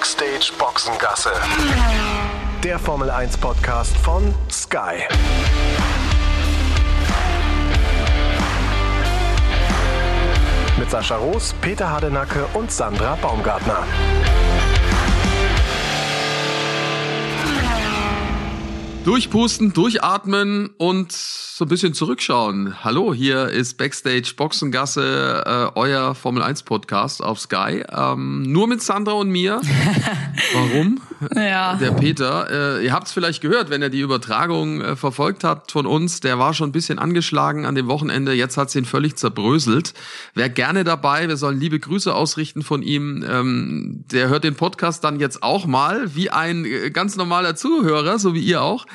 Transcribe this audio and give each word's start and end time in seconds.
Backstage 0.00 0.50
Boxengasse. 0.58 1.30
Der 2.64 2.78
Formel 2.78 3.10
1 3.10 3.36
Podcast 3.36 3.94
von 3.98 4.34
Sky. 4.50 5.02
Mit 10.78 10.90
Sascha 10.90 11.16
Roos, 11.16 11.54
Peter 11.60 11.90
Hardenacke 11.90 12.46
und 12.54 12.72
Sandra 12.72 13.16
Baumgartner. 13.16 13.86
Durchpusten, 19.04 19.74
durchatmen 19.74 20.70
und 20.78 21.49
so 21.60 21.66
ein 21.66 21.68
bisschen 21.68 21.92
zurückschauen. 21.92 22.82
Hallo, 22.84 23.12
hier 23.12 23.48
ist 23.48 23.76
Backstage 23.76 24.32
Boxengasse, 24.34 25.44
äh, 25.44 25.78
euer 25.78 26.14
Formel 26.14 26.42
1 26.42 26.62
Podcast 26.62 27.22
auf 27.22 27.38
Sky. 27.38 27.84
Ähm, 27.92 28.50
nur 28.50 28.66
mit 28.66 28.82
Sandra 28.82 29.12
und 29.12 29.28
mir. 29.28 29.60
Warum? 30.54 31.02
Ja. 31.36 31.74
Der 31.74 31.90
Peter, 31.90 32.78
äh, 32.78 32.86
ihr 32.86 32.94
habt 32.94 33.08
es 33.08 33.12
vielleicht 33.12 33.42
gehört, 33.42 33.68
wenn 33.68 33.82
ihr 33.82 33.90
die 33.90 34.00
Übertragung 34.00 34.80
äh, 34.80 34.96
verfolgt 34.96 35.44
habt 35.44 35.72
von 35.72 35.84
uns, 35.84 36.20
der 36.20 36.38
war 36.38 36.54
schon 36.54 36.70
ein 36.70 36.72
bisschen 36.72 36.98
angeschlagen 36.98 37.66
an 37.66 37.74
dem 37.74 37.88
Wochenende, 37.88 38.32
jetzt 38.32 38.56
hat's 38.56 38.74
ihn 38.74 38.86
völlig 38.86 39.16
zerbröselt. 39.16 39.92
Wer 40.32 40.48
gerne 40.48 40.82
dabei, 40.82 41.28
wir 41.28 41.36
sollen 41.36 41.60
liebe 41.60 41.78
Grüße 41.78 42.14
ausrichten 42.14 42.62
von 42.62 42.80
ihm, 42.80 43.22
ähm, 43.28 44.04
der 44.10 44.30
hört 44.30 44.44
den 44.44 44.54
Podcast 44.54 45.04
dann 45.04 45.20
jetzt 45.20 45.42
auch 45.42 45.66
mal, 45.66 46.14
wie 46.14 46.30
ein 46.30 46.64
äh, 46.64 46.90
ganz 46.90 47.16
normaler 47.16 47.54
Zuhörer, 47.54 48.18
so 48.18 48.32
wie 48.34 48.40
ihr 48.40 48.62
auch. 48.62 48.86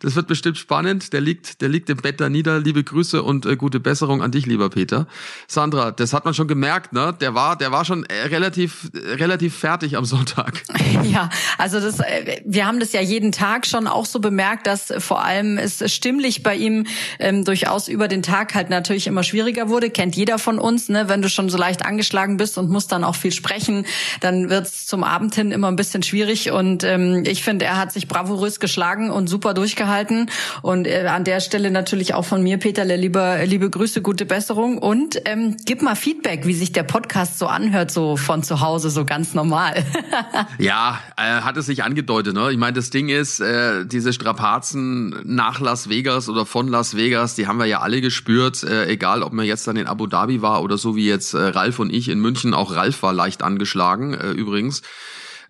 Das 0.00 0.16
wird 0.16 0.26
bestimmt 0.26 0.56
spannend. 0.56 1.12
Der 1.12 1.20
liegt, 1.20 1.60
der 1.60 1.68
liegt 1.68 1.90
im 1.90 1.98
Bett 1.98 2.20
da 2.20 2.30
nieder. 2.30 2.58
Liebe 2.58 2.82
Grüße 2.82 3.22
und 3.22 3.44
äh, 3.44 3.56
gute 3.56 3.80
Besserung 3.80 4.22
an 4.22 4.30
dich, 4.30 4.46
lieber 4.46 4.70
Peter. 4.70 5.06
Sandra, 5.46 5.90
das 5.90 6.14
hat 6.14 6.24
man 6.24 6.32
schon 6.32 6.48
gemerkt, 6.48 6.94
ne? 6.94 7.14
Der 7.20 7.34
war, 7.34 7.56
der 7.56 7.70
war 7.70 7.84
schon 7.84 8.04
äh, 8.04 8.28
relativ, 8.28 8.90
äh, 8.94 9.14
relativ 9.16 9.54
fertig 9.56 9.96
am 9.96 10.04
Sonntag. 10.04 10.62
Ja, 11.04 11.28
also 11.56 11.80
das, 11.80 12.00
äh, 12.00 12.42
wir 12.44 12.66
haben 12.66 12.78
das 12.78 12.92
ja 12.92 13.00
jeden 13.00 13.32
Tag 13.32 13.66
schon 13.66 13.86
auch 13.86 14.06
so 14.06 14.20
bemerkt, 14.20 14.66
dass 14.66 14.92
vor 14.98 15.24
allem 15.24 15.56
es 15.56 15.82
stimmlich 15.92 16.42
bei 16.42 16.54
ihm 16.54 16.86
ähm, 17.18 17.44
durchaus 17.44 17.88
über 17.88 18.06
den 18.06 18.22
Tag 18.22 18.54
halt 18.54 18.70
natürlich 18.70 19.06
immer 19.06 19.22
schwieriger 19.22 19.68
wurde. 19.68 19.90
Kennt 19.90 20.14
jeder 20.14 20.38
von 20.38 20.58
uns, 20.58 20.88
ne? 20.88 21.08
Wenn 21.08 21.22
du 21.22 21.28
schon 21.28 21.48
so 21.48 21.58
leicht 21.58 21.84
angeschlagen 21.84 22.36
bist 22.36 22.58
und 22.58 22.70
musst 22.70 22.92
dann 22.92 23.02
auch 23.02 23.14
viel 23.14 23.32
sprechen, 23.32 23.86
dann 24.20 24.50
wird's 24.50 24.86
zum 24.86 25.04
Abend 25.04 25.34
hin 25.34 25.52
immer 25.52 25.68
ein 25.68 25.76
bisschen 25.76 26.02
schwierig. 26.02 26.50
Und 26.50 26.84
ähm, 26.84 27.24
ich 27.26 27.42
finde, 27.42 27.64
er 27.64 27.76
hat 27.76 27.92
sich 27.92 28.08
bravourös 28.08 28.60
geschlagen 28.60 29.10
und 29.10 29.28
super 29.28 29.54
durchgehalten 29.54 29.89
gehalten. 29.90 30.26
Und 30.62 30.86
äh, 30.86 31.06
an 31.06 31.24
der 31.24 31.40
Stelle 31.40 31.70
natürlich 31.70 32.14
auch 32.14 32.24
von 32.24 32.42
mir, 32.42 32.58
Peter, 32.58 32.84
liebe, 32.84 33.42
liebe 33.44 33.68
Grüße, 33.68 34.02
gute 34.02 34.24
Besserung. 34.24 34.78
Und 34.78 35.20
ähm, 35.24 35.56
gib 35.64 35.82
mal 35.82 35.96
Feedback, 35.96 36.46
wie 36.46 36.54
sich 36.54 36.72
der 36.72 36.84
Podcast 36.84 37.38
so 37.38 37.46
anhört, 37.46 37.90
so 37.90 38.16
von 38.16 38.42
zu 38.42 38.60
Hause, 38.60 38.90
so 38.90 39.04
ganz 39.04 39.34
normal. 39.34 39.84
ja, 40.58 41.00
äh, 41.16 41.40
hat 41.42 41.56
es 41.56 41.66
sich 41.66 41.82
angedeutet. 41.82 42.34
Ne? 42.34 42.52
Ich 42.52 42.58
meine, 42.58 42.74
das 42.74 42.90
Ding 42.90 43.08
ist, 43.08 43.40
äh, 43.40 43.84
diese 43.84 44.12
Strapazen 44.12 45.20
nach 45.24 45.60
Las 45.60 45.88
Vegas 45.88 46.28
oder 46.28 46.46
von 46.46 46.68
Las 46.68 46.96
Vegas, 46.96 47.34
die 47.34 47.46
haben 47.46 47.58
wir 47.58 47.66
ja 47.66 47.80
alle 47.80 48.00
gespürt. 48.00 48.62
Äh, 48.62 48.86
egal, 48.86 49.22
ob 49.22 49.32
man 49.32 49.44
jetzt 49.44 49.66
dann 49.66 49.76
in 49.76 49.86
Abu 49.86 50.06
Dhabi 50.06 50.40
war 50.42 50.62
oder 50.62 50.78
so 50.78 50.94
wie 50.94 51.06
jetzt 51.06 51.34
äh, 51.34 51.38
Ralf 51.38 51.80
und 51.80 51.92
ich 51.92 52.08
in 52.08 52.20
München. 52.20 52.54
Auch 52.54 52.74
Ralf 52.74 53.02
war 53.02 53.12
leicht 53.12 53.42
angeschlagen 53.42 54.14
äh, 54.14 54.30
übrigens. 54.30 54.82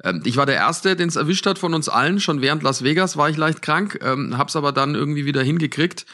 Ähm, 0.05 0.23
ich 0.25 0.37
war 0.37 0.47
der 0.47 0.57
Erste, 0.57 0.97
den 0.97 1.09
es 1.09 1.17
erwischt 1.17 1.47
hat 1.47 1.59
von 1.59 1.75
uns 1.75 1.89
allen. 1.89 2.21
Schon 2.21 2.41
während 2.41 2.63
Las 2.63 2.83
Vegas 2.83 3.17
war 3.17 3.29
ich 3.29 3.37
leicht 3.37 3.63
krank, 3.63 3.99
ähm, 4.03 4.37
hab's 4.39 4.57
aber 4.57 4.73
dann 4.73 4.95
irgendwie 4.95 5.25
wieder 5.25 5.43
hingekriegt. 5.43 6.07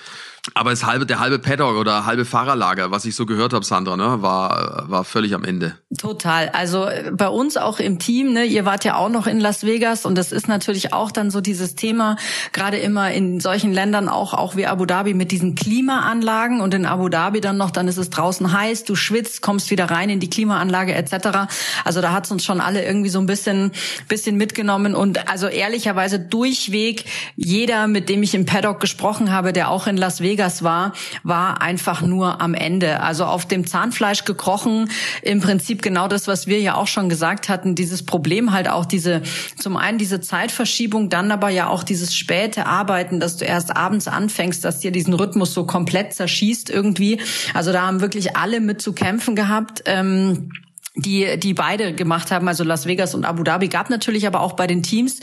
Aber 0.55 0.71
das 0.71 0.87
halbe, 0.87 1.07
der 1.07 1.19
halbe 1.19 1.39
Paddock 1.39 1.77
oder 1.77 2.07
halbe 2.07 2.25
Fahrerlager, 2.25 2.91
was 2.91 3.05
ich 3.05 3.17
so 3.17 3.27
gehört 3.27 3.53
habe, 3.53 3.65
Sandra, 3.65 3.97
ne, 3.97 4.23
war, 4.23 4.85
war 4.89 5.05
völlig 5.05 5.35
am 5.35 5.45
Ende. 5.45 5.77
Total. 5.99 6.51
Also 6.51 6.87
äh, 6.87 7.11
bei 7.13 7.29
uns 7.29 7.57
auch 7.57 7.81
im 7.81 7.99
Team, 7.99 8.33
ne, 8.33 8.45
ihr 8.45 8.65
wart 8.65 8.85
ja 8.85 8.95
auch 8.97 9.09
noch 9.09 9.27
in 9.27 9.41
Las 9.41 9.65
Vegas 9.65 10.07
und 10.07 10.17
das 10.17 10.31
ist 10.31 10.47
natürlich 10.47 10.93
auch 10.93 11.11
dann 11.11 11.31
so 11.31 11.41
dieses 11.41 11.75
Thema, 11.75 12.17
gerade 12.53 12.79
immer 12.79 13.11
in 13.11 13.41
solchen 13.41 13.73
Ländern 13.73 14.09
auch, 14.09 14.35
auch 14.35 14.57
wie 14.57 14.67
Abu 14.67 14.87
Dhabi 14.87 15.15
mit 15.15 15.33
diesen 15.33 15.57
Klimaanlagen 15.57 16.61
und 16.61 16.73
in 16.75 16.87
Abu 16.87 17.09
Dhabi 17.09 17.41
dann 17.41 17.57
noch, 17.57 17.73
dann 17.73 17.89
ist 17.89 17.99
es 17.99 18.11
draußen 18.11 18.53
heiß, 18.53 18.85
du 18.85 18.95
schwitzt, 18.95 19.43
kommst 19.43 19.71
wieder 19.71 19.91
rein 19.91 20.11
in 20.11 20.21
die 20.21 20.31
Klimaanlage 20.31 20.95
etc. 20.95 21.49
Also 21.85 22.01
da 22.01 22.13
hat's 22.13 22.31
uns 22.31 22.45
schon 22.45 22.61
alle 22.61 22.85
irgendwie 22.85 23.11
so 23.11 23.19
ein 23.19 23.27
bisschen, 23.27 23.73
bisschen 24.09 24.37
mitgenommen 24.37 24.95
und 24.95 25.29
also 25.29 25.49
ehrlicherweise 25.49 26.21
durchweg 26.21 27.05
jeder, 27.35 27.89
mit 27.89 28.09
dem 28.09 28.23
ich 28.23 28.35
im 28.35 28.47
Paddock 28.47 28.79
gesprochen 28.79 29.33
habe, 29.33 29.53
der 29.53 29.71
auch 29.71 29.89
in 29.89 29.97
Las 29.97 30.21
Vegas 30.21 30.36
Vegas 30.37 30.63
war, 30.63 30.93
war 31.23 31.63
einfach 31.63 32.03
nur 32.03 32.43
am 32.43 32.53
Ende. 32.53 33.01
Also 33.01 33.25
auf 33.25 33.47
dem 33.47 33.67
Zahnfleisch 33.67 34.25
gekrochen, 34.25 34.91
im 35.23 35.41
Prinzip 35.41 35.81
genau 35.81 36.09
das, 36.09 36.29
was 36.29 36.47
wir 36.47 36.61
ja 36.61 36.75
auch 36.75 36.87
schon 36.87 37.09
gesagt 37.09 37.49
hatten, 37.49 37.75
dieses 37.75 38.05
Problem 38.05 38.53
halt 38.53 38.69
auch 38.69 38.85
diese, 38.85 39.23
zum 39.59 39.79
einen 39.79 39.97
diese 39.97 40.21
Zeitverschiebung, 40.21 41.09
dann 41.09 41.33
aber 41.33 41.49
ja 41.49 41.69
auch 41.69 41.85
dieses 41.85 42.15
späte 42.15 42.67
Arbeiten, 42.67 43.19
dass 43.19 43.39
du 43.39 43.47
erst 43.47 43.75
abends 43.75 44.09
anfängst, 44.09 44.63
dass 44.63 44.81
dir 44.81 44.93
diesen 44.93 45.15
Rhythmus 45.15 45.55
so 45.55 45.65
komplett 45.65 46.13
zerschießt 46.13 46.69
irgendwie. 46.69 47.19
Also 47.55 47.73
da 47.73 47.87
haben 47.87 48.03
wirklich 48.03 48.37
alle 48.37 48.61
mit 48.61 48.83
zu 48.83 48.93
kämpfen 48.93 49.37
gehabt. 49.37 49.85
Ähm, 49.87 50.51
die 50.97 51.39
die 51.39 51.55
beide 51.55 51.93
gemacht 51.93 52.31
haben, 52.31 52.49
also 52.49 52.65
Las 52.65 52.87
Vegas 52.87 53.15
und 53.15 53.25
Abu 53.25 53.43
Dhabi, 53.43 53.69
gab 53.69 53.91
natürlich 53.91 54.27
aber 54.27 54.41
auch 54.41 54.55
bei 54.55 54.67
den 54.67 54.83
Teams 54.83 55.21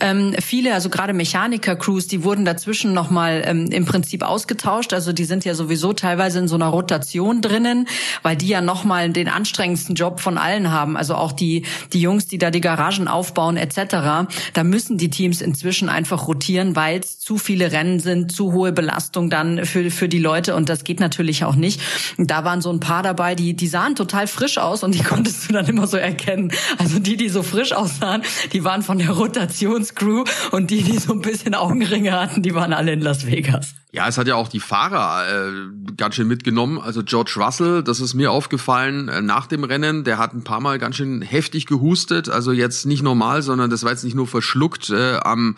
ähm, 0.00 0.34
viele, 0.40 0.72
also 0.74 0.88
gerade 0.88 1.12
Mechaniker-Crews, 1.12 2.06
die 2.06 2.22
wurden 2.22 2.44
dazwischen 2.44 2.94
nochmal 2.94 3.42
ähm, 3.44 3.66
im 3.66 3.84
Prinzip 3.84 4.22
ausgetauscht. 4.22 4.92
Also 4.92 5.12
die 5.12 5.24
sind 5.24 5.44
ja 5.44 5.54
sowieso 5.54 5.92
teilweise 5.92 6.38
in 6.38 6.48
so 6.48 6.54
einer 6.54 6.68
Rotation 6.68 7.40
drinnen, 7.40 7.88
weil 8.22 8.36
die 8.36 8.48
ja 8.48 8.60
nochmal 8.60 9.10
den 9.10 9.28
anstrengendsten 9.28 9.96
Job 9.96 10.20
von 10.20 10.38
allen 10.38 10.70
haben. 10.70 10.96
Also 10.96 11.14
auch 11.14 11.32
die 11.32 11.64
die 11.92 12.00
Jungs, 12.00 12.26
die 12.26 12.38
da 12.38 12.50
die 12.50 12.60
Garagen 12.60 13.08
aufbauen 13.08 13.56
etc. 13.56 14.28
Da 14.52 14.64
müssen 14.64 14.96
die 14.98 15.10
Teams 15.10 15.40
inzwischen 15.40 15.88
einfach 15.88 16.28
rotieren, 16.28 16.76
weil 16.76 17.00
es 17.00 17.18
zu 17.18 17.38
viele 17.38 17.72
Rennen 17.72 17.98
sind, 17.98 18.30
zu 18.30 18.52
hohe 18.52 18.72
Belastung 18.72 19.28
dann 19.28 19.64
für 19.64 19.90
für 19.90 20.08
die 20.08 20.18
Leute 20.18 20.54
und 20.54 20.68
das 20.68 20.84
geht 20.84 21.00
natürlich 21.00 21.44
auch 21.44 21.56
nicht. 21.56 21.80
Und 22.16 22.30
da 22.30 22.44
waren 22.44 22.60
so 22.60 22.70
ein 22.70 22.80
paar 22.80 23.02
dabei, 23.02 23.34
die 23.34 23.54
die 23.54 23.68
sahen 23.68 23.96
total 23.96 24.26
frisch 24.26 24.58
aus 24.58 24.84
und 24.84 24.94
die 24.94 25.02
konntest 25.16 25.48
du 25.48 25.54
dann 25.54 25.66
immer 25.66 25.86
so 25.86 25.96
erkennen. 25.96 26.52
Also 26.76 26.98
die, 26.98 27.16
die 27.16 27.30
so 27.30 27.42
frisch 27.42 27.72
aussahen, 27.72 28.22
die 28.52 28.64
waren 28.64 28.82
von 28.82 28.98
der 28.98 29.10
Rotationscrew 29.10 30.24
und 30.50 30.70
die, 30.70 30.82
die 30.82 30.98
so 30.98 31.14
ein 31.14 31.22
bisschen 31.22 31.54
Augenringe 31.54 32.12
hatten, 32.12 32.42
die 32.42 32.54
waren 32.54 32.74
alle 32.74 32.92
in 32.92 33.00
Las 33.00 33.26
Vegas. 33.26 33.74
Ja, 33.92 34.06
es 34.06 34.18
hat 34.18 34.26
ja 34.26 34.34
auch 34.34 34.48
die 34.48 34.60
Fahrer 34.60 35.48
äh, 35.48 35.52
ganz 35.96 36.16
schön 36.16 36.28
mitgenommen. 36.28 36.78
Also 36.78 37.02
George 37.02 37.34
Russell, 37.36 37.82
das 37.82 38.00
ist 38.00 38.12
mir 38.12 38.30
aufgefallen 38.30 39.08
äh, 39.08 39.22
nach 39.22 39.46
dem 39.46 39.64
Rennen, 39.64 40.04
der 40.04 40.18
hat 40.18 40.34
ein 40.34 40.44
paar 40.44 40.60
Mal 40.60 40.78
ganz 40.78 40.96
schön 40.96 41.22
heftig 41.22 41.64
gehustet. 41.64 42.28
Also 42.28 42.52
jetzt 42.52 42.84
nicht 42.84 43.02
normal, 43.02 43.40
sondern 43.40 43.70
das 43.70 43.84
war 43.84 43.92
jetzt 43.92 44.04
nicht 44.04 44.16
nur 44.16 44.26
verschluckt 44.26 44.90
äh, 44.90 45.16
am 45.16 45.56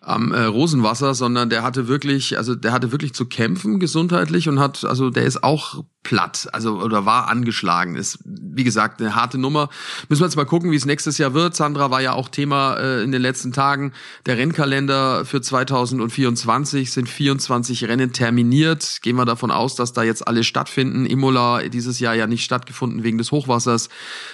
am 0.00 0.32
äh, 0.32 0.44
Rosenwasser, 0.44 1.14
sondern 1.14 1.48
der 1.48 1.62
hatte 1.62 1.88
wirklich, 1.88 2.36
also 2.36 2.54
der 2.54 2.72
hatte 2.72 2.92
wirklich 2.92 3.14
zu 3.14 3.24
kämpfen 3.24 3.80
gesundheitlich 3.80 4.50
und 4.50 4.60
hat, 4.60 4.84
also 4.84 5.08
der 5.08 5.24
ist 5.24 5.42
auch 5.42 5.82
platt, 6.04 6.48
also 6.52 6.80
oder 6.80 7.04
war 7.04 7.28
angeschlagen. 7.28 7.96
Ist 7.96 8.18
wie 8.24 8.62
gesagt 8.62 9.00
eine 9.00 9.16
harte 9.16 9.38
Nummer. 9.38 9.68
Müssen 10.08 10.20
wir 10.20 10.26
jetzt 10.26 10.36
mal 10.36 10.44
gucken, 10.44 10.70
wie 10.70 10.76
es 10.76 10.84
nächstes 10.84 11.18
Jahr 11.18 11.34
wird. 11.34 11.56
Sandra 11.56 11.90
war 11.90 12.00
ja 12.00 12.12
auch 12.12 12.28
Thema 12.28 12.76
äh, 12.76 13.02
in 13.02 13.10
den 13.10 13.20
letzten 13.20 13.52
Tagen. 13.52 13.92
Der 14.26 14.38
Rennkalender 14.38 15.24
für 15.24 15.40
2024 15.40 16.92
sind 16.92 17.08
24 17.08 17.88
Rennen 17.88 18.12
terminiert. 18.12 19.00
Gehen 19.02 19.16
wir 19.16 19.24
davon 19.24 19.50
aus, 19.50 19.74
dass 19.74 19.92
da 19.92 20.02
jetzt 20.02 20.28
alle 20.28 20.44
stattfinden. 20.44 21.06
Imola 21.06 21.62
dieses 21.68 21.98
Jahr 21.98 22.14
ja 22.14 22.26
nicht 22.26 22.44
stattgefunden 22.44 23.02
wegen 23.02 23.18
des 23.18 23.32
Hochwassers. 23.32 23.88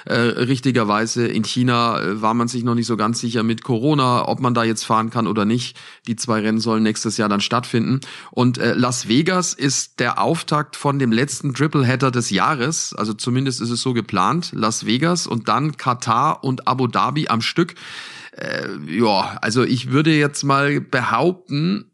Äh, 0.04 0.14
richtigerweise 0.14 1.26
in 1.26 1.44
China 1.44 2.00
äh, 2.00 2.20
war 2.20 2.34
man 2.34 2.48
sich 2.48 2.64
noch 2.64 2.75
nicht 2.75 2.86
so 2.86 2.97
ganz 2.97 3.20
sicher 3.20 3.42
mit 3.42 3.62
Corona, 3.62 4.28
ob 4.28 4.41
man 4.41 4.54
da 4.54 4.64
jetzt 4.64 4.84
fahren 4.84 5.10
kann 5.10 5.26
oder 5.26 5.44
nicht. 5.44 5.78
Die 6.09 6.16
zwei 6.16 6.41
Rennen 6.41 6.60
sollen 6.60 6.82
nächstes 6.82 7.16
Jahr 7.16 7.28
dann 7.28 7.41
stattfinden. 7.41 8.00
Und 8.32 8.59
äh, 8.59 8.75
Las 8.75 9.09
Vegas 9.09 9.54
ist 9.54 10.00
der 10.00 10.20
Auftakt 10.20 10.75
von 10.75 10.98
dem 10.98 11.12
letzten 11.12 11.53
Tripleheader 11.60 12.10
des 12.10 12.31
Jahres, 12.31 12.94
also 12.94 13.12
zumindest 13.12 13.60
ist 13.60 13.69
es 13.69 13.82
so 13.82 13.93
geplant, 13.93 14.53
Las 14.54 14.87
Vegas 14.87 15.26
und 15.26 15.48
dann 15.48 15.76
Katar 15.76 16.42
und 16.42 16.66
Abu 16.66 16.86
Dhabi 16.86 17.28
am 17.28 17.42
Stück. 17.42 17.74
Äh, 18.33 18.66
ja, 18.89 19.36
also 19.42 19.62
ich 19.62 19.91
würde 19.91 20.10
jetzt 20.10 20.42
mal 20.42 20.80
behaupten, 20.80 21.91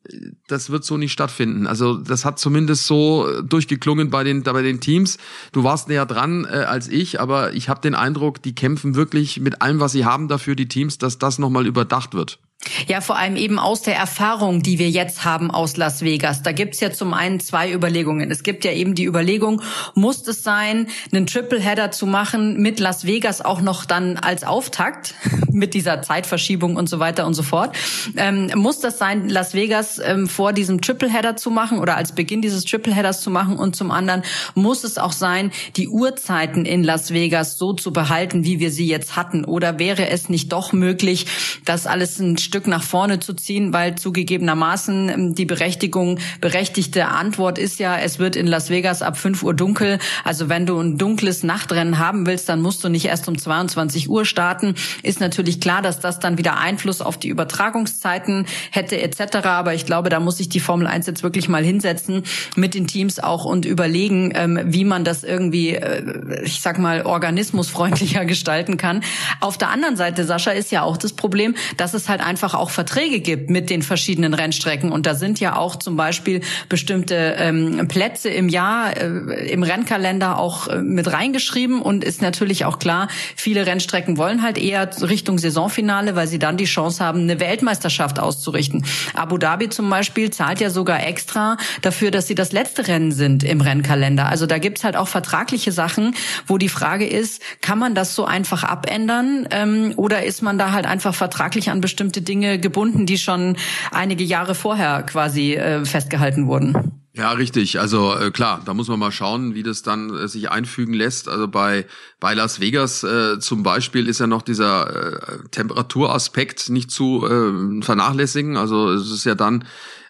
das 0.46 0.70
wird 0.70 0.84
so 0.84 0.96
nicht 0.96 1.10
stattfinden. 1.10 1.66
Also 1.66 1.94
das 1.96 2.24
hat 2.24 2.38
zumindest 2.38 2.86
so 2.86 3.42
durchgeklungen 3.42 4.08
bei 4.08 4.22
den 4.22 4.44
bei 4.44 4.62
den 4.62 4.80
Teams. 4.80 5.18
Du 5.50 5.64
warst 5.64 5.88
näher 5.88 6.06
dran 6.06 6.44
äh, 6.44 6.58
als 6.58 6.86
ich, 6.86 7.20
aber 7.20 7.52
ich 7.54 7.68
habe 7.68 7.80
den 7.80 7.96
Eindruck, 7.96 8.40
die 8.42 8.54
kämpfen 8.54 8.94
wirklich 8.94 9.40
mit 9.40 9.62
allem, 9.62 9.80
was 9.80 9.90
sie 9.90 10.04
haben 10.04 10.28
dafür 10.28 10.54
die 10.54 10.68
Teams, 10.68 10.98
dass 10.98 11.18
das 11.18 11.40
nochmal 11.40 11.66
überdacht 11.66 12.14
wird. 12.14 12.38
Ja, 12.88 13.00
vor 13.00 13.16
allem 13.16 13.36
eben 13.36 13.58
aus 13.58 13.82
der 13.82 13.96
Erfahrung, 13.96 14.62
die 14.62 14.78
wir 14.78 14.90
jetzt 14.90 15.24
haben 15.24 15.50
aus 15.50 15.76
Las 15.76 16.02
Vegas. 16.02 16.42
Da 16.42 16.52
gibt's 16.52 16.80
ja 16.80 16.90
zum 16.90 17.14
einen 17.14 17.38
zwei 17.38 17.72
Überlegungen. 17.72 18.30
Es 18.30 18.42
gibt 18.42 18.64
ja 18.64 18.72
eben 18.72 18.94
die 18.94 19.04
Überlegung, 19.04 19.62
muss 19.94 20.26
es 20.26 20.42
sein, 20.42 20.88
einen 21.12 21.26
Tripleheader 21.26 21.90
zu 21.90 22.06
machen 22.06 22.60
mit 22.60 22.80
Las 22.80 23.06
Vegas 23.06 23.40
auch 23.40 23.60
noch 23.60 23.84
dann 23.84 24.16
als 24.16 24.42
Auftakt, 24.42 25.14
mit 25.52 25.74
dieser 25.74 26.02
Zeitverschiebung 26.02 26.76
und 26.76 26.88
so 26.88 26.98
weiter 26.98 27.26
und 27.26 27.34
so 27.34 27.42
fort. 27.42 27.76
Ähm, 28.16 28.50
muss 28.56 28.80
das 28.80 28.98
sein, 28.98 29.28
Las 29.28 29.54
Vegas 29.54 30.00
ähm, 30.02 30.26
vor 30.26 30.52
diesem 30.52 30.80
Tripleheader 30.80 31.36
zu 31.36 31.50
machen 31.50 31.78
oder 31.78 31.96
als 31.96 32.12
Beginn 32.12 32.42
dieses 32.42 32.64
Tripleheaders 32.64 33.20
zu 33.20 33.30
machen? 33.30 33.56
Und 33.56 33.76
zum 33.76 33.90
anderen 33.90 34.22
muss 34.54 34.82
es 34.82 34.98
auch 34.98 35.12
sein, 35.12 35.52
die 35.76 35.88
Uhrzeiten 35.88 36.64
in 36.64 36.82
Las 36.82 37.12
Vegas 37.12 37.58
so 37.58 37.74
zu 37.74 37.92
behalten, 37.92 38.44
wie 38.44 38.60
wir 38.60 38.70
sie 38.70 38.86
jetzt 38.86 39.14
hatten? 39.14 39.44
Oder 39.44 39.78
wäre 39.78 40.08
es 40.08 40.28
nicht 40.28 40.52
doch 40.52 40.72
möglich, 40.72 41.26
das 41.64 41.86
alles 41.86 42.18
ein 42.18 42.38
Stück 42.46 42.66
nach 42.66 42.82
vorne 42.82 43.20
zu 43.20 43.34
ziehen, 43.34 43.72
weil 43.72 43.96
zugegebenermaßen 43.96 45.08
ähm, 45.08 45.34
die 45.34 45.44
Berechtigung, 45.44 46.18
berechtigte 46.40 47.08
Antwort 47.08 47.58
ist 47.58 47.78
ja, 47.78 47.98
es 47.98 48.18
wird 48.18 48.36
in 48.36 48.46
Las 48.46 48.70
Vegas 48.70 49.02
ab 49.02 49.18
5 49.18 49.42
Uhr 49.42 49.52
dunkel. 49.52 49.98
Also 50.24 50.48
wenn 50.48 50.64
du 50.64 50.80
ein 50.80 50.96
dunkles 50.96 51.42
Nachtrennen 51.42 51.98
haben 51.98 52.26
willst, 52.26 52.48
dann 52.48 52.62
musst 52.62 52.82
du 52.84 52.88
nicht 52.88 53.04
erst 53.04 53.28
um 53.28 53.36
22 53.36 54.08
Uhr 54.08 54.24
starten. 54.24 54.74
Ist 55.02 55.20
natürlich 55.20 55.60
klar, 55.60 55.82
dass 55.82 56.00
das 56.00 56.20
dann 56.20 56.38
wieder 56.38 56.58
Einfluss 56.58 57.02
auf 57.02 57.18
die 57.18 57.28
Übertragungszeiten 57.28 58.46
hätte 58.70 59.00
etc. 59.00 59.46
Aber 59.46 59.74
ich 59.74 59.84
glaube, 59.84 60.08
da 60.08 60.20
muss 60.20 60.38
sich 60.38 60.48
die 60.48 60.60
Formel 60.60 60.86
1 60.86 61.06
jetzt 61.06 61.22
wirklich 61.22 61.48
mal 61.48 61.64
hinsetzen 61.64 62.22
mit 62.54 62.74
den 62.74 62.86
Teams 62.86 63.18
auch 63.18 63.44
und 63.44 63.66
überlegen, 63.66 64.32
ähm, 64.34 64.60
wie 64.64 64.84
man 64.84 65.04
das 65.04 65.24
irgendwie, 65.24 65.74
äh, 65.74 66.44
ich 66.44 66.60
sag 66.60 66.78
mal, 66.78 67.02
organismusfreundlicher 67.02 68.24
gestalten 68.26 68.76
kann. 68.76 69.02
Auf 69.40 69.58
der 69.58 69.70
anderen 69.70 69.96
Seite, 69.96 70.24
Sascha, 70.24 70.52
ist 70.52 70.70
ja 70.70 70.82
auch 70.82 70.96
das 70.96 71.12
Problem, 71.12 71.54
dass 71.76 71.94
es 71.94 72.08
halt 72.08 72.20
einfach 72.20 72.35
einfach 72.36 72.52
auch 72.52 72.68
Verträge 72.68 73.20
gibt 73.20 73.48
mit 73.48 73.70
den 73.70 73.80
verschiedenen 73.80 74.34
Rennstrecken. 74.34 74.92
Und 74.92 75.06
da 75.06 75.14
sind 75.14 75.40
ja 75.40 75.56
auch 75.56 75.76
zum 75.76 75.96
Beispiel 75.96 76.42
bestimmte 76.68 77.34
ähm, 77.38 77.88
Plätze 77.88 78.28
im 78.28 78.50
Jahr 78.50 78.94
äh, 78.94 79.50
im 79.50 79.62
Rennkalender 79.62 80.38
auch 80.38 80.68
äh, 80.68 80.82
mit 80.82 81.10
reingeschrieben. 81.10 81.80
Und 81.80 82.04
ist 82.04 82.20
natürlich 82.20 82.66
auch 82.66 82.78
klar, 82.78 83.08
viele 83.36 83.64
Rennstrecken 83.64 84.18
wollen 84.18 84.42
halt 84.42 84.58
eher 84.58 84.90
Richtung 85.00 85.38
Saisonfinale, 85.38 86.14
weil 86.14 86.26
sie 86.26 86.38
dann 86.38 86.58
die 86.58 86.66
Chance 86.66 87.02
haben, 87.02 87.20
eine 87.20 87.40
Weltmeisterschaft 87.40 88.18
auszurichten. 88.20 88.84
Abu 89.14 89.38
Dhabi 89.38 89.70
zum 89.70 89.88
Beispiel 89.88 90.28
zahlt 90.28 90.60
ja 90.60 90.68
sogar 90.68 91.06
extra 91.06 91.56
dafür, 91.80 92.10
dass 92.10 92.26
sie 92.26 92.34
das 92.34 92.52
letzte 92.52 92.86
Rennen 92.86 93.12
sind 93.12 93.44
im 93.44 93.62
Rennkalender. 93.62 94.26
Also 94.26 94.44
da 94.44 94.58
gibt's 94.58 94.84
halt 94.84 94.96
auch 94.96 95.08
vertragliche 95.08 95.72
Sachen, 95.72 96.14
wo 96.46 96.58
die 96.58 96.68
Frage 96.68 97.06
ist, 97.06 97.40
kann 97.62 97.78
man 97.78 97.94
das 97.94 98.14
so 98.14 98.26
einfach 98.26 98.62
abändern 98.62 99.48
ähm, 99.50 99.94
oder 99.96 100.22
ist 100.24 100.42
man 100.42 100.58
da 100.58 100.72
halt 100.72 100.84
einfach 100.84 101.14
vertraglich 101.14 101.70
an 101.70 101.80
bestimmte 101.80 102.25
Dinge 102.26 102.58
gebunden, 102.58 103.06
die 103.06 103.18
schon 103.18 103.56
einige 103.90 104.24
Jahre 104.24 104.54
vorher 104.54 105.02
quasi 105.02 105.54
äh, 105.54 105.84
festgehalten 105.84 106.46
wurden. 106.46 106.96
Ja, 107.16 107.30
richtig. 107.30 107.80
Also 107.80 108.14
äh, 108.14 108.30
klar, 108.30 108.60
da 108.66 108.74
muss 108.74 108.88
man 108.88 108.98
mal 108.98 109.10
schauen, 109.10 109.54
wie 109.54 109.62
das 109.62 109.82
dann 109.82 110.14
äh, 110.14 110.28
sich 110.28 110.50
einfügen 110.50 110.92
lässt. 110.92 111.28
Also 111.28 111.48
bei 111.48 111.86
bei 112.20 112.34
Las 112.34 112.60
Vegas 112.60 113.04
äh, 113.04 113.38
zum 113.38 113.62
Beispiel 113.62 114.06
ist 114.06 114.20
ja 114.20 114.26
noch 114.26 114.42
dieser 114.42 115.14
äh, 115.14 115.48
Temperaturaspekt 115.50 116.68
nicht 116.68 116.90
zu 116.90 117.26
äh, 117.26 117.82
vernachlässigen. 117.82 118.58
Also 118.58 118.90
es 118.90 119.10
ist 119.10 119.24
ja 119.24 119.34
dann 119.34 119.64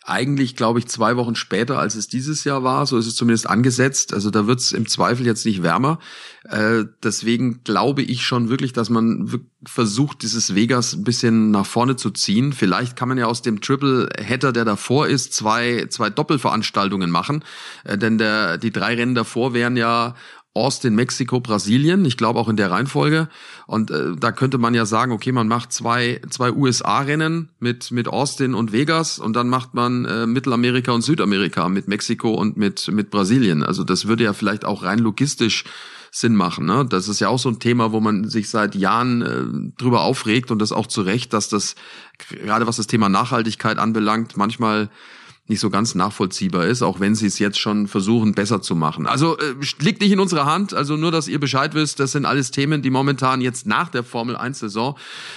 eigentlich, 0.06 0.55
glaube 0.55 0.79
ich, 0.79 0.87
zwei 0.87 1.17
Wochen 1.17 1.35
später, 1.35 1.79
als 1.79 1.97
es 1.97 2.06
dieses 2.06 2.44
Jahr 2.44 2.62
war. 2.62 2.87
So 2.87 2.97
ist 2.97 3.06
es 3.06 3.17
zumindest 3.17 3.49
angesetzt. 3.50 4.14
Also 4.14 4.31
da 4.31 4.47
wird 4.47 4.61
es 4.61 4.73
im 4.73 4.87
Zweifel 4.87 5.26
jetzt 5.26 5.44
nicht 5.44 5.62
wärmer. 5.64 5.99
Äh, 6.44 6.85
deswegen 7.03 7.64
glaube 7.64 8.03
ich 8.03 8.25
schon 8.25 8.49
wirklich, 8.49 8.73
dass 8.73 8.88
man 8.88 9.43
versucht, 9.64 10.23
dieses 10.23 10.55
Vegas 10.55 10.93
ein 10.93 11.03
bisschen 11.03 11.50
nach 11.50 11.67
vorne 11.67 11.97
zu 11.97 12.11
ziehen. 12.11 12.53
Vielleicht 12.53 12.94
kann 12.94 13.08
man 13.08 13.19
ja 13.19 13.26
aus 13.26 13.43
dem 13.43 13.61
Triple 13.61 14.08
Header, 14.17 14.53
der 14.53 14.64
davor 14.64 15.08
ist, 15.08 15.35
zwei, 15.35 15.87
zwei 15.91 16.09
Doppelveranstaltungen 16.09 17.11
machen. 17.11 17.44
Äh, 17.82 17.99
denn 17.99 18.17
der, 18.17 18.59
die 18.59 18.70
drei 18.70 18.94
Rennen 18.94 19.17
davor 19.17 19.55
wären 19.55 19.76
ja 19.76 20.14
Austin, 20.56 20.94
Mexiko, 20.94 21.41
Brasilien. 21.41 22.05
Ich 22.05 22.17
glaube 22.17 22.38
auch 22.38 22.49
in 22.49 22.56
der 22.56 22.70
Reihenfolge. 22.70 23.29
Und 23.67 23.91
äh, 23.91 24.17
da 24.19 24.32
könnte 24.32 24.58
man 24.58 24.75
ja 24.75 24.87
sagen, 24.87 25.12
okay, 25.12 25.32
man 25.32 25.49
macht 25.49 25.73
zwei, 25.73 26.20
zwei 26.31 26.53
USA-Rennen 26.53 27.50
mit, 27.61 27.91
mit 27.91 28.08
Austin 28.08 28.55
und 28.55 28.73
Vegas 28.73 29.19
und 29.19 29.35
dann 29.37 29.49
macht 29.49 29.75
man 29.75 30.05
äh, 30.05 30.26
Mittelamerika 30.26 30.93
und 30.93 31.03
Südamerika 31.03 31.69
mit 31.69 31.88
Mexiko 31.88 32.31
und 32.31 32.56
mit, 32.56 32.88
mit 32.88 33.11
Brasilien. 33.11 33.62
Also 33.62 33.85
das 33.85 34.06
würde 34.06 34.25
ja 34.25 34.32
vielleicht 34.32 34.64
auch 34.64 34.82
rein 34.82 34.99
logistisch 34.99 35.64
Sinn 36.11 36.35
machen. 36.35 36.64
Ne? 36.64 36.87
Das 36.88 37.09
ist 37.09 37.20
ja 37.20 37.29
auch 37.29 37.38
so 37.38 37.50
ein 37.50 37.59
Thema, 37.59 37.93
wo 37.93 38.00
man 38.00 38.29
sich 38.29 38.49
seit 38.49 38.75
Jahren 38.75 39.23
äh, 39.23 39.73
drüber 39.76 40.00
aufregt 40.02 40.50
und 40.50 40.61
das 40.61 40.73
auch 40.73 40.87
zu 40.87 41.02
Recht, 41.02 41.32
dass 41.32 41.49
das 41.49 41.75
gerade 42.17 42.67
was 42.67 42.76
das 42.76 42.87
Thema 42.87 43.11
Nachhaltigkeit 43.11 43.79
anbelangt, 43.79 44.37
manchmal 44.37 44.88
nicht 45.48 45.60
so 45.60 45.70
ganz 45.70 45.94
nachvollziehbar 45.94 46.66
ist, 46.66 46.82
auch 46.82 46.98
wenn 46.98 47.14
sie 47.14 47.26
es 47.26 47.38
jetzt 47.38 47.58
schon 47.58 47.87
versuchen, 47.87 48.34
besser 48.34 48.62
zu 48.62 48.75
machen. 48.75 49.06
Also 49.06 49.38
äh, 49.38 49.54
liegt 49.81 50.00
nicht 50.00 50.10
in 50.10 50.19
unserer 50.19 50.44
Hand, 50.44 50.75
also 50.75 50.96
nur, 50.96 51.12
dass 51.12 51.28
ihr 51.28 51.38
Bescheid 51.38 51.75
wisst, 51.75 52.00
das 52.00 52.12
sind 52.12 52.25
alles 52.25 52.50
Themen, 52.50 52.82
die 52.82 52.90
momentan 52.90 53.40
jetzt 53.40 53.66
nach 53.66 53.88
der 53.88 54.02
Formel 54.02 54.37
1 54.37 54.58
Saison 54.58 54.96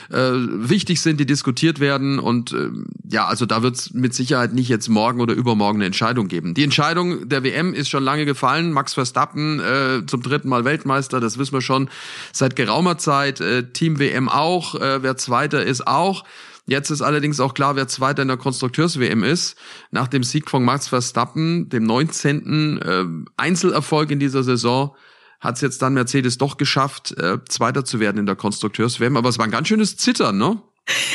äh, 0.09 0.17
wichtig 0.17 1.01
sind, 1.01 1.19
die 1.19 1.27
diskutiert 1.27 1.79
werden 1.79 2.17
und 2.17 2.53
äh, 2.53 2.69
ja, 3.07 3.27
also 3.27 3.45
da 3.45 3.61
wird 3.61 3.75
es 3.75 3.93
mit 3.93 4.15
Sicherheit 4.15 4.53
nicht 4.53 4.67
jetzt 4.67 4.89
morgen 4.89 5.21
oder 5.21 5.35
übermorgen 5.35 5.77
eine 5.77 5.85
Entscheidung 5.85 6.27
geben. 6.27 6.55
Die 6.55 6.63
Entscheidung 6.63 7.29
der 7.29 7.43
WM 7.43 7.75
ist 7.75 7.89
schon 7.89 8.03
lange 8.03 8.25
gefallen, 8.25 8.73
Max 8.73 8.95
Verstappen 8.95 9.59
äh, 9.59 10.05
zum 10.07 10.23
dritten 10.23 10.49
Mal 10.49 10.65
Weltmeister, 10.65 11.19
das 11.19 11.37
wissen 11.37 11.53
wir 11.53 11.61
schon 11.61 11.87
seit 12.33 12.55
geraumer 12.55 12.97
Zeit, 12.97 13.41
äh, 13.41 13.69
Team 13.71 13.99
WM 13.99 14.27
auch, 14.27 14.73
äh, 14.73 15.03
wer 15.03 15.17
Zweiter 15.17 15.63
ist 15.63 15.85
auch. 15.85 16.23
Jetzt 16.69 16.91
ist 16.91 17.01
allerdings 17.01 17.39
auch 17.39 17.55
klar, 17.55 17.75
wer 17.75 17.87
Zweiter 17.87 18.21
in 18.21 18.27
der 18.27 18.37
Konstrukteurs-WM 18.37 19.23
ist. 19.23 19.57
Nach 19.89 20.07
dem 20.07 20.23
Sieg 20.23 20.49
von 20.49 20.63
Max 20.63 20.87
Verstappen, 20.87 21.67
dem 21.69 21.83
19. 21.83 22.79
Äh, 22.79 23.05
Einzelerfolg 23.37 24.11
in 24.11 24.19
dieser 24.19 24.43
Saison, 24.43 24.95
hat 25.39 25.55
es 25.55 25.61
jetzt 25.61 25.81
dann 25.81 25.95
Mercedes 25.95 26.37
doch 26.37 26.57
geschafft, 26.57 27.17
äh, 27.17 27.39
Zweiter 27.45 27.85
zu 27.85 27.99
werden 27.99 28.17
in 28.17 28.25
der 28.27 28.35
Konstrukteurs-WM. 28.35 29.17
Aber 29.17 29.29
es 29.29 29.39
war 29.39 29.45
ein 29.45 29.51
ganz 29.51 29.67
schönes 29.67 29.97
Zittern, 29.97 30.37
ne? 30.37 30.61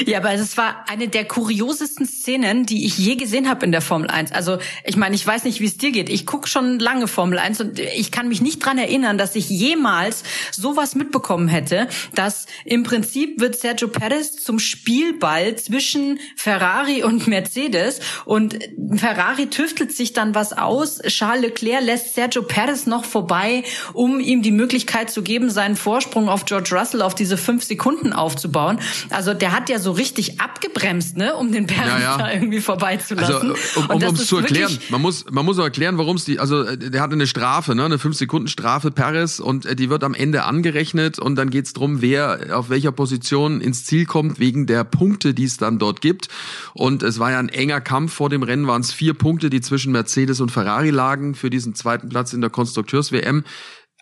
Ja, 0.07 0.19
aber 0.19 0.33
es 0.33 0.57
war 0.57 0.85
eine 0.89 1.09
der 1.09 1.25
kuriosesten 1.25 2.07
Szenen, 2.07 2.67
die 2.67 2.87
ich 2.87 2.99
je 2.99 3.17
gesehen 3.17 3.49
habe 3.49 3.65
in 3.65 3.73
der 3.73 3.81
Formel 3.81 4.09
1. 4.09 4.33
Also 4.33 4.59
ich 4.85 4.97
meine, 4.97 5.15
ich 5.15 5.27
weiß 5.27 5.45
nicht, 5.45 5.61
wie 5.61 5.67
es 5.67 5.77
dir 5.77 5.93
geht. 5.93 6.09
Ich 6.09 6.27
gucke 6.27 6.49
schon 6.49 6.79
lange 6.79 7.09
Formel 7.09 7.39
1 7.39 7.61
und 7.61 7.79
ich 7.79 8.11
kann 8.11 8.29
mich 8.29 8.41
nicht 8.41 8.65
dran 8.65 8.79
erinnern, 8.79 9.19
dass 9.19 9.37
ich 9.37 9.49
jemals 9.49 10.25
sowas 10.51 10.95
mitbekommen 10.95 11.49
hätte, 11.49 11.89
dass 12.15 12.47
im 12.65 12.83
Prinzip 12.83 13.41
wird 13.41 13.57
Sergio 13.57 13.89
Perez 13.89 14.43
zum 14.43 14.59
Spielball 14.59 15.57
zwischen 15.57 16.19
Ferrari 16.37 17.03
und 17.03 17.27
Mercedes 17.27 18.01
und 18.25 18.59
Ferrari 18.97 19.47
tüftelt 19.47 19.93
sich 19.93 20.13
dann 20.13 20.35
was 20.35 20.53
aus. 20.53 21.01
Charles 21.07 21.43
Leclerc 21.43 21.85
lässt 21.85 22.15
Sergio 22.15 22.43
Perez 22.43 22.87
noch 22.87 23.05
vorbei, 23.05 23.65
um 23.93 24.21
ihm 24.21 24.43
die 24.43 24.51
Möglichkeit 24.51 25.11
zu 25.11 25.23
geben, 25.23 25.51
seinen 25.51 25.77
Vorsprung 25.77 26.29
auf 26.29 26.45
George 26.45 26.71
Russell 26.73 27.03
auf 27.03 27.15
diese 27.15 27.37
fünf 27.37 27.65
Sekunden 27.65 28.13
aufzubauen. 28.13 28.79
Also 29.11 29.35
der 29.35 29.53
hat 29.53 29.64
hat 29.65 29.71
ja 29.71 29.79
so 29.79 29.93
richtig 29.93 30.41
abgebremst, 30.41 31.17
ne, 31.17 31.35
um 31.35 31.51
den 31.51 31.67
Perez 31.67 31.89
ja, 31.89 31.99
ja. 32.01 32.19
da 32.19 32.33
irgendwie 32.33 32.61
vorbeizulassen. 32.61 33.53
Also, 33.53 33.81
um 33.81 34.03
um 34.03 34.15
es 34.15 34.27
zu 34.27 34.37
erklären, 34.37 34.79
man 34.91 35.01
muss, 35.01 35.25
man 35.31 35.45
muss 35.45 35.59
auch 35.59 35.65
erklären, 35.65 35.97
warum 35.97 36.17
es 36.17 36.25
die, 36.27 36.39
also 36.39 36.63
äh, 36.63 36.77
der 36.77 37.01
hatte 37.01 37.15
eine 37.15 37.27
Strafe, 37.27 37.75
ne, 37.75 37.85
eine 37.85 37.97
5-Sekunden-Strafe 37.97 38.91
Perez 38.91 39.41
und 39.41 39.65
äh, 39.65 39.75
die 39.75 39.89
wird 39.89 40.05
am 40.05 40.13
Ende 40.13 40.45
angerechnet 40.45 41.19
und 41.19 41.37
dann 41.37 41.49
geht's 41.49 41.73
drum, 41.73 42.03
wer 42.03 42.57
auf 42.59 42.69
welcher 42.69 42.93
Position 42.93 43.63
ins 43.63 43.87
Ziel 43.87 44.05
kommt, 44.05 44.39
wegen 44.39 44.67
der 44.67 44.85
Punkte, 44.85 45.33
die 45.33 45.45
es 45.45 45.57
dann 45.57 45.79
dort 45.79 46.03
gibt. 46.03 46.29
Und 46.75 47.03
es 47.03 47.19
war 47.19 47.31
ja 47.31 47.39
ein 47.39 47.49
enger 47.49 47.81
Kampf 47.81 48.13
vor 48.13 48.29
dem 48.29 48.43
Rennen, 48.43 48.67
waren 48.67 48.83
es 48.83 48.93
vier 48.93 49.15
Punkte, 49.15 49.49
die 49.49 49.63
zwischen 49.63 49.93
Mercedes 49.93 50.41
und 50.41 50.51
Ferrari 50.51 50.91
lagen 50.91 51.35
für 51.35 51.49
diesen 51.49 51.75
zweiten 51.75 52.11
Platz 52.11 52.35
in 52.35 52.43
der 52.43 52.51
Konstrukteurs-WM 52.51 53.45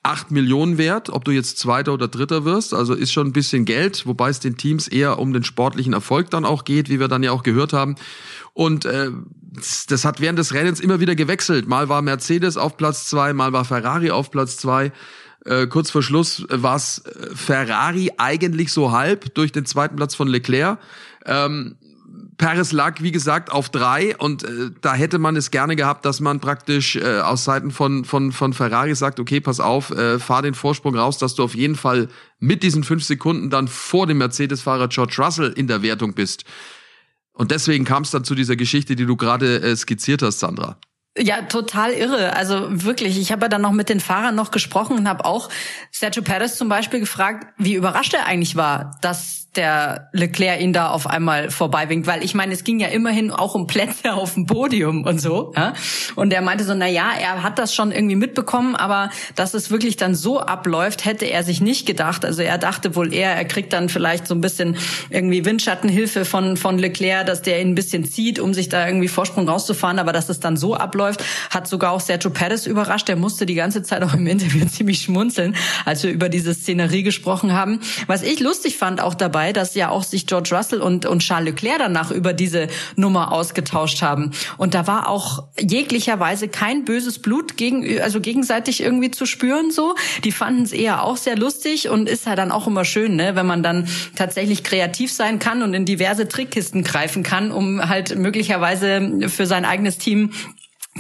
acht 0.03 0.31
Millionen 0.31 0.79
wert, 0.79 1.11
ob 1.11 1.25
du 1.25 1.31
jetzt 1.31 1.59
Zweiter 1.59 1.93
oder 1.93 2.09
Dritter 2.09 2.45
wirst. 2.45 2.75
Also 2.75 2.95
ist 2.95 3.13
schon 3.13 3.29
ein 3.29 3.33
bisschen 3.33 3.65
Geld, 3.65 4.05
wobei 4.07 4.31
es 4.31 4.41
den 4.41 4.57
Teams 4.57 4.89
eher 4.89 5.19
um 5.19 5.33
den 5.33 5.45
sportlichen 5.45 5.93
Erfolg 5.93 6.31
dann 6.31 6.45
auch 6.45 6.65
geht, 6.65 6.89
wie 6.89 6.99
wir 6.99 7.09
dann 7.09 7.23
ja 7.23 7.31
auch 7.31 7.45
gehört 7.45 7.73
haben. 7.73 7.95
Und 8.53 8.85
äh, 8.85 9.11
das 9.89 10.05
hat 10.05 10.21
während 10.21 10.39
des 10.39 10.55
Rennens 10.55 10.81
immer 10.81 10.99
wieder 10.99 11.15
gewechselt. 11.15 11.69
Mal 11.69 11.89
war 11.89 12.03
Mercedes 12.03 12.57
auf 12.57 12.77
Platz 12.77 13.07
zwei, 13.07 13.33
mal 13.33 13.53
war 13.53 13.65
Ferrari 13.65 14.11
auf 14.11 14.31
Platz 14.31 14.57
zwei. 14.57 14.93
Äh, 15.45 15.67
kurz 15.67 15.91
vor 15.91 16.03
Schluss 16.03 16.47
war 16.49 16.77
es 16.77 16.99
äh, 16.99 17.35
Ferrari 17.35 18.13
eigentlich 18.17 18.73
so 18.73 18.93
halb 18.93 19.35
durch 19.35 19.53
den 19.53 19.67
zweiten 19.67 19.97
Platz 19.97 20.15
von 20.15 20.29
Leclerc. 20.29 20.79
Ähm, 21.27 21.77
Paris 22.39 22.73
lag, 22.73 23.01
wie 23.01 23.13
gesagt, 23.13 23.53
auf 23.53 23.69
drei 23.69 24.17
und 24.17 24.43
äh, 24.43 24.71
da 24.81 24.95
hätte 24.95 25.19
man 25.19 25.37
es 25.37 25.51
gerne 25.51 25.77
gehabt, 25.77 26.05
dass 26.05 26.21
man 26.21 26.41
praktisch 26.41 26.97
äh, 26.97 27.21
aus 27.21 27.45
Seiten 27.45 27.71
von, 27.71 28.05
von, 28.05 28.33
von 28.33 28.53
Ferrari 28.53 28.95
sagt, 28.95 29.21
okay, 29.21 29.41
pass 29.41 29.61
auf, 29.61 29.91
äh, 29.91 30.19
fahr 30.19 30.43
den 30.43 30.55
Vorsprung 30.55 30.97
raus, 30.97 31.19
dass 31.19 31.35
du 31.35 31.45
auf 31.45 31.55
jeden 31.55 31.77
Fall 31.77 32.09
mit 32.39 32.63
diesen 32.63 32.85
fünf 32.85 33.05
Sekunden 33.05 33.51
dann 33.51 33.69
vor 33.69 34.07
dem 34.07 34.19
Mercedes-Fahrer 34.19 34.89
George 34.89 35.17
Russell 35.19 35.53
in 35.53 35.67
der 35.69 35.83
Wertung 35.83 36.15
bist. 36.15 36.45
Und 37.33 37.51
deswegen 37.51 37.85
kam 37.85 38.03
es 38.03 38.11
dann 38.11 38.25
zu 38.25 38.35
dieser 38.35 38.57
Geschichte, 38.57 38.97
die 38.97 39.07
du 39.07 39.17
gerade 39.17 39.63
äh, 39.63 39.77
skizziert 39.77 40.23
hast, 40.23 40.41
Sandra. 40.41 40.79
Ja, 41.17 41.43
total 41.43 41.93
irre. 41.93 42.35
Also 42.35 42.69
wirklich, 42.71 43.19
ich 43.19 43.33
habe 43.33 43.43
ja 43.43 43.49
dann 43.49 43.61
noch 43.61 43.73
mit 43.73 43.91
den 43.91 44.01
Fahrern 44.01 44.35
noch 44.35 44.51
gesprochen 44.51 44.97
und 44.97 45.09
habe 45.09 45.25
auch 45.27 45.51
Sergio 45.91 46.23
Perez 46.23 46.57
zum 46.57 46.69
Beispiel 46.69 47.01
gefragt, 47.01 47.47
wie 47.59 47.75
überrascht 47.75 48.15
er 48.15 48.27
eigentlich 48.27 48.57
war, 48.57 48.97
dass 49.03 49.42
der 49.57 50.09
Leclerc 50.13 50.61
ihn 50.61 50.73
da 50.73 50.89
auf 50.89 51.07
einmal 51.07 51.51
vorbeiwinkt, 51.51 52.07
weil 52.07 52.25
ich 52.25 52.35
meine, 52.35 52.55
es 52.55 52.65
ging 52.65 52.81
ja 52.81 52.89
immerhin 52.89 53.31
auch 53.31 53.55
um 53.55 53.67
Plätze 53.67 54.15
auf 54.15 54.35
dem 54.35 54.47
Podium 54.47 55.05
und 55.05 55.21
so. 55.21 55.53
Ja? 55.55 55.75
Und 56.17 56.33
er 56.33 56.41
meinte 56.41 56.65
so, 56.65 56.75
na 56.75 56.87
ja, 56.87 57.11
er 57.21 57.43
hat 57.43 57.59
das 57.59 57.75
schon 57.75 57.93
irgendwie 57.93 58.17
mitbekommen, 58.17 58.77
aber 58.77 59.11
dass 59.35 59.53
es 59.53 59.71
wirklich 59.71 59.97
dann 59.97 60.15
so 60.15 60.41
abläuft, 60.41 61.05
hätte 61.05 61.27
er 61.27 61.43
sich 61.43 61.61
nicht 61.61 61.87
gedacht. 61.87 62.25
Also 62.25 62.43
er 62.43 62.57
dachte 62.57 62.97
wohl 62.97 63.13
eher, 63.13 63.35
er 63.35 63.45
kriegt 63.45 63.75
dann 63.75 63.91
vielleicht 63.91 64.27
so 64.27 64.35
ein 64.35 64.41
bisschen 64.41 64.77
irgendwie 65.11 65.45
Windschattenhilfe 65.45 66.25
von 66.25 66.57
von 66.57 66.79
Leclerc, 66.79 67.27
dass 67.27 67.43
der 67.43 67.61
ihn 67.61 67.69
ein 67.69 67.75
bisschen 67.75 68.05
zieht, 68.05 68.39
um 68.39 68.55
sich 68.55 68.71
da 68.71 68.87
irgendwie 68.87 69.09
Vorsprung 69.09 69.49
rauszufahren, 69.49 69.99
aber 69.99 70.13
dass 70.13 70.31
es 70.31 70.41
dann 70.41 70.57
so 70.57 70.75
abläuft, 70.75 71.23
hat 71.51 71.69
sogar 71.69 71.93
auch 71.93 72.01
Sergio 72.01 72.31
Perez 72.31 72.67
überrascht. 72.67 73.09
Der 73.09 73.17
musste 73.17 73.45
die 73.45 73.55
ganze 73.55 73.83
Zeit 73.83 74.03
auch 74.03 74.15
im 74.15 74.27
Interview 74.27 74.65
ziemlich 74.71 75.03
schmunzeln, 75.03 75.57
als 75.85 76.03
wir 76.05 76.11
über 76.11 76.31
diese 76.31 76.55
Szenerie 76.55 77.03
gesprochen 77.03 77.53
haben. 77.53 77.81
Was 78.07 78.23
ich 78.23 78.41
lustig 78.41 78.79
fand 78.79 79.03
auch 79.03 79.15
dabei 79.15 79.42
dabei, 79.43 79.53
dass 79.53 79.75
ja 79.75 79.91
auch 79.91 80.05
sich 80.05 80.27
George 80.27 80.51
Russell 80.53 80.81
und, 80.81 81.07
und 81.07 81.21
Charles 81.21 81.51
Leclerc 81.51 81.79
danach 81.79 82.11
über 82.11 82.33
diese 82.33 82.69
Nummer 82.97 83.33
ausgetauscht 83.33 84.03
haben. 84.03 84.31
Und 84.57 84.75
da 84.75 84.87
war 84.87 85.09
auch 85.09 85.45
jeglicherweise 85.59 86.49
kein 86.49 86.85
böses 86.85 87.19
Blut 87.19 87.57
gegen, 87.57 88.01
also 88.01 88.21
gegenseitig 88.21 88.83
irgendwie 88.83 89.11
zu 89.11 89.27
spüren 89.27 89.71
so. 89.71 89.95
Die 90.25 90.33
fanden 90.33 90.63
es 90.63 90.73
eher 90.73 91.03
auch 91.03 91.17
sehr 91.17 91.37
lustig 91.37 91.89
und 91.89 92.09
ist 92.09 92.27
ja 92.27 92.37
dann 92.37 92.53
auch 92.53 92.67
immer 92.67 92.85
schön, 92.85 93.17
ne, 93.17 93.35
wenn 93.35 93.47
man 93.47 93.63
dann 93.63 93.89
tatsächlich 94.15 94.63
kreativ 94.63 95.13
sein 95.13 95.39
kann 95.39 95.63
und 95.63 95.75
in 95.75 95.85
diverse 95.85 96.29
Trickkisten 96.29 96.85
greifen 96.85 97.23
kann, 97.23 97.51
um 97.51 97.89
halt 97.89 98.17
möglicherweise 98.17 99.29
für 99.29 99.47
sein 99.47 99.65
eigenes 99.65 99.99
Team 99.99 100.31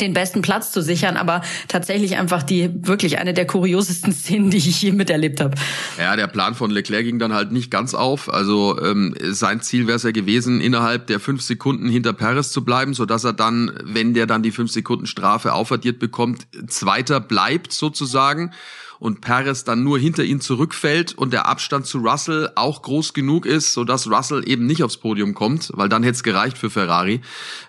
den 0.01 0.15
besten 0.15 0.41
Platz 0.41 0.73
zu 0.73 0.83
sichern, 0.83 1.17
aber 1.17 1.43
tatsächlich 1.69 2.17
einfach 2.17 2.43
die 2.43 2.71
wirklich 2.75 3.19
eine 3.19 3.35
der 3.35 3.47
kuriosesten 3.47 4.13
Szenen, 4.13 4.51
die 4.51 4.57
ich 4.57 4.81
je 4.81 4.93
miterlebt 4.93 5.41
habe. 5.41 5.55
Ja, 5.99 6.17
der 6.17 6.29
Plan 6.29 6.55
von 6.55 6.71
Leclerc 6.71 7.05
ging 7.05 7.19
dann 7.19 7.35
halt 7.35 7.53
nicht 7.53 7.71
ganz 7.71 7.93
auf. 7.93 8.33
Also 8.33 8.81
ähm, 8.83 9.15
sein 9.21 9.61
Ziel 9.61 9.87
wäre 9.87 9.97
es 9.97 10.03
ja 10.03 10.11
gewesen, 10.11 10.63
innerhalb 10.63 11.09
der 11.09 11.21
fünf 11.21 11.43
Sekunden 11.43 11.89
hinter 11.91 12.15
Perez 12.15 12.51
zu 12.51 12.65
bleiben, 12.65 12.95
so 12.95 13.05
dass 13.05 13.25
er 13.25 13.35
dann, 13.35 13.71
wenn 13.85 14.15
der 14.15 14.27
dann 14.27 14.43
die 14.43 14.51
fünf 14.51 14.71
Sekunden 14.71 15.07
Strafe 15.07 15.53
aufaddiert 15.53 15.99
bekommt, 15.99 16.47
Zweiter 16.69 17.21
bleibt 17.21 17.73
sozusagen 17.73 18.53
und 18.99 19.21
Perez 19.21 19.65
dann 19.65 19.83
nur 19.83 19.99
hinter 19.99 20.23
ihn 20.23 20.41
zurückfällt 20.41 21.19
und 21.19 21.33
der 21.33 21.47
Abstand 21.47 21.87
zu 21.87 21.99
Russell 21.99 22.51
auch 22.55 22.83
groß 22.83 23.13
genug 23.13 23.47
ist, 23.47 23.75
so 23.75 23.85
dass 23.85 24.09
Russell 24.09 24.49
eben 24.49 24.65
nicht 24.65 24.85
aufs 24.85 24.97
Podium 24.97 25.35
kommt, 25.35 25.71
weil 25.75 25.89
dann 25.89 26.03
hätte 26.03 26.15
es 26.15 26.23
gereicht 26.23 26.57
für 26.57 26.71
Ferrari 26.71 27.21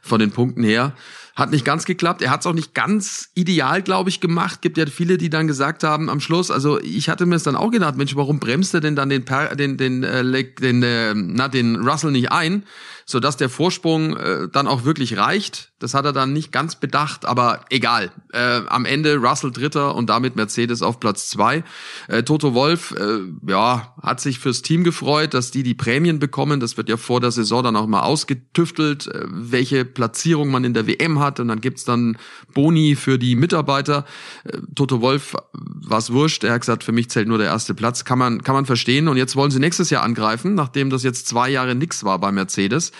von 0.01 0.20
den 0.20 0.32
Punkten 0.32 0.63
her. 0.63 0.94
Hat 1.35 1.51
nicht 1.51 1.65
ganz 1.65 1.85
geklappt. 1.85 2.21
Er 2.21 2.29
hat 2.29 2.41
es 2.41 2.45
auch 2.45 2.53
nicht 2.53 2.75
ganz 2.75 3.29
ideal, 3.33 3.81
glaube 3.81 4.09
ich, 4.09 4.19
gemacht. 4.19 4.61
Gibt 4.61 4.77
ja 4.77 4.85
viele, 4.85 5.17
die 5.17 5.29
dann 5.31 5.47
gesagt 5.47 5.83
haben 5.83 6.09
am 6.09 6.19
Schluss, 6.19 6.51
also 6.51 6.79
ich 6.79 7.09
hatte 7.09 7.25
mir 7.25 7.35
es 7.35 7.43
dann 7.43 7.55
auch 7.55 7.71
gedacht, 7.71 7.97
Mensch, 7.97 8.15
warum 8.15 8.39
bremst 8.39 8.73
er 8.73 8.81
denn 8.81 8.95
dann 8.95 9.09
den, 9.09 9.25
per, 9.25 9.55
den, 9.55 9.77
den, 9.77 10.03
äh, 10.03 10.43
den, 10.59 10.83
äh, 10.83 11.13
na, 11.15 11.47
den 11.47 11.75
Russell 11.77 12.11
nicht 12.11 12.31
ein? 12.31 12.63
so 13.05 13.19
dass 13.19 13.37
der 13.37 13.49
Vorsprung 13.49 14.15
äh, 14.15 14.47
dann 14.51 14.67
auch 14.67 14.85
wirklich 14.85 15.17
reicht. 15.17 15.71
Das 15.79 15.93
hat 15.93 16.05
er 16.05 16.13
dann 16.13 16.31
nicht 16.31 16.51
ganz 16.51 16.75
bedacht, 16.75 17.25
aber 17.25 17.65
egal. 17.69 18.11
Äh, 18.31 18.61
am 18.67 18.85
Ende 18.85 19.17
Russell 19.17 19.51
Dritter 19.51 19.95
und 19.95 20.09
damit 20.09 20.35
Mercedes 20.35 20.81
auf 20.81 20.99
Platz 20.99 21.29
zwei. 21.29 21.63
Äh, 22.07 22.23
Toto 22.23 22.53
Wolf, 22.53 22.91
äh, 22.97 23.19
ja, 23.47 23.93
hat 24.01 24.21
sich 24.21 24.39
fürs 24.39 24.61
Team 24.61 24.83
gefreut, 24.83 25.33
dass 25.33 25.51
die 25.51 25.63
die 25.63 25.73
Prämien 25.73 26.19
bekommen. 26.19 26.59
Das 26.59 26.77
wird 26.77 26.89
ja 26.89 26.97
vor 26.97 27.19
der 27.19 27.31
Saison 27.31 27.63
dann 27.63 27.75
auch 27.75 27.87
mal 27.87 28.01
ausgetüftelt, 28.01 29.07
äh, 29.07 29.25
welche 29.27 29.83
Platzierung 29.83 30.49
man 30.49 30.63
in 30.63 30.73
der 30.73 30.87
WM 30.87 31.19
hat 31.19 31.23
und 31.39 31.48
dann 31.48 31.62
gibt's 31.62 31.86
dann 31.86 32.18
Boni 32.53 32.96
für 32.96 33.18
die 33.18 33.36
Mitarbeiter. 33.36 34.06
Äh, 34.44 34.58
Toto 34.75 35.01
Wolf 35.01 35.36
war's 35.53 36.12
wurscht. 36.12 36.44
Er 36.44 36.53
hat 36.53 36.62
gesagt, 36.62 36.84
für 36.84 36.92
mich 36.92 37.10
zählt 37.10 37.27
nur 37.27 37.38
der 37.38 37.48
erste 37.48 37.74
Platz. 37.74 38.06
Kann 38.06 38.20
man 38.20 38.44
kann 38.44 38.56
man 38.56 38.65
verstehen. 38.65 39.08
Und 39.08 39.18
jetzt 39.18 39.36
wollen 39.36 39.51
sie 39.51 39.60
nächstes 39.60 39.89
Jahr 39.89 40.03
angreifen, 40.03 40.56
nachdem 40.56 40.89
das 40.89 41.03
jetzt 41.03 41.27
zwei 41.27 41.50
Jahre 41.50 41.75
nix 41.75 42.03
war 42.03 42.20
bei 42.20 42.32
Mercedes. 42.32 42.92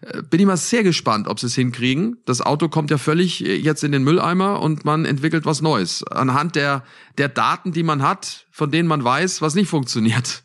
Äh, 0.00 0.22
bin 0.22 0.40
ich 0.40 0.46
mal 0.46 0.56
sehr 0.56 0.82
gespannt, 0.82 1.28
ob 1.28 1.40
sie 1.40 1.46
es 1.46 1.54
hinkriegen. 1.54 2.18
Das 2.26 2.40
Auto 2.40 2.68
kommt 2.68 2.90
ja 2.90 2.98
völlig 2.98 3.44
äh, 3.44 3.56
jetzt 3.56 3.84
in 3.84 3.92
den 3.92 4.04
Mülleimer 4.04 4.60
und 4.60 4.84
man 4.84 5.04
entwickelt 5.04 5.46
was 5.46 5.62
Neues. 5.62 6.04
Anhand 6.04 6.56
der, 6.56 6.84
der 7.18 7.28
Daten, 7.28 7.72
die 7.72 7.82
man 7.82 8.02
hat, 8.02 8.46
von 8.50 8.70
denen 8.70 8.88
man 8.88 9.02
weiß, 9.02 9.42
was 9.42 9.54
nicht 9.54 9.68
funktioniert. 9.68 10.42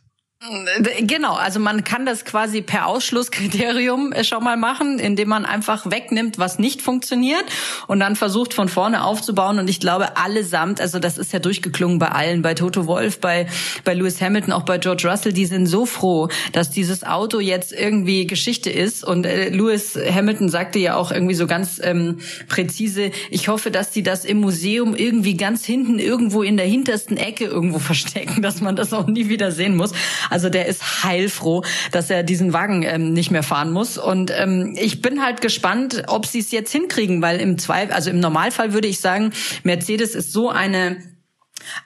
Genau, 1.02 1.34
also 1.34 1.60
man 1.60 1.84
kann 1.84 2.06
das 2.06 2.24
quasi 2.24 2.62
per 2.62 2.88
Ausschlusskriterium 2.88 4.14
äh, 4.14 4.24
schon 4.24 4.42
mal 4.42 4.56
machen, 4.56 4.98
indem 4.98 5.28
man 5.28 5.44
einfach 5.44 5.92
wegnimmt, 5.92 6.40
was 6.40 6.60
nicht 6.60 6.82
funktioniert 6.82 7.44
und 7.88 8.00
dann 8.00 8.16
versucht 8.16 8.54
von 8.54 8.70
vorne 8.70 9.04
aufzubauen. 9.04 9.60
Und 9.60 9.70
ich 9.70 9.82
glaube 9.82 10.16
allesamt, 10.16 10.80
also 10.80 10.98
das 10.98 11.18
ist 11.18 11.34
ja 11.34 11.40
durchgeklungen 11.40 12.00
bei 12.00 12.08
allen, 12.08 12.42
bei 12.42 12.54
Toto 12.54 12.88
Wolf, 12.88 13.20
bei, 13.20 13.48
bei 13.84 13.94
Lewis 13.94 14.22
Hamilton, 14.22 14.54
auch 14.54 14.64
bei 14.64 14.78
George 14.78 15.10
Russell, 15.10 15.34
die 15.34 15.46
sind 15.46 15.66
so 15.66 15.86
froh, 15.86 16.30
dass 16.54 16.70
dieses 16.70 17.04
Auto 17.04 17.42
jetzt 17.42 17.74
irgendwie 17.74 18.26
Geschichte 18.26 18.70
ist. 18.70 19.04
Und 19.04 19.26
äh, 19.26 19.50
Lewis 19.50 19.98
Hamilton 19.98 20.48
sagte 20.48 20.80
ja 20.80 20.96
auch 20.96 21.12
irgendwie 21.12 21.36
so 21.36 21.48
ganz 21.48 21.82
ähm, 21.84 22.20
präzise, 22.48 23.12
ich 23.30 23.50
hoffe, 23.50 23.72
dass 23.72 23.92
die 23.92 24.04
das 24.04 24.24
im 24.24 24.40
Museum 24.40 24.96
irgendwie 24.96 25.36
ganz 25.36 25.66
hinten 25.66 26.00
irgendwo 26.00 26.44
in 26.44 26.56
der 26.56 26.66
hintersten 26.66 27.18
Ecke 27.18 27.44
irgendwo 27.44 27.80
verstecken, 27.80 28.42
dass 28.42 28.62
man 28.62 28.78
das 28.78 28.94
auch 28.94 29.08
nie 29.08 29.28
wieder 29.28 29.52
sehen 29.52 29.76
muss. 29.76 29.92
Also 30.30 30.50
der 30.50 30.68
ist 30.68 31.04
heilfroh, 31.04 31.64
dass 31.92 32.10
er 32.10 32.24
diesen 32.24 32.54
Wagen 32.54 32.84
ähm, 32.84 33.14
nicht 33.14 33.32
mehr 33.32 33.44
fahren 33.44 33.72
muss. 33.72 33.98
Und 33.98 34.32
ähm, 34.36 34.76
ich 34.78 35.02
bin 35.02 35.24
halt 35.24 35.42
gespannt, 35.42 36.04
ob 36.08 36.26
sie 36.26 36.40
es 36.40 36.52
jetzt 36.52 36.72
hinkriegen, 36.72 37.22
weil 37.22 37.40
im 37.40 37.58
Zweifel, 37.58 37.94
also 37.94 38.10
im 38.10 38.20
Normalfall 38.20 38.74
würde 38.74 38.88
ich 38.88 39.00
sagen, 39.00 39.32
Mercedes 39.64 40.16
ist 40.16 40.32
so 40.32 40.50
eine 40.50 40.98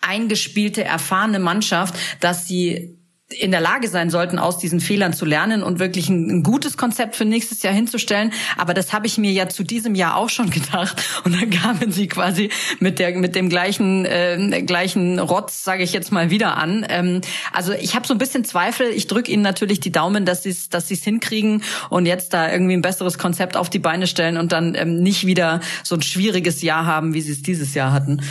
eingespielte, 0.02 0.84
erfahrene 0.84 1.40
Mannschaft, 1.40 1.96
dass 2.20 2.48
sie 2.48 3.03
in 3.30 3.52
der 3.52 3.62
Lage 3.62 3.88
sein 3.88 4.10
sollten, 4.10 4.38
aus 4.38 4.58
diesen 4.58 4.80
Fehlern 4.80 5.14
zu 5.14 5.26
lernen 5.26 5.64
und 5.64 5.80
wirklich 5.80 6.10
ein, 6.10 6.30
ein, 6.30 6.44
gutes 6.44 6.78
Konzept 6.78 7.16
für 7.16 7.26
nächstes 7.26 7.64
Jahr 7.64 7.74
hinzustellen. 7.74 8.34
Aber 8.58 8.74
das 8.74 8.94
habe 8.94 9.08
ich 9.08 9.18
mir 9.18 9.32
ja 9.32 9.48
zu 9.50 9.64
diesem 9.64 9.96
Jahr 9.96 10.18
auch 10.18 10.30
schon 10.30 10.50
gedacht. 10.52 11.02
Und 11.24 11.34
dann 11.34 11.50
kamen 11.50 11.92
sie 11.92 12.08
quasi 12.08 12.50
mit 12.80 13.00
der 13.00 13.18
mit 13.18 13.36
dem 13.36 13.50
gleichen 13.50 14.06
äh, 14.06 14.62
gleichen 14.66 15.20
Rotz, 15.20 15.64
sage 15.64 15.84
ich 15.84 15.94
jetzt 15.94 16.12
mal 16.12 16.30
wieder 16.30 16.58
an. 16.58 16.86
Ähm, 16.90 17.22
also 17.52 17.74
ich 17.74 17.96
habe 17.96 18.06
so 18.06 18.14
ein 18.14 18.18
bisschen 18.18 18.44
Zweifel. 18.44 18.88
Ich 18.88 19.08
drücke 19.08 19.32
ihnen 19.32 19.44
natürlich 19.44 19.80
die 19.80 19.92
Daumen, 19.92 20.26
dass 20.26 20.44
sie 20.44 20.50
es 20.50 20.70
dass 20.70 20.88
sie 20.88 20.96
es 20.96 21.04
hinkriegen 21.04 21.64
und 21.90 22.06
jetzt 22.06 22.34
da 22.34 22.52
irgendwie 22.52 22.74
ein 22.74 22.82
besseres 22.82 23.18
Konzept 23.18 23.58
auf 23.58 23.70
die 23.70 23.80
Beine 23.80 24.08
stellen 24.08 24.38
und 24.38 24.52
dann 24.52 24.76
ähm, 24.76 25.02
nicht 25.02 25.26
wieder 25.26 25.62
so 25.84 25.96
ein 25.96 26.02
schwieriges 26.02 26.62
Jahr 26.62 26.86
haben, 26.86 27.14
wie 27.14 27.22
sie 27.22 27.32
es 27.32 27.42
dieses 27.42 27.74
Jahr 27.74 27.94
hatten. 27.94 28.22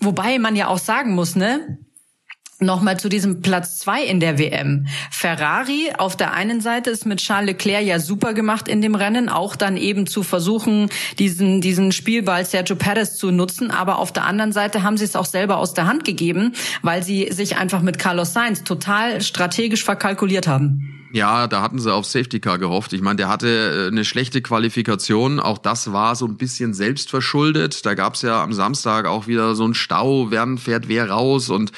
Wobei 0.00 0.38
man 0.38 0.56
ja 0.56 0.68
auch 0.68 0.78
sagen 0.78 1.14
muss, 1.14 1.36
ne? 1.36 1.78
Nochmal 2.60 2.98
zu 3.00 3.08
diesem 3.08 3.42
Platz 3.42 3.78
zwei 3.78 4.04
in 4.04 4.20
der 4.20 4.38
WM. 4.38 4.86
Ferrari 5.10 5.90
auf 5.98 6.16
der 6.16 6.32
einen 6.32 6.60
Seite 6.60 6.90
ist 6.90 7.04
mit 7.04 7.18
Charles 7.18 7.48
Leclerc 7.48 7.84
ja 7.84 7.98
super 7.98 8.32
gemacht 8.32 8.68
in 8.68 8.80
dem 8.80 8.94
Rennen, 8.94 9.28
auch 9.28 9.56
dann 9.56 9.76
eben 9.76 10.06
zu 10.06 10.22
versuchen, 10.22 10.88
diesen, 11.18 11.60
diesen 11.60 11.90
Spielball 11.90 12.44
Sergio 12.44 12.76
Perez 12.76 13.16
zu 13.16 13.32
nutzen. 13.32 13.72
Aber 13.72 13.98
auf 13.98 14.12
der 14.12 14.24
anderen 14.24 14.52
Seite 14.52 14.84
haben 14.84 14.96
sie 14.96 15.04
es 15.04 15.16
auch 15.16 15.26
selber 15.26 15.56
aus 15.56 15.74
der 15.74 15.86
Hand 15.86 16.04
gegeben, 16.04 16.54
weil 16.82 17.02
sie 17.02 17.32
sich 17.32 17.56
einfach 17.56 17.82
mit 17.82 17.98
Carlos 17.98 18.32
Sainz 18.32 18.62
total 18.62 19.20
strategisch 19.20 19.82
verkalkuliert 19.82 20.46
haben. 20.46 21.03
Ja, 21.14 21.46
da 21.46 21.62
hatten 21.62 21.78
sie 21.78 21.94
auf 21.94 22.06
Safety 22.06 22.40
Car 22.40 22.58
gehofft. 22.58 22.92
Ich 22.92 23.00
meine, 23.00 23.14
der 23.14 23.28
hatte 23.28 23.46
äh, 23.46 23.86
eine 23.86 24.04
schlechte 24.04 24.42
Qualifikation. 24.42 25.38
Auch 25.38 25.58
das 25.58 25.92
war 25.92 26.16
so 26.16 26.26
ein 26.26 26.36
bisschen 26.36 26.74
selbstverschuldet. 26.74 27.86
Da 27.86 27.94
gab's 27.94 28.22
ja 28.22 28.42
am 28.42 28.52
Samstag 28.52 29.06
auch 29.06 29.28
wieder 29.28 29.54
so 29.54 29.62
einen 29.62 29.74
Stau. 29.74 30.32
Wer 30.32 30.44
fährt 30.56 30.88
wer 30.88 31.08
raus? 31.10 31.50
Und 31.50 31.70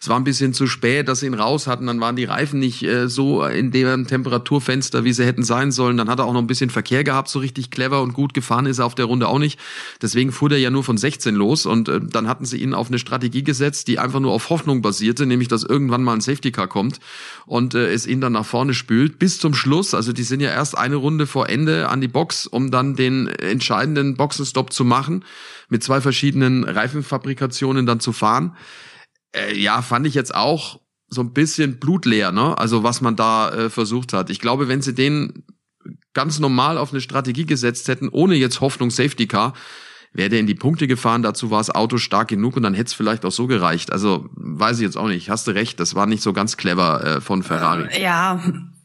es 0.00 0.08
war 0.08 0.16
ein 0.16 0.22
bisschen 0.22 0.54
zu 0.54 0.68
spät, 0.68 1.08
dass 1.08 1.18
sie 1.18 1.26
ihn 1.26 1.34
raus 1.34 1.66
hatten. 1.66 1.88
Dann 1.88 2.00
waren 2.00 2.14
die 2.14 2.22
Reifen 2.22 2.60
nicht 2.60 2.84
äh, 2.84 3.08
so 3.08 3.44
in 3.44 3.72
dem 3.72 4.06
Temperaturfenster, 4.06 5.02
wie 5.02 5.12
sie 5.12 5.26
hätten 5.26 5.42
sein 5.42 5.72
sollen. 5.72 5.96
Dann 5.96 6.08
hat 6.08 6.20
er 6.20 6.26
auch 6.26 6.32
noch 6.32 6.42
ein 6.42 6.46
bisschen 6.46 6.70
Verkehr 6.70 7.02
gehabt. 7.02 7.28
So 7.30 7.40
richtig 7.40 7.72
clever 7.72 8.00
und 8.00 8.12
gut 8.12 8.32
gefahren 8.32 8.66
ist 8.66 8.78
er 8.78 8.86
auf 8.86 8.94
der 8.94 9.06
Runde 9.06 9.26
auch 9.26 9.40
nicht. 9.40 9.58
Deswegen 10.02 10.30
fuhr 10.30 10.50
der 10.50 10.60
ja 10.60 10.70
nur 10.70 10.84
von 10.84 10.98
16 10.98 11.34
los. 11.34 11.66
Und 11.66 11.88
äh, 11.88 11.98
dann 12.00 12.28
hatten 12.28 12.44
sie 12.44 12.58
ihn 12.58 12.74
auf 12.74 12.86
eine 12.86 13.00
Strategie 13.00 13.42
gesetzt, 13.42 13.88
die 13.88 13.98
einfach 13.98 14.20
nur 14.20 14.30
auf 14.30 14.50
Hoffnung 14.50 14.82
basierte, 14.82 15.26
nämlich 15.26 15.48
dass 15.48 15.64
irgendwann 15.64 16.04
mal 16.04 16.14
ein 16.14 16.20
Safety 16.20 16.52
Car 16.52 16.68
kommt 16.68 17.00
und 17.44 17.74
äh, 17.74 17.92
es 17.92 18.06
ihn 18.06 18.20
dann 18.20 18.34
nach 18.34 18.46
vorne 18.46 18.72
gespült 18.84 19.18
bis 19.18 19.40
zum 19.40 19.54
Schluss. 19.54 19.94
Also 19.94 20.12
die 20.12 20.22
sind 20.22 20.40
ja 20.40 20.50
erst 20.50 20.76
eine 20.76 20.96
Runde 20.96 21.26
vor 21.26 21.48
Ende 21.48 21.88
an 21.88 22.00
die 22.00 22.08
Box, 22.08 22.46
um 22.46 22.70
dann 22.70 22.96
den 22.96 23.28
entscheidenden 23.28 24.16
Boxenstopp 24.16 24.72
zu 24.72 24.84
machen, 24.84 25.24
mit 25.70 25.82
zwei 25.82 26.00
verschiedenen 26.00 26.64
Reifenfabrikationen 26.64 27.86
dann 27.86 28.00
zu 28.00 28.12
fahren. 28.12 28.56
Äh, 29.34 29.56
ja, 29.56 29.80
fand 29.80 30.06
ich 30.06 30.14
jetzt 30.14 30.34
auch 30.34 30.80
so 31.08 31.22
ein 31.22 31.32
bisschen 31.32 31.78
blutleer, 31.78 32.32
ne? 32.32 32.58
Also 32.58 32.82
was 32.82 33.00
man 33.00 33.16
da 33.16 33.50
äh, 33.50 33.70
versucht 33.70 34.12
hat. 34.12 34.30
Ich 34.30 34.40
glaube, 34.40 34.68
wenn 34.68 34.82
sie 34.82 34.94
den 34.94 35.44
ganz 36.12 36.38
normal 36.38 36.76
auf 36.76 36.92
eine 36.92 37.00
Strategie 37.00 37.46
gesetzt 37.46 37.88
hätten, 37.88 38.08
ohne 38.08 38.34
jetzt 38.34 38.60
Hoffnung 38.60 38.90
Safety 38.90 39.26
Car, 39.26 39.54
wäre 40.12 40.28
der 40.28 40.40
in 40.40 40.46
die 40.46 40.54
Punkte 40.54 40.86
gefahren, 40.86 41.22
dazu 41.22 41.50
war 41.50 41.58
das 41.58 41.70
Auto 41.70 41.98
stark 41.98 42.28
genug 42.28 42.56
und 42.56 42.62
dann 42.62 42.72
hätte 42.72 42.88
es 42.88 42.94
vielleicht 42.94 43.24
auch 43.24 43.32
so 43.32 43.46
gereicht. 43.46 43.92
Also 43.92 44.28
weiß 44.34 44.78
ich 44.78 44.84
jetzt 44.84 44.96
auch 44.96 45.08
nicht. 45.08 45.28
Hast 45.28 45.46
du 45.46 45.50
recht, 45.50 45.80
das 45.80 45.94
war 45.94 46.06
nicht 46.06 46.22
so 46.22 46.32
ganz 46.32 46.56
clever 46.56 47.04
äh, 47.04 47.20
von 47.20 47.42
Ferrari. 47.42 47.88
Äh, 47.90 48.02
ja, 48.02 48.40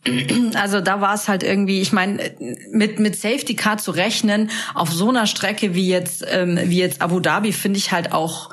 also 0.55 0.81
da 0.81 1.01
war 1.01 1.13
es 1.13 1.27
halt 1.27 1.43
irgendwie, 1.43 1.81
ich 1.81 1.91
meine, 1.91 2.31
mit 2.71 2.99
mit 2.99 3.15
Safety 3.15 3.55
Car 3.55 3.77
zu 3.77 3.91
rechnen 3.91 4.49
auf 4.73 4.91
so 4.91 5.09
einer 5.09 5.27
Strecke 5.27 5.75
wie 5.75 5.87
jetzt 5.87 6.25
ähm, 6.27 6.59
wie 6.65 6.79
jetzt 6.79 7.01
Abu 7.01 7.19
Dhabi 7.19 7.51
finde 7.51 7.77
ich 7.79 7.91
halt 7.91 8.11
auch 8.11 8.49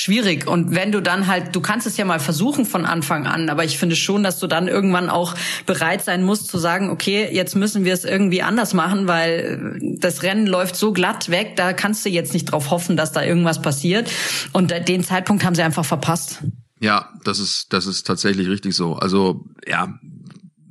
schwierig. 0.00 0.46
Und 0.46 0.74
wenn 0.74 0.92
du 0.92 1.02
dann 1.02 1.26
halt, 1.26 1.54
du 1.54 1.60
kannst 1.60 1.86
es 1.86 1.98
ja 1.98 2.06
mal 2.06 2.20
versuchen 2.20 2.64
von 2.64 2.86
Anfang 2.86 3.26
an, 3.26 3.50
aber 3.50 3.64
ich 3.64 3.76
finde 3.76 3.96
schon, 3.96 4.22
dass 4.22 4.38
du 4.38 4.46
dann 4.46 4.66
irgendwann 4.66 5.10
auch 5.10 5.34
bereit 5.66 6.02
sein 6.02 6.22
musst 6.22 6.48
zu 6.48 6.56
sagen, 6.56 6.88
okay, 6.88 7.28
jetzt 7.30 7.54
müssen 7.54 7.84
wir 7.84 7.92
es 7.92 8.06
irgendwie 8.06 8.40
anders 8.40 8.72
machen, 8.72 9.08
weil 9.08 9.78
das 9.98 10.22
Rennen 10.22 10.46
läuft 10.46 10.76
so 10.76 10.92
glatt 10.92 11.28
weg, 11.30 11.54
da 11.56 11.74
kannst 11.74 12.04
du 12.06 12.08
jetzt 12.08 12.32
nicht 12.32 12.46
drauf 12.46 12.70
hoffen, 12.70 12.96
dass 12.96 13.12
da 13.12 13.22
irgendwas 13.22 13.60
passiert. 13.60 14.10
Und 14.52 14.72
den 14.88 15.04
Zeitpunkt 15.04 15.44
haben 15.44 15.54
sie 15.54 15.62
einfach 15.62 15.84
verpasst. 15.84 16.42
Ja, 16.80 17.10
das 17.24 17.38
ist, 17.38 17.74
das 17.74 17.84
ist 17.84 18.06
tatsächlich 18.06 18.48
richtig 18.48 18.74
so. 18.74 18.94
Also, 18.94 19.44
ja, 19.68 19.98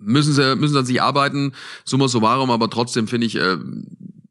müssen 0.10 0.34
sie, 0.34 0.56
müssen 0.56 0.78
an 0.78 0.86
sich 0.86 1.02
arbeiten, 1.02 1.54
summa 1.86 2.08
summarum, 2.08 2.52
aber 2.52 2.70
trotzdem 2.70 3.08
finde 3.08 3.28
ich, 3.28 3.36
äh, 3.36 3.58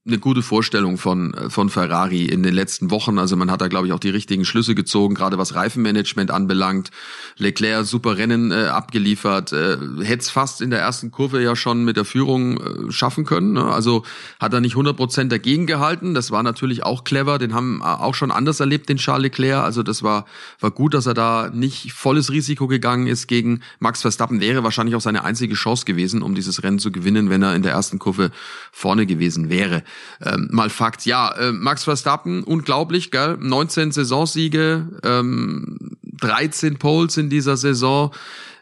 eine 0.09 0.19
gute 0.19 0.43
Vorstellung 0.43 0.99
von, 0.99 1.35
von 1.49 1.69
Ferrari 1.69 2.25
in 2.25 2.43
den 2.43 2.55
letzten 2.55 2.91
Wochen. 2.91 3.19
Also 3.19 3.37
man 3.37 3.51
hat 3.51 3.61
da, 3.61 3.69
glaube 3.69 3.87
ich, 3.87 3.93
auch 3.93 4.01
die 4.01 4.09
richtigen 4.09 4.45
Schlüsse 4.45 4.75
gezogen, 4.75 5.15
gerade 5.15 5.39
was 5.39 5.55
Reifenmanagement 5.55 6.31
anbelangt. 6.31 6.91
Leclerc 7.37 7.87
super 7.87 8.17
Rennen 8.17 8.51
äh, 8.51 8.67
abgeliefert, 8.67 9.53
äh, 9.53 9.77
hätte 10.03 10.23
es 10.23 10.31
fast 10.31 10.61
in 10.61 10.71
der 10.71 10.81
ersten 10.81 11.11
Kurve 11.11 11.43
ja 11.43 11.55
schon 11.55 11.85
mit 11.85 11.97
der 11.97 12.05
Führung 12.05 12.59
äh, 12.89 12.91
schaffen 12.91 13.25
können. 13.25 13.53
Ne? 13.53 13.65
Also 13.65 14.05
hat 14.41 14.53
er 14.53 14.61
nicht 14.61 14.73
100 14.73 14.97
Prozent 14.97 15.31
dagegen 15.31 15.67
gehalten. 15.67 16.15
Das 16.15 16.31
war 16.31 16.43
natürlich 16.43 16.83
auch 16.83 17.05
clever. 17.05 17.39
Den 17.39 17.55
haben 17.55 17.81
äh, 17.81 17.85
auch 17.85 18.15
schon 18.15 18.31
anders 18.31 18.61
erlebt, 18.61 18.89
den 18.89 18.97
Charles 18.97 19.25
Leclerc. 19.25 19.63
Also 19.63 19.83
das 19.83 20.03
war, 20.03 20.25
war 20.61 20.71
gut, 20.71 20.95
dass 20.95 21.07
er 21.07 21.15
da 21.15 21.51
nicht 21.53 21.93
volles 21.93 22.33
Risiko 22.33 22.67
gegangen 22.67 23.07
ist 23.07 23.27
gegen 23.27 23.61
Max 23.79 24.01
Verstappen. 24.01 24.41
Wäre 24.41 24.65
wahrscheinlich 24.65 24.97
auch 24.97 25.01
seine 25.01 25.25
einzige 25.25 25.55
Chance 25.55 25.85
gewesen, 25.85 26.23
um 26.23 26.35
dieses 26.35 26.63
Rennen 26.63 26.79
zu 26.79 26.91
gewinnen, 26.91 27.31
wenn 27.31 27.43
er 27.43 27.55
in 27.55 27.63
der 27.63 27.73
ersten 27.73 27.99
Kurve 27.99 28.31
vorne 28.73 29.07
gewesen 29.07 29.51
wäre 29.51 29.83
ähm, 30.25 30.49
mal 30.51 30.71
Fakt. 30.71 31.07
Ja, 31.07 31.31
äh, 31.33 31.53
Max 31.53 31.85
Verstappen, 31.85 32.43
unglaublich, 32.43 33.11
gell? 33.11 33.37
19 33.41 33.93
Saisonsiege, 33.93 35.01
ähm, 35.03 35.97
13 36.21 36.79
Poles 36.79 37.17
in 37.17 37.31
dieser 37.31 37.57
Saison. 37.57 38.13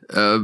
Äh, 0.09 0.39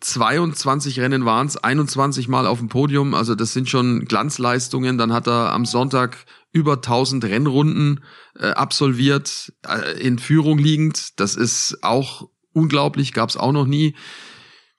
22 0.00 1.00
Rennen 1.00 1.24
waren 1.24 1.46
es, 1.46 1.56
21 1.56 2.28
Mal 2.28 2.46
auf 2.46 2.58
dem 2.58 2.68
Podium, 2.68 3.14
also 3.14 3.34
das 3.34 3.52
sind 3.52 3.68
schon 3.68 4.04
Glanzleistungen. 4.04 4.98
Dann 4.98 5.12
hat 5.12 5.26
er 5.26 5.52
am 5.52 5.64
Sonntag 5.64 6.18
über 6.52 6.74
1000 6.74 7.24
Rennrunden 7.24 8.00
äh, 8.38 8.48
absolviert, 8.48 9.52
äh, 9.66 10.00
in 10.00 10.18
Führung 10.18 10.58
liegend. 10.58 11.20
Das 11.20 11.36
ist 11.36 11.78
auch 11.82 12.28
unglaublich, 12.52 13.12
gab 13.12 13.28
es 13.28 13.36
auch 13.36 13.52
noch 13.52 13.66
nie 13.66 13.94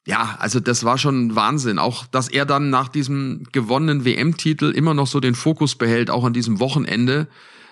ja, 0.06 0.38
also 0.40 0.60
das 0.60 0.84
war 0.84 0.98
schon 0.98 1.36
Wahnsinn. 1.36 1.80
Auch, 1.80 2.06
dass 2.08 2.30
er 2.30 2.46
dann 2.46 2.70
nach 2.70 2.88
diesem 2.88 3.44
gewonnenen 3.52 4.06
WM-Titel 4.06 4.72
immer 4.72 4.94
noch 4.94 5.08
so 5.08 5.20
den 5.20 5.36
Fokus 5.36 5.76
behält, 5.76 6.10
auch 6.10 6.24
an 6.24 6.34
diesem 6.34 6.60
Wochenende. 6.60 7.28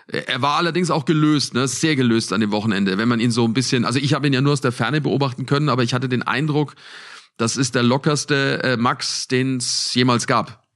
Er 0.08 0.42
war 0.42 0.58
allerdings 0.58 0.90
auch 0.90 1.06
gelöst, 1.06 1.54
ne, 1.54 1.68
sehr 1.68 1.96
gelöst 1.96 2.32
an 2.32 2.40
dem 2.40 2.52
Wochenende, 2.52 2.98
wenn 2.98 3.10
man 3.10 3.20
ihn 3.20 3.32
so 3.32 3.44
ein 3.44 3.54
bisschen, 3.54 3.84
also 3.84 4.00
ich 4.00 4.14
habe 4.14 4.28
ihn 4.28 4.34
ja 4.34 4.42
nur 4.42 4.54
aus 4.54 4.62
der 4.62 4.72
Ferne 4.72 5.02
beobachten 5.02 5.46
können, 5.46 5.68
aber 5.68 5.84
ich 5.84 5.94
hatte 5.94 6.08
den 6.08 6.24
Eindruck, 6.24 6.76
das 7.36 7.58
ist 7.58 7.76
der 7.76 7.84
lockerste 7.84 8.64
äh, 8.64 8.78
Max, 8.78 9.28
den 9.28 9.58
es 9.58 9.94
jemals 9.94 10.26
gab. 10.26 10.67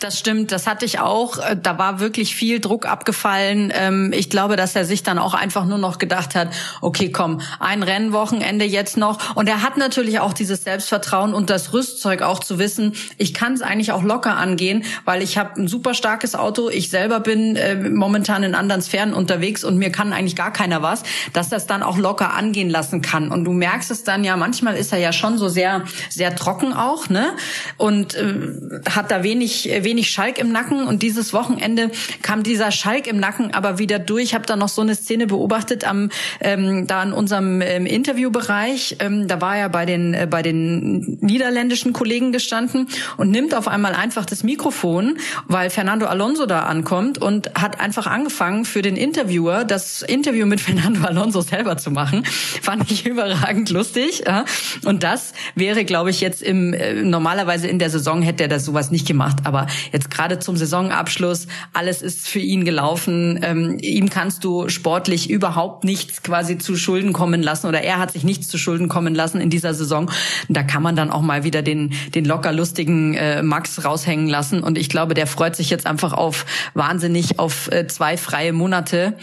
Das 0.00 0.18
stimmt, 0.18 0.52
das 0.52 0.66
hatte 0.66 0.84
ich 0.84 1.00
auch. 1.00 1.38
Äh, 1.38 1.56
da 1.60 1.78
war 1.78 1.98
wirklich 1.98 2.34
viel 2.36 2.60
Druck 2.60 2.86
abgefallen. 2.86 3.72
Ähm, 3.74 4.12
ich 4.14 4.30
glaube, 4.30 4.56
dass 4.56 4.76
er 4.76 4.84
sich 4.84 5.02
dann 5.02 5.18
auch 5.18 5.34
einfach 5.34 5.64
nur 5.64 5.78
noch 5.78 5.98
gedacht 5.98 6.34
hat, 6.34 6.50
okay, 6.80 7.10
komm, 7.10 7.40
ein 7.58 7.82
Rennwochenende 7.82 8.64
jetzt 8.64 8.96
noch. 8.96 9.34
Und 9.34 9.48
er 9.48 9.62
hat 9.62 9.76
natürlich 9.76 10.20
auch 10.20 10.32
dieses 10.32 10.62
Selbstvertrauen 10.62 11.34
und 11.34 11.50
das 11.50 11.72
Rüstzeug 11.72 12.22
auch 12.22 12.38
zu 12.38 12.58
wissen, 12.58 12.92
ich 13.16 13.34
kann 13.34 13.54
es 13.54 13.62
eigentlich 13.62 13.90
auch 13.90 14.02
locker 14.02 14.36
angehen, 14.36 14.84
weil 15.04 15.22
ich 15.22 15.36
habe 15.36 15.60
ein 15.60 15.66
super 15.66 15.94
starkes 15.94 16.36
Auto. 16.36 16.68
Ich 16.68 16.90
selber 16.90 17.18
bin 17.20 17.56
äh, 17.56 17.74
momentan 17.74 18.44
in 18.44 18.54
anderen 18.54 18.82
Sphären 18.82 19.12
unterwegs 19.12 19.64
und 19.64 19.76
mir 19.76 19.90
kann 19.90 20.12
eigentlich 20.12 20.36
gar 20.36 20.52
keiner 20.52 20.82
was, 20.82 21.02
dass 21.32 21.48
das 21.48 21.66
dann 21.66 21.82
auch 21.82 21.98
locker 21.98 22.34
angehen 22.34 22.70
lassen 22.70 23.02
kann. 23.02 23.32
Und 23.32 23.44
du 23.44 23.52
merkst 23.52 23.90
es 23.90 24.04
dann 24.04 24.22
ja, 24.22 24.36
manchmal 24.36 24.76
ist 24.76 24.92
er 24.92 24.98
ja 24.98 25.12
schon 25.12 25.38
so 25.38 25.48
sehr, 25.48 25.82
sehr 26.08 26.36
trocken 26.36 26.72
auch, 26.72 27.08
ne? 27.08 27.32
Und 27.76 28.14
äh, 28.14 28.82
hat 28.88 29.10
da 29.10 29.24
wenig 29.24 29.47
wenig, 29.48 29.70
äh, 29.70 29.84
wenig 29.84 30.10
Schalk 30.10 30.38
im 30.38 30.52
Nacken 30.52 30.86
und 30.86 31.02
dieses 31.02 31.32
Wochenende 31.32 31.90
kam 32.22 32.42
dieser 32.42 32.70
Schalk 32.70 33.06
im 33.06 33.18
Nacken 33.18 33.54
aber 33.54 33.78
wieder 33.78 33.98
durch. 33.98 34.24
Ich 34.24 34.34
habe 34.34 34.46
da 34.46 34.56
noch 34.56 34.68
so 34.68 34.82
eine 34.82 34.94
Szene 34.94 35.26
beobachtet 35.26 35.86
am 35.86 36.10
ähm, 36.40 36.86
da 36.86 37.02
in 37.02 37.12
unserem 37.12 37.62
ähm, 37.62 37.86
Interviewbereich. 37.86 38.96
Ähm, 39.00 39.26
da 39.26 39.40
war 39.40 39.56
er 39.56 39.68
bei 39.68 39.86
den 39.86 40.12
äh, 40.14 40.26
bei 40.28 40.42
den 40.42 41.18
niederländischen 41.20 41.92
Kollegen 41.92 42.32
gestanden 42.32 42.88
und 43.16 43.30
nimmt 43.30 43.54
auf 43.54 43.68
einmal 43.68 43.94
einfach 43.94 44.26
das 44.26 44.44
Mikrofon, 44.44 45.18
weil 45.46 45.70
Fernando 45.70 46.06
Alonso 46.06 46.46
da 46.46 46.60
ankommt 46.64 47.18
und 47.18 47.54
hat 47.54 47.80
einfach 47.80 48.06
angefangen 48.06 48.64
für 48.64 48.82
den 48.82 48.96
Interviewer 48.96 49.64
das 49.64 50.02
Interview 50.02 50.46
mit 50.46 50.60
Fernando 50.68 51.06
Alonso 51.06 51.40
selber 51.40 51.78
zu 51.78 51.90
machen. 51.90 52.24
Fand 52.62 52.90
ich 52.90 53.06
überragend 53.06 53.70
lustig. 53.70 54.24
Ja? 54.26 54.44
Und 54.84 55.02
das 55.02 55.32
wäre, 55.54 55.84
glaube 55.84 56.10
ich, 56.10 56.20
jetzt 56.20 56.42
im 56.42 56.74
äh, 56.74 57.02
normalerweise 57.02 57.68
in 57.68 57.78
der 57.78 57.90
Saison 57.90 58.20
hätte 58.20 58.44
er 58.44 58.48
das 58.48 58.64
sowas 58.64 58.90
nicht 58.90 59.06
gemacht 59.06 59.37
gemacht. 59.38 59.46
Aber 59.46 59.66
jetzt 59.92 60.10
gerade 60.10 60.38
zum 60.38 60.56
Saisonabschluss, 60.56 61.46
alles 61.72 62.02
ist 62.02 62.28
für 62.28 62.38
ihn 62.38 62.64
gelaufen. 62.64 63.40
Ähm, 63.42 63.78
ihm 63.80 64.10
kannst 64.10 64.44
du 64.44 64.68
sportlich 64.68 65.30
überhaupt 65.30 65.84
nichts 65.84 66.22
quasi 66.22 66.58
zu 66.58 66.76
Schulden 66.76 67.12
kommen 67.12 67.42
lassen 67.42 67.66
oder 67.66 67.82
er 67.82 67.98
hat 67.98 68.12
sich 68.12 68.24
nichts 68.24 68.48
zu 68.48 68.58
Schulden 68.58 68.88
kommen 68.88 69.14
lassen 69.14 69.40
in 69.40 69.50
dieser 69.50 69.74
Saison. 69.74 70.10
Da 70.48 70.62
kann 70.62 70.82
man 70.82 70.96
dann 70.96 71.10
auch 71.10 71.22
mal 71.22 71.44
wieder 71.44 71.62
den, 71.62 71.92
den 72.14 72.24
locker 72.24 72.52
lustigen 72.52 73.14
äh, 73.14 73.42
Max 73.42 73.84
raushängen 73.84 74.28
lassen. 74.28 74.62
Und 74.62 74.78
ich 74.78 74.88
glaube, 74.88 75.14
der 75.14 75.26
freut 75.26 75.56
sich 75.56 75.70
jetzt 75.70 75.86
einfach 75.86 76.12
auf 76.12 76.46
wahnsinnig 76.74 77.38
auf 77.38 77.70
äh, 77.70 77.86
zwei 77.86 78.16
freie 78.16 78.52
Monate, 78.52 79.16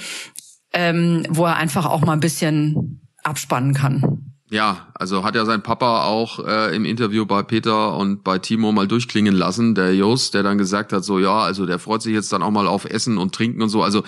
ähm, 0.74 1.26
wo 1.30 1.46
er 1.46 1.56
einfach 1.58 1.86
auch 1.86 2.02
mal 2.02 2.14
ein 2.14 2.20
bisschen 2.20 3.02
abspannen 3.24 3.74
kann. 3.74 4.35
Ja, 4.52 4.88
also 4.94 5.24
hat 5.24 5.34
ja 5.34 5.44
sein 5.44 5.64
Papa 5.64 6.04
auch 6.04 6.46
äh, 6.46 6.76
im 6.76 6.86
Interview 6.86 7.26
bei 7.26 7.42
Peter 7.42 7.98
und 7.98 8.24
bei 8.24 8.38
Timo 8.38 8.72
mal 8.72 8.88
durchklingen 8.88 9.34
lassen, 9.34 9.74
der 9.74 9.96
Jost, 9.96 10.36
der 10.36 10.44
dann 10.44 10.60
gesagt 10.60 10.94
hat, 10.94 11.04
so 11.04 11.18
ja, 11.18 11.40
also 11.40 11.66
der 11.66 11.80
freut 11.80 12.04
sich 12.04 12.14
jetzt 12.14 12.32
dann 12.32 12.44
auch 12.44 12.52
mal 12.52 12.68
auf 12.68 12.86
Essen 12.86 13.18
und 13.18 13.34
Trinken 13.34 13.64
und 13.64 13.70
so. 13.70 13.82
Also 13.82 14.04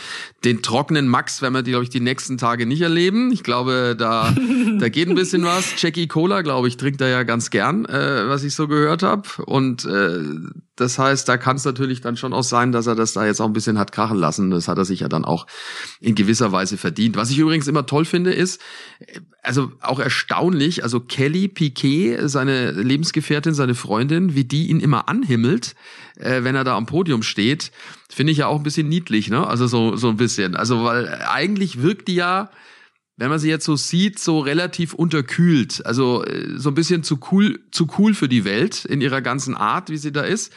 den 0.45 0.61
trockenen 0.61 1.07
Max 1.07 1.41
werden 1.41 1.55
wir, 1.55 1.63
glaube 1.63 1.85
ich, 1.85 1.89
die 1.89 2.01
nächsten 2.01 2.37
Tage 2.37 2.67
nicht 2.67 2.81
erleben. 2.81 3.31
Ich 3.31 3.41
glaube, 3.41 3.95
da, 3.97 4.31
da 4.79 4.89
geht 4.89 5.09
ein 5.09 5.15
bisschen 5.15 5.43
was. 5.43 5.81
Jackie 5.81 6.07
Cola, 6.07 6.43
glaube 6.43 6.67
ich, 6.67 6.77
trinkt 6.77 7.01
er 7.01 7.09
ja 7.09 7.23
ganz 7.23 7.49
gern, 7.49 7.85
äh, 7.85 8.29
was 8.29 8.43
ich 8.43 8.53
so 8.53 8.67
gehört 8.67 9.01
habe. 9.01 9.27
Und 9.43 9.85
äh, 9.85 10.19
das 10.77 10.99
heißt, 10.99 11.27
da 11.27 11.37
kann 11.37 11.57
es 11.57 11.65
natürlich 11.65 12.01
dann 12.01 12.17
schon 12.17 12.33
auch 12.33 12.43
sein, 12.43 12.71
dass 12.71 12.85
er 12.85 12.95
das 12.95 13.13
da 13.13 13.25
jetzt 13.25 13.41
auch 13.41 13.47
ein 13.47 13.53
bisschen 13.53 13.79
hat 13.79 13.91
krachen 13.91 14.17
lassen. 14.17 14.51
Das 14.51 14.67
hat 14.67 14.77
er 14.77 14.85
sich 14.85 15.01
ja 15.01 15.09
dann 15.09 15.25
auch 15.25 15.47
in 15.99 16.13
gewisser 16.13 16.51
Weise 16.51 16.77
verdient. 16.77 17.17
Was 17.17 17.31
ich 17.31 17.39
übrigens 17.39 17.67
immer 17.67 17.85
toll 17.87 18.05
finde, 18.05 18.31
ist, 18.31 18.61
also 19.41 19.71
auch 19.81 19.99
erstaunlich, 19.99 20.83
also 20.83 20.99
Kelly 20.99 21.47
Piquet, 21.47 22.27
seine 22.27 22.71
Lebensgefährtin, 22.71 23.55
seine 23.55 23.73
Freundin, 23.73 24.35
wie 24.35 24.43
die 24.43 24.67
ihn 24.67 24.79
immer 24.79 25.09
anhimmelt, 25.09 25.75
äh, 26.15 26.43
wenn 26.43 26.55
er 26.55 26.63
da 26.63 26.77
am 26.77 26.85
Podium 26.85 27.23
steht, 27.23 27.71
finde 28.07 28.31
ich 28.31 28.39
ja 28.39 28.47
auch 28.47 28.57
ein 28.57 28.63
bisschen 28.63 28.87
niedlich, 28.87 29.29
ne? 29.29 29.47
Also 29.47 29.65
so, 29.65 29.95
so 29.95 30.09
ein 30.09 30.17
bisschen. 30.17 30.55
Also, 30.55 30.83
weil 30.83 31.21
eigentlich 31.27 31.81
wirkt 31.81 32.07
die 32.07 32.15
ja, 32.15 32.51
wenn 33.17 33.29
man 33.29 33.39
sie 33.39 33.49
jetzt 33.49 33.65
so 33.65 33.75
sieht, 33.75 34.19
so 34.19 34.39
relativ 34.39 34.93
unterkühlt. 34.93 35.85
Also 35.85 36.23
äh, 36.23 36.57
so 36.57 36.69
ein 36.69 36.75
bisschen 36.75 37.03
zu 37.03 37.19
cool, 37.31 37.59
zu 37.71 37.87
cool 37.97 38.13
für 38.13 38.29
die 38.29 38.45
Welt 38.45 38.85
in 38.85 39.01
ihrer 39.01 39.21
ganzen 39.21 39.55
Art, 39.55 39.89
wie 39.89 39.97
sie 39.97 40.11
da 40.11 40.21
ist. 40.21 40.53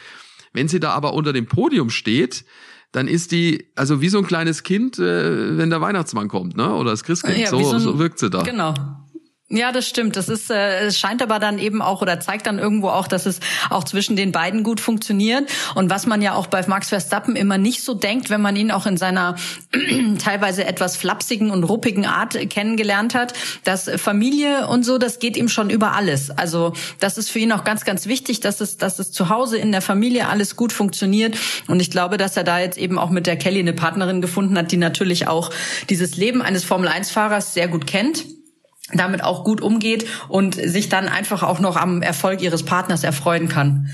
Wenn 0.53 0.67
sie 0.67 0.79
da 0.79 0.91
aber 0.91 1.13
unter 1.13 1.33
dem 1.33 1.47
Podium 1.47 1.89
steht, 1.89 2.45
dann 2.91 3.07
ist 3.07 3.31
die, 3.31 3.67
also 3.75 4.01
wie 4.01 4.09
so 4.09 4.19
ein 4.19 4.27
kleines 4.27 4.63
Kind, 4.63 4.99
äh, 4.99 5.57
wenn 5.57 5.69
der 5.69 5.81
Weihnachtsmann 5.81 6.27
kommt, 6.27 6.55
ne? 6.55 6.73
Oder 6.73 6.91
das 6.91 7.03
Christkind. 7.03 7.37
Ja, 7.37 7.49
so, 7.49 7.63
so, 7.63 7.75
ein, 7.75 7.79
so 7.79 7.99
wirkt 7.99 8.19
sie 8.19 8.29
da. 8.29 8.43
Genau. 8.43 8.73
Ja, 9.53 9.73
das 9.73 9.85
stimmt. 9.85 10.15
Das 10.15 10.29
ist, 10.29 10.49
äh, 10.49 10.85
es 10.85 10.97
scheint 10.97 11.21
aber 11.21 11.37
dann 11.37 11.59
eben 11.59 11.81
auch 11.81 12.01
oder 12.01 12.21
zeigt 12.21 12.47
dann 12.47 12.57
irgendwo 12.57 12.87
auch, 12.87 13.05
dass 13.05 13.25
es 13.25 13.41
auch 13.69 13.83
zwischen 13.83 14.15
den 14.15 14.31
beiden 14.31 14.63
gut 14.63 14.79
funktioniert. 14.79 15.49
Und 15.75 15.89
was 15.89 16.05
man 16.05 16.21
ja 16.21 16.35
auch 16.35 16.47
bei 16.47 16.65
Max 16.67 16.87
Verstappen 16.87 17.35
immer 17.35 17.57
nicht 17.57 17.83
so 17.83 17.93
denkt, 17.93 18.29
wenn 18.29 18.39
man 18.39 18.55
ihn 18.55 18.71
auch 18.71 18.85
in 18.85 18.95
seiner 18.95 19.35
teilweise 20.23 20.63
etwas 20.63 20.95
flapsigen 20.95 21.51
und 21.51 21.65
ruppigen 21.65 22.05
Art 22.05 22.37
kennengelernt 22.49 23.13
hat, 23.13 23.33
dass 23.65 23.91
Familie 23.97 24.67
und 24.67 24.85
so, 24.85 24.97
das 24.97 25.19
geht 25.19 25.35
ihm 25.35 25.49
schon 25.49 25.69
über 25.69 25.91
alles. 25.91 26.31
Also 26.31 26.71
das 27.01 27.17
ist 27.17 27.29
für 27.29 27.39
ihn 27.39 27.51
auch 27.51 27.65
ganz, 27.65 27.83
ganz 27.83 28.05
wichtig, 28.05 28.39
dass 28.39 28.61
es, 28.61 28.77
dass 28.77 28.99
es 28.99 29.11
zu 29.11 29.27
Hause 29.27 29.57
in 29.57 29.73
der 29.73 29.81
Familie 29.81 30.29
alles 30.29 30.55
gut 30.55 30.71
funktioniert. 30.71 31.37
Und 31.67 31.81
ich 31.81 31.91
glaube, 31.91 32.15
dass 32.15 32.37
er 32.37 32.45
da 32.45 32.59
jetzt 32.59 32.77
eben 32.77 32.97
auch 32.97 33.09
mit 33.09 33.27
der 33.27 33.35
Kelly 33.35 33.59
eine 33.59 33.73
Partnerin 33.73 34.21
gefunden 34.21 34.57
hat, 34.57 34.71
die 34.71 34.77
natürlich 34.77 35.27
auch 35.27 35.49
dieses 35.89 36.15
Leben 36.15 36.41
eines 36.41 36.63
Formel-1-Fahrers 36.63 37.53
sehr 37.53 37.67
gut 37.67 37.85
kennt 37.85 38.23
damit 38.93 39.23
auch 39.23 39.43
gut 39.43 39.61
umgeht 39.61 40.05
und 40.27 40.55
sich 40.55 40.89
dann 40.89 41.07
einfach 41.07 41.43
auch 41.43 41.59
noch 41.59 41.75
am 41.75 42.01
Erfolg 42.01 42.41
ihres 42.41 42.63
Partners 42.63 43.03
erfreuen 43.03 43.49
kann. 43.49 43.89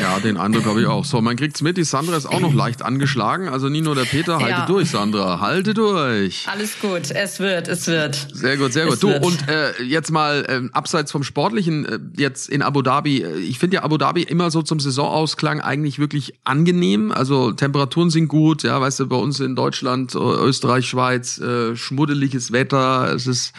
Ja, 0.00 0.18
den 0.18 0.36
Eindruck 0.36 0.64
habe 0.64 0.80
ich 0.80 0.86
auch. 0.86 1.04
So, 1.04 1.20
man 1.20 1.36
kriegt's 1.36 1.62
mit, 1.62 1.76
die 1.76 1.84
Sandra 1.84 2.16
ist 2.16 2.26
auch 2.26 2.40
noch 2.40 2.54
leicht 2.54 2.82
angeschlagen. 2.82 3.48
Also 3.48 3.68
nie 3.68 3.80
nur 3.80 3.94
der 3.94 4.04
Peter, 4.04 4.38
halte 4.38 4.50
ja. 4.50 4.66
durch, 4.66 4.90
Sandra, 4.90 5.40
halte 5.40 5.74
durch. 5.74 6.46
Alles 6.48 6.80
gut, 6.80 7.10
es 7.10 7.38
wird, 7.40 7.68
es 7.68 7.86
wird. 7.86 8.28
Sehr 8.32 8.56
gut, 8.56 8.72
sehr 8.72 8.86
gut. 8.86 8.94
Es 8.94 9.00
du, 9.00 9.08
wird. 9.08 9.24
und 9.24 9.48
äh, 9.48 9.82
jetzt 9.82 10.10
mal 10.10 10.44
äh, 10.48 10.68
abseits 10.72 11.12
vom 11.12 11.22
Sportlichen, 11.22 11.84
äh, 11.84 11.98
jetzt 12.16 12.48
in 12.48 12.62
Abu 12.62 12.82
Dhabi, 12.82 13.22
äh, 13.22 13.38
ich 13.38 13.58
finde 13.58 13.76
ja 13.76 13.82
Abu 13.82 13.98
Dhabi 13.98 14.22
immer 14.22 14.50
so 14.50 14.62
zum 14.62 14.80
Saisonausklang 14.80 15.60
eigentlich 15.60 15.98
wirklich 15.98 16.34
angenehm. 16.44 17.12
Also 17.12 17.52
Temperaturen 17.52 18.10
sind 18.10 18.28
gut, 18.28 18.62
ja, 18.62 18.80
weißt 18.80 19.00
du, 19.00 19.06
bei 19.06 19.16
uns 19.16 19.40
in 19.40 19.54
Deutschland, 19.56 20.14
Österreich, 20.14 20.86
Schweiz, 20.86 21.38
äh, 21.38 21.76
schmuddeliges 21.76 22.52
Wetter, 22.52 23.12
es 23.14 23.26
ist 23.26 23.52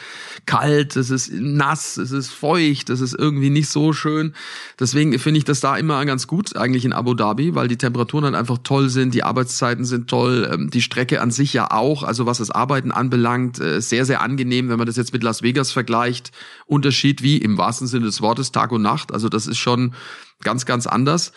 kalt, 0.46 0.96
es 0.96 1.10
ist 1.10 1.32
nass, 1.34 1.98
es 1.98 2.12
ist 2.12 2.32
feucht, 2.32 2.90
es 2.90 3.02
ist 3.02 3.14
irgendwie 3.14 3.50
nicht 3.50 3.70
so 3.70 3.94
schön. 3.94 4.34
Deswegen 4.80 5.18
finde 5.20 5.38
ich 5.38 5.46
das 5.46 5.60
da 5.60 5.78
immer 5.82 6.06
ganz 6.06 6.28
gut 6.28 6.56
eigentlich 6.56 6.86
in 6.86 6.94
Abu 6.94 7.16
Dhabi, 7.16 7.56
weil 7.56 7.68
die 7.68 7.78
Temperaturen 7.78 8.24
halt 8.24 8.36
einfach 8.36 8.60
toll 8.64 8.90
sind, 8.90 9.14
die 9.14 9.24
Arbeitszeiten 9.24 9.84
sind 9.84 10.10
toll, 10.10 10.50
ähm, 10.52 10.70
die 10.70 10.82
Strecke 10.82 11.20
an 11.20 11.32
sich 11.32 11.52
ja 11.54 11.72
auch, 11.72 12.04
also 12.04 12.26
was 12.26 12.38
das 12.38 12.52
Arbeiten 12.52 12.92
anbelangt, 12.92 13.60
äh, 13.60 13.82
sehr, 13.82 14.06
sehr 14.06 14.22
angenehm, 14.22 14.70
wenn 14.70 14.78
man 14.78 14.88
das 14.88 14.96
jetzt 14.96 15.12
mit 15.12 15.24
Las 15.24 15.42
Vegas 15.42 15.72
vergleicht. 15.72 16.32
Unterschied 16.68 17.24
wie 17.24 17.38
im 17.38 17.58
wahrsten 17.58 17.88
Sinne 17.88 18.06
des 18.06 18.22
Wortes 18.22 18.52
Tag 18.52 18.72
und 18.72 18.84
Nacht. 18.84 19.12
Also 19.12 19.28
das 19.28 19.48
ist 19.48 19.58
schon 19.58 19.94
ganz, 20.44 20.66
ganz 20.66 20.88
anders. 20.88 21.32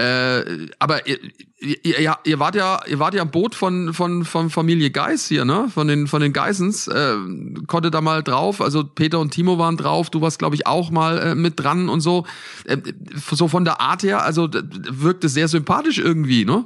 Äh, 0.00 0.68
aber 0.78 1.06
ihr, 1.06 1.18
ihr, 1.60 2.16
ihr 2.24 2.38
wart 2.38 2.54
ja, 2.54 2.80
ihr 2.86 2.98
wart 2.98 3.12
ja 3.14 3.22
am 3.22 3.30
Boot 3.30 3.54
von 3.54 3.92
von 3.92 4.24
von 4.24 4.48
Familie 4.48 4.90
Geis 4.90 5.28
hier, 5.28 5.44
ne? 5.44 5.68
Von 5.72 5.88
den 5.88 6.06
von 6.06 6.22
den 6.22 6.32
Geisens. 6.32 6.88
Äh, 6.88 7.16
konnte 7.66 7.90
da 7.90 8.00
mal 8.00 8.22
drauf. 8.22 8.60
Also 8.62 8.84
Peter 8.84 9.18
und 9.18 9.32
Timo 9.32 9.58
waren 9.58 9.76
drauf. 9.76 10.08
Du 10.08 10.22
warst, 10.22 10.38
glaube 10.38 10.54
ich, 10.54 10.66
auch 10.66 10.90
mal 10.90 11.18
äh, 11.18 11.34
mit 11.34 11.60
dran 11.60 11.88
und 11.88 12.00
so. 12.00 12.24
Äh, 12.64 12.78
so 13.30 13.48
von 13.48 13.64
der 13.64 13.80
Art 13.80 14.02
her, 14.02 14.24
also 14.24 14.48
wirkte 14.50 15.28
sehr 15.28 15.48
sympathisch 15.48 15.98
irgendwie, 15.98 16.44
ne? 16.44 16.64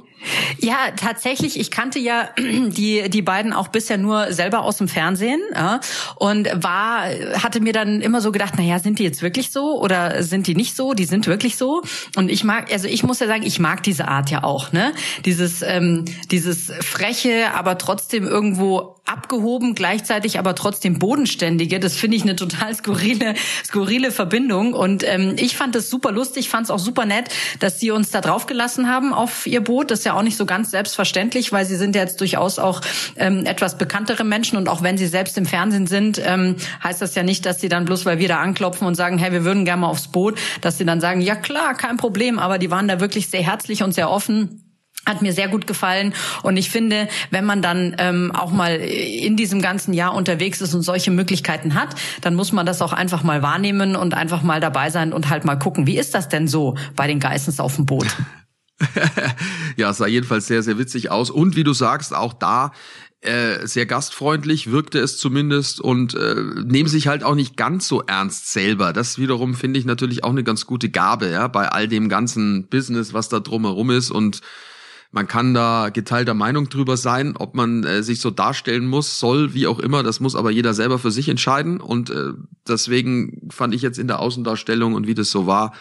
Ja, 0.59 0.77
tatsächlich. 0.95 1.59
Ich 1.59 1.71
kannte 1.71 1.99
ja 1.99 2.29
die 2.37 3.09
die 3.09 3.21
beiden 3.21 3.51
auch 3.51 3.67
bisher 3.67 3.97
nur 3.97 4.31
selber 4.31 4.61
aus 4.61 4.77
dem 4.77 4.87
Fernsehen 4.87 5.41
ja, 5.53 5.81
und 6.15 6.47
war 6.53 7.07
hatte 7.43 7.59
mir 7.59 7.73
dann 7.73 8.01
immer 8.01 8.21
so 8.21 8.31
gedacht, 8.31 8.53
na 8.57 8.63
ja, 8.63 8.79
sind 8.79 8.99
die 8.99 9.03
jetzt 9.03 9.21
wirklich 9.21 9.51
so 9.51 9.81
oder 9.81 10.23
sind 10.23 10.47
die 10.47 10.55
nicht 10.55 10.75
so? 10.75 10.93
Die 10.93 11.05
sind 11.05 11.27
wirklich 11.27 11.57
so. 11.57 11.74
Und 12.15 12.29
ich 12.29 12.43
mag, 12.43 12.71
also 12.71 12.87
ich 12.87 13.03
muss 13.03 13.19
ja 13.19 13.27
sagen, 13.27 13.43
ich 13.43 13.59
mag 13.59 13.83
diese 13.83 14.07
Art 14.07 14.29
ja 14.29 14.43
auch, 14.43 14.71
ne? 14.71 14.93
Dieses, 15.25 15.61
ähm, 15.61 16.05
dieses 16.31 16.71
freche, 16.81 17.53
aber 17.53 17.77
trotzdem 17.77 18.25
irgendwo 18.25 18.95
abgehoben, 19.05 19.75
gleichzeitig 19.75 20.39
aber 20.39 20.55
trotzdem 20.55 20.99
bodenständige. 20.99 21.79
Das 21.79 21.95
finde 21.95 22.17
ich 22.17 22.23
eine 22.23 22.35
total 22.35 22.73
skurrile, 22.73 23.35
skurrile 23.63 24.11
Verbindung. 24.11 24.73
Und 24.73 25.03
ähm, 25.07 25.35
ich 25.37 25.55
fand 25.55 25.75
das 25.75 25.89
super 25.89 26.11
lustig, 26.11 26.49
fand 26.49 26.65
es 26.65 26.71
auch 26.71 26.79
super 26.79 27.05
nett, 27.05 27.29
dass 27.59 27.79
sie 27.79 27.91
uns 27.91 28.09
da 28.09 28.21
drauf 28.21 28.47
gelassen 28.47 28.89
haben 28.89 29.13
auf 29.13 29.45
ihr 29.45 29.63
Boot. 29.63 29.91
Das 29.91 29.99
ist 29.99 30.05
ja 30.05 30.13
auch 30.13 30.23
nicht 30.23 30.37
so 30.37 30.45
ganz 30.45 30.71
selbstverständlich, 30.71 31.51
weil 31.51 31.65
sie 31.65 31.75
sind 31.75 31.95
ja 31.95 32.01
jetzt 32.01 32.19
durchaus 32.19 32.57
auch 32.57 32.81
ähm, 33.15 33.45
etwas 33.45 33.77
bekanntere 33.77 34.23
Menschen 34.23 34.57
und 34.57 34.67
auch 34.67 34.81
wenn 34.81 34.97
sie 34.97 35.07
selbst 35.07 35.37
im 35.37 35.45
Fernsehen 35.45 35.87
sind, 35.87 36.19
ähm, 36.25 36.55
heißt 36.83 37.01
das 37.01 37.13
ja 37.15 37.23
nicht, 37.23 37.45
dass 37.45 37.61
sie 37.61 37.69
dann 37.69 37.85
bloß, 37.85 38.05
weil 38.05 38.17
wir 38.17 38.27
da 38.27 38.39
anklopfen 38.39 38.87
und 38.87 38.95
sagen, 38.95 39.19
hey, 39.19 39.31
wir 39.31 39.45
würden 39.45 39.65
gerne 39.65 39.81
mal 39.81 39.87
aufs 39.89 40.07
Boot, 40.07 40.39
dass 40.61 40.77
sie 40.77 40.85
dann 40.85 40.99
sagen, 40.99 41.21
ja 41.21 41.35
klar, 41.35 41.75
kein 41.75 41.97
Problem. 41.97 42.39
Aber 42.39 42.57
die 42.57 42.71
waren 42.71 42.87
da 42.87 42.99
wirklich 42.99 43.29
sehr 43.29 43.43
herzlich 43.43 43.83
und 43.83 43.93
sehr 43.93 44.09
offen 44.09 44.64
hat 45.05 45.21
mir 45.21 45.33
sehr 45.33 45.47
gut 45.47 45.67
gefallen 45.67 46.13
und 46.43 46.57
ich 46.57 46.69
finde, 46.69 47.07
wenn 47.31 47.45
man 47.45 47.61
dann 47.61 47.95
ähm, 47.99 48.31
auch 48.33 48.51
mal 48.51 48.75
in 48.75 49.35
diesem 49.35 49.61
ganzen 49.61 49.93
Jahr 49.93 50.13
unterwegs 50.13 50.61
ist 50.61 50.73
und 50.73 50.81
solche 50.81 51.11
Möglichkeiten 51.11 51.75
hat, 51.75 51.95
dann 52.21 52.35
muss 52.35 52.51
man 52.51 52.65
das 52.65 52.81
auch 52.81 52.93
einfach 52.93 53.23
mal 53.23 53.41
wahrnehmen 53.41 53.95
und 53.95 54.13
einfach 54.13 54.41
mal 54.41 54.59
dabei 54.59 54.89
sein 54.89 55.13
und 55.13 55.29
halt 55.29 55.45
mal 55.45 55.57
gucken, 55.57 55.87
wie 55.87 55.97
ist 55.97 56.13
das 56.13 56.29
denn 56.29 56.47
so 56.47 56.75
bei 56.95 57.07
den 57.07 57.19
Geissens 57.19 57.59
auf 57.59 57.75
dem 57.75 57.85
Boot? 57.85 58.07
ja, 59.77 59.93
sah 59.93 60.07
jedenfalls 60.07 60.47
sehr, 60.47 60.61
sehr 60.61 60.77
witzig 60.77 61.09
aus 61.09 61.29
und 61.29 61.55
wie 61.55 61.63
du 61.63 61.73
sagst, 61.73 62.13
auch 62.13 62.33
da 62.33 62.71
äh, 63.21 63.65
sehr 63.65 63.85
gastfreundlich 63.85 64.71
wirkte 64.71 64.99
es 64.99 65.17
zumindest 65.17 65.81
und 65.81 66.13
äh, 66.13 66.35
nehmen 66.63 66.87
sich 66.87 67.07
halt 67.07 67.23
auch 67.23 67.35
nicht 67.35 67.57
ganz 67.57 67.87
so 67.87 68.01
ernst 68.01 68.51
selber. 68.51 68.93
Das 68.93 69.17
wiederum 69.17 69.55
finde 69.55 69.79
ich 69.79 69.85
natürlich 69.85 70.23
auch 70.23 70.29
eine 70.29 70.43
ganz 70.43 70.65
gute 70.65 70.89
Gabe, 70.89 71.29
ja, 71.29 71.47
bei 71.47 71.69
all 71.69 71.87
dem 71.87 72.07
ganzen 72.07 72.67
Business, 72.67 73.13
was 73.13 73.29
da 73.29 73.39
drumherum 73.39 73.89
ist 73.89 74.11
und 74.11 74.41
man 75.11 75.27
kann 75.27 75.53
da 75.53 75.89
geteilter 75.89 76.33
Meinung 76.33 76.69
drüber 76.69 76.97
sein, 76.97 77.35
ob 77.37 77.55
man 77.55 77.83
äh, 77.83 78.03
sich 78.03 78.19
so 78.19 78.31
darstellen 78.31 78.87
muss, 78.87 79.19
soll, 79.19 79.53
wie 79.53 79.67
auch 79.67 79.79
immer. 79.79 80.03
Das 80.03 80.19
muss 80.19 80.35
aber 80.35 80.51
jeder 80.51 80.73
selber 80.73 80.99
für 80.99 81.11
sich 81.11 81.29
entscheiden. 81.29 81.79
Und 81.79 82.09
äh, 82.09 82.33
deswegen 82.67 83.49
fand 83.49 83.73
ich 83.73 83.81
jetzt 83.81 83.99
in 83.99 84.07
der 84.07 84.19
Außendarstellung 84.19 84.93
und 84.93 85.07
wie 85.07 85.15
das 85.15 85.31
so 85.31 85.47
war, 85.47 85.73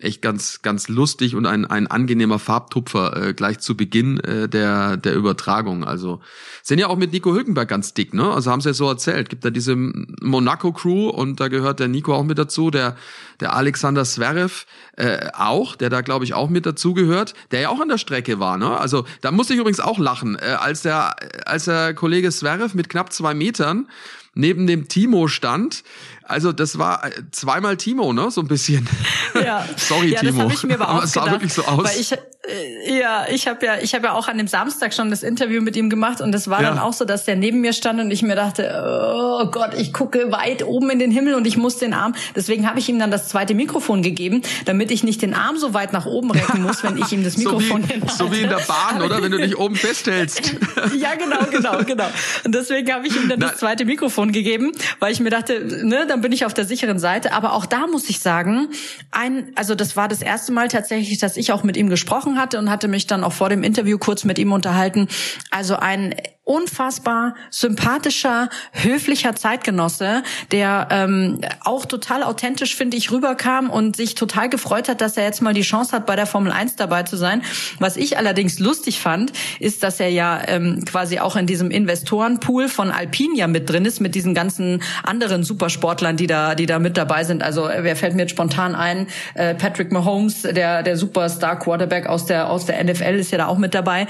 echt 0.00 0.22
ganz, 0.22 0.62
ganz 0.62 0.88
lustig 0.88 1.34
und 1.34 1.46
ein, 1.46 1.66
ein 1.66 1.86
angenehmer 1.86 2.38
Farbtupfer 2.38 3.28
äh, 3.28 3.34
gleich 3.34 3.58
zu 3.58 3.76
Beginn 3.76 4.18
äh, 4.20 4.48
der, 4.48 4.96
der 4.96 5.14
Übertragung. 5.14 5.84
Also 5.84 6.20
sind 6.62 6.78
ja 6.78 6.88
auch 6.88 6.96
mit 6.96 7.12
Nico 7.12 7.32
Hülkenberg 7.32 7.68
ganz 7.68 7.94
dick, 7.94 8.14
ne? 8.14 8.30
Also 8.32 8.50
haben 8.50 8.60
sie 8.60 8.70
ja 8.70 8.74
so 8.74 8.88
erzählt. 8.88 9.28
Gibt 9.28 9.44
da 9.44 9.50
diese 9.50 9.76
Monaco-Crew 9.76 11.10
und 11.10 11.40
da 11.40 11.48
gehört 11.48 11.80
der 11.80 11.88
Nico 11.88 12.14
auch 12.14 12.24
mit 12.24 12.38
dazu, 12.38 12.70
der, 12.70 12.96
der 13.40 13.54
Alexander 13.54 14.04
Zverev 14.04 14.66
äh, 14.96 15.28
auch, 15.32 15.76
der 15.76 15.90
da 15.90 16.00
glaube 16.00 16.24
ich 16.24 16.34
auch 16.34 16.48
mit 16.48 16.66
dazu 16.66 16.94
gehört, 16.94 17.34
der 17.50 17.60
ja 17.60 17.68
auch 17.70 17.80
an 17.80 17.88
der 17.88 17.98
Strecke 17.98 18.38
war, 18.38 18.56
ne? 18.56 18.78
Also 18.78 19.04
da 19.20 19.30
musste 19.30 19.54
ich 19.54 19.60
übrigens 19.60 19.80
auch 19.80 19.98
lachen, 19.98 20.36
äh, 20.36 20.56
als 20.58 20.82
der, 20.82 21.16
als 21.46 21.64
der 21.64 21.94
Kollege 21.94 22.30
Zverev 22.30 22.74
mit 22.74 22.88
knapp 22.88 23.12
zwei 23.12 23.34
Metern 23.34 23.88
neben 24.34 24.66
dem 24.66 24.88
Timo 24.88 25.28
stand. 25.28 25.82
Also 26.22 26.52
das 26.52 26.78
war 26.78 27.04
äh, 27.04 27.10
zweimal 27.32 27.76
Timo, 27.76 28.12
ne? 28.12 28.30
So 28.30 28.40
ein 28.40 28.46
bisschen. 28.46 28.88
Ja. 29.34 29.66
Sorry, 29.76 30.12
ja, 30.12 30.20
Timo. 30.20 30.44
Das 30.44 30.54
ich 30.54 30.62
mir 30.64 30.74
aber, 30.74 30.88
aber 30.88 31.04
es 31.04 31.12
sah 31.12 31.28
wirklich 31.28 31.52
so 31.52 31.64
aus. 31.64 31.84
Weil 31.84 32.00
ich, 32.00 32.12
äh, 32.12 33.00
ja, 33.00 33.26
ich 33.28 33.48
habe 33.48 33.66
ja, 33.66 33.78
ich 33.80 33.94
habe 33.94 34.06
ja 34.06 34.12
auch 34.12 34.28
an 34.28 34.38
dem 34.38 34.46
Samstag 34.46 34.94
schon 34.94 35.10
das 35.10 35.24
Interview 35.24 35.60
mit 35.60 35.76
ihm 35.76 35.90
gemacht 35.90 36.20
und 36.20 36.32
es 36.32 36.48
war 36.48 36.62
ja. 36.62 36.68
dann 36.68 36.78
auch 36.78 36.92
so, 36.92 37.04
dass 37.04 37.24
der 37.24 37.34
neben 37.34 37.60
mir 37.60 37.72
stand 37.72 38.00
und 38.00 38.12
ich 38.12 38.22
mir 38.22 38.36
dachte, 38.36 38.72
oh 38.84 39.46
Gott, 39.50 39.74
ich 39.76 39.92
gucke 39.92 40.30
weit 40.30 40.62
oben 40.62 40.90
in 40.90 41.00
den 41.00 41.10
Himmel 41.10 41.34
und 41.34 41.46
ich 41.46 41.56
muss 41.56 41.78
den 41.78 41.94
Arm. 41.94 42.14
Deswegen 42.36 42.68
habe 42.68 42.78
ich 42.78 42.88
ihm 42.88 43.00
dann 43.00 43.10
das 43.10 43.28
zweite 43.30 43.54
Mikrofon 43.54 44.02
gegeben, 44.02 44.42
damit 44.64 44.90
ich 44.90 45.02
nicht 45.02 45.22
den 45.22 45.34
Arm 45.34 45.56
so 45.56 45.74
weit 45.74 45.92
nach 45.92 46.06
oben 46.06 46.30
recken 46.30 46.62
muss, 46.62 46.82
wenn 46.84 46.98
ich 46.98 47.10
ihm 47.12 47.24
das 47.24 47.36
Mikrofon 47.36 47.82
so 47.88 47.94
wie, 47.94 48.08
so 48.08 48.32
wie 48.32 48.40
in 48.42 48.48
der 48.48 48.60
Bahn, 48.66 49.02
oder? 49.02 49.22
Wenn 49.22 49.32
du 49.32 49.38
dich 49.38 49.56
oben 49.56 49.76
festhältst. 49.76 50.56
ja, 50.98 51.14
genau, 51.14 51.46
genau, 51.50 51.84
genau. 51.84 52.08
Und 52.44 52.54
deswegen 52.54 52.92
habe 52.92 53.06
ich 53.06 53.16
ihm 53.16 53.28
dann 53.28 53.38
Na, 53.38 53.48
das 53.48 53.58
zweite 53.58 53.84
Mikrofon 53.84 54.32
gegeben, 54.32 54.72
weil 54.98 55.12
ich 55.12 55.20
mir 55.20 55.30
dachte, 55.30 55.84
ne, 55.84 56.06
dann 56.06 56.20
bin 56.20 56.32
ich 56.32 56.44
auf 56.44 56.54
der 56.54 56.64
sicheren 56.64 56.98
Seite. 56.98 57.32
Aber 57.32 57.54
auch 57.54 57.66
da 57.66 57.86
muss 57.86 58.08
ich 58.10 58.20
sagen, 58.20 58.68
ein, 59.10 59.52
also 59.54 59.74
das 59.74 59.96
war 59.96 60.08
das 60.08 60.22
erste 60.22 60.52
Mal 60.52 60.68
tatsächlich, 60.68 61.18
dass 61.18 61.36
ich 61.36 61.52
auch 61.52 61.62
mit 61.62 61.76
ihm 61.76 61.88
gesprochen 61.88 62.38
hatte 62.38 62.58
und 62.58 62.70
hatte 62.70 62.88
mich 62.88 63.06
dann 63.06 63.24
auch 63.24 63.32
vor 63.32 63.48
dem 63.48 63.62
Interview 63.62 63.98
kurz 63.98 64.24
mit 64.24 64.38
ihm 64.38 64.52
unterhalten. 64.52 65.08
Also 65.50 65.76
ein 65.76 66.14
unfassbar 66.50 67.36
sympathischer, 67.50 68.48
höflicher 68.72 69.36
Zeitgenosse, 69.36 70.24
der 70.50 70.88
ähm, 70.90 71.40
auch 71.60 71.86
total 71.86 72.24
authentisch, 72.24 72.74
finde 72.74 72.96
ich, 72.96 73.12
rüberkam 73.12 73.70
und 73.70 73.94
sich 73.94 74.16
total 74.16 74.48
gefreut 74.48 74.88
hat, 74.88 75.00
dass 75.00 75.16
er 75.16 75.22
jetzt 75.22 75.42
mal 75.42 75.54
die 75.54 75.60
Chance 75.62 75.92
hat, 75.92 76.06
bei 76.06 76.16
der 76.16 76.26
Formel 76.26 76.50
1 76.50 76.74
dabei 76.74 77.04
zu 77.04 77.16
sein. 77.16 77.42
Was 77.78 77.96
ich 77.96 78.18
allerdings 78.18 78.58
lustig 78.58 78.98
fand, 78.98 79.32
ist, 79.60 79.84
dass 79.84 80.00
er 80.00 80.08
ja 80.08 80.42
ähm, 80.48 80.84
quasi 80.84 81.20
auch 81.20 81.36
in 81.36 81.46
diesem 81.46 81.70
Investorenpool 81.70 82.68
von 82.68 82.90
Alpine 82.90 83.36
ja 83.36 83.46
mit 83.46 83.70
drin 83.70 83.84
ist, 83.84 84.00
mit 84.00 84.16
diesen 84.16 84.34
ganzen 84.34 84.82
anderen 85.04 85.44
Supersportlern, 85.44 86.16
die 86.16 86.26
da, 86.26 86.56
die 86.56 86.66
da 86.66 86.80
mit 86.80 86.96
dabei 86.96 87.22
sind. 87.22 87.44
Also 87.44 87.68
wer 87.68 87.94
fällt 87.94 88.16
mir 88.16 88.22
jetzt 88.22 88.32
spontan 88.32 88.74
ein? 88.74 89.06
Äh, 89.34 89.54
Patrick 89.54 89.92
Mahomes, 89.92 90.42
der, 90.42 90.82
der 90.82 90.96
Superstar 90.96 91.60
Quarterback 91.60 92.08
aus 92.08 92.26
der, 92.26 92.50
aus 92.50 92.66
der 92.66 92.82
NFL 92.82 93.20
ist 93.20 93.30
ja 93.30 93.38
da 93.38 93.46
auch 93.46 93.58
mit 93.58 93.72
dabei. 93.72 94.08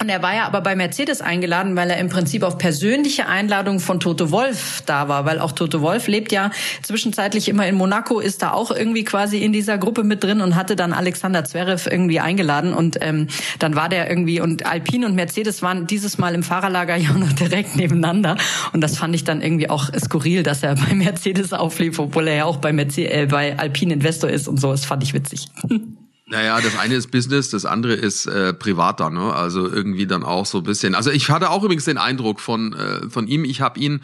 Und 0.00 0.08
er 0.08 0.22
war 0.22 0.34
ja 0.34 0.46
aber 0.46 0.60
bei 0.60 0.74
Mercedes 0.74 1.22
eingeladen, 1.22 1.76
weil 1.76 1.88
er 1.88 1.98
im 1.98 2.08
Prinzip 2.08 2.42
auf 2.42 2.58
persönliche 2.58 3.26
Einladung 3.28 3.78
von 3.78 4.00
Toto 4.00 4.30
Wolf 4.30 4.82
da 4.86 5.08
war, 5.08 5.24
weil 5.24 5.38
auch 5.38 5.52
Toto 5.52 5.80
Wolf 5.82 6.08
lebt 6.08 6.32
ja 6.32 6.50
zwischenzeitlich 6.82 7.48
immer 7.48 7.66
in 7.68 7.76
Monaco, 7.76 8.18
ist 8.18 8.42
da 8.42 8.52
auch 8.52 8.70
irgendwie 8.72 9.04
quasi 9.04 9.38
in 9.38 9.52
dieser 9.52 9.78
Gruppe 9.78 10.02
mit 10.02 10.24
drin 10.24 10.40
und 10.40 10.56
hatte 10.56 10.74
dann 10.74 10.92
Alexander 10.92 11.44
Zverev 11.44 11.88
irgendwie 11.88 12.18
eingeladen. 12.18 12.74
Und 12.74 12.98
ähm, 13.00 13.28
dann 13.60 13.76
war 13.76 13.88
der 13.88 14.10
irgendwie 14.10 14.40
und 14.40 14.66
Alpine 14.66 15.06
und 15.06 15.14
Mercedes 15.14 15.62
waren 15.62 15.86
dieses 15.86 16.18
Mal 16.18 16.34
im 16.34 16.42
Fahrerlager 16.42 16.96
ja 17.04 17.12
noch 17.12 17.32
direkt 17.32 17.76
nebeneinander. 17.76 18.36
Und 18.72 18.80
das 18.80 18.98
fand 18.98 19.14
ich 19.14 19.22
dann 19.24 19.42
irgendwie 19.42 19.70
auch 19.70 19.90
skurril, 19.98 20.42
dass 20.42 20.62
er 20.64 20.74
bei 20.74 20.94
Mercedes 20.94 21.52
auflief, 21.52 22.00
obwohl 22.00 22.26
er 22.26 22.34
ja 22.34 22.44
auch 22.46 22.56
bei, 22.56 22.72
Mercedes, 22.72 23.12
äh, 23.12 23.26
bei 23.26 23.56
Alpine 23.58 23.94
Investor 23.94 24.28
ist 24.28 24.48
und 24.48 24.60
so, 24.60 24.72
das 24.72 24.84
fand 24.84 25.04
ich 25.04 25.14
witzig. 25.14 25.46
Naja, 26.26 26.60
das 26.60 26.78
eine 26.78 26.94
ist 26.94 27.10
Business, 27.10 27.50
das 27.50 27.66
andere 27.66 27.94
ist 27.94 28.26
äh, 28.26 28.54
privater, 28.54 29.10
ne? 29.10 29.34
Also 29.34 29.68
irgendwie 29.68 30.06
dann 30.06 30.22
auch 30.22 30.46
so 30.46 30.58
ein 30.58 30.64
bisschen. 30.64 30.94
Also 30.94 31.10
ich 31.10 31.28
hatte 31.28 31.50
auch 31.50 31.62
übrigens 31.62 31.84
den 31.84 31.98
Eindruck 31.98 32.40
von, 32.40 32.72
äh, 32.72 33.10
von 33.10 33.28
ihm, 33.28 33.44
ich 33.44 33.60
habe 33.60 33.78
ihn 33.78 34.00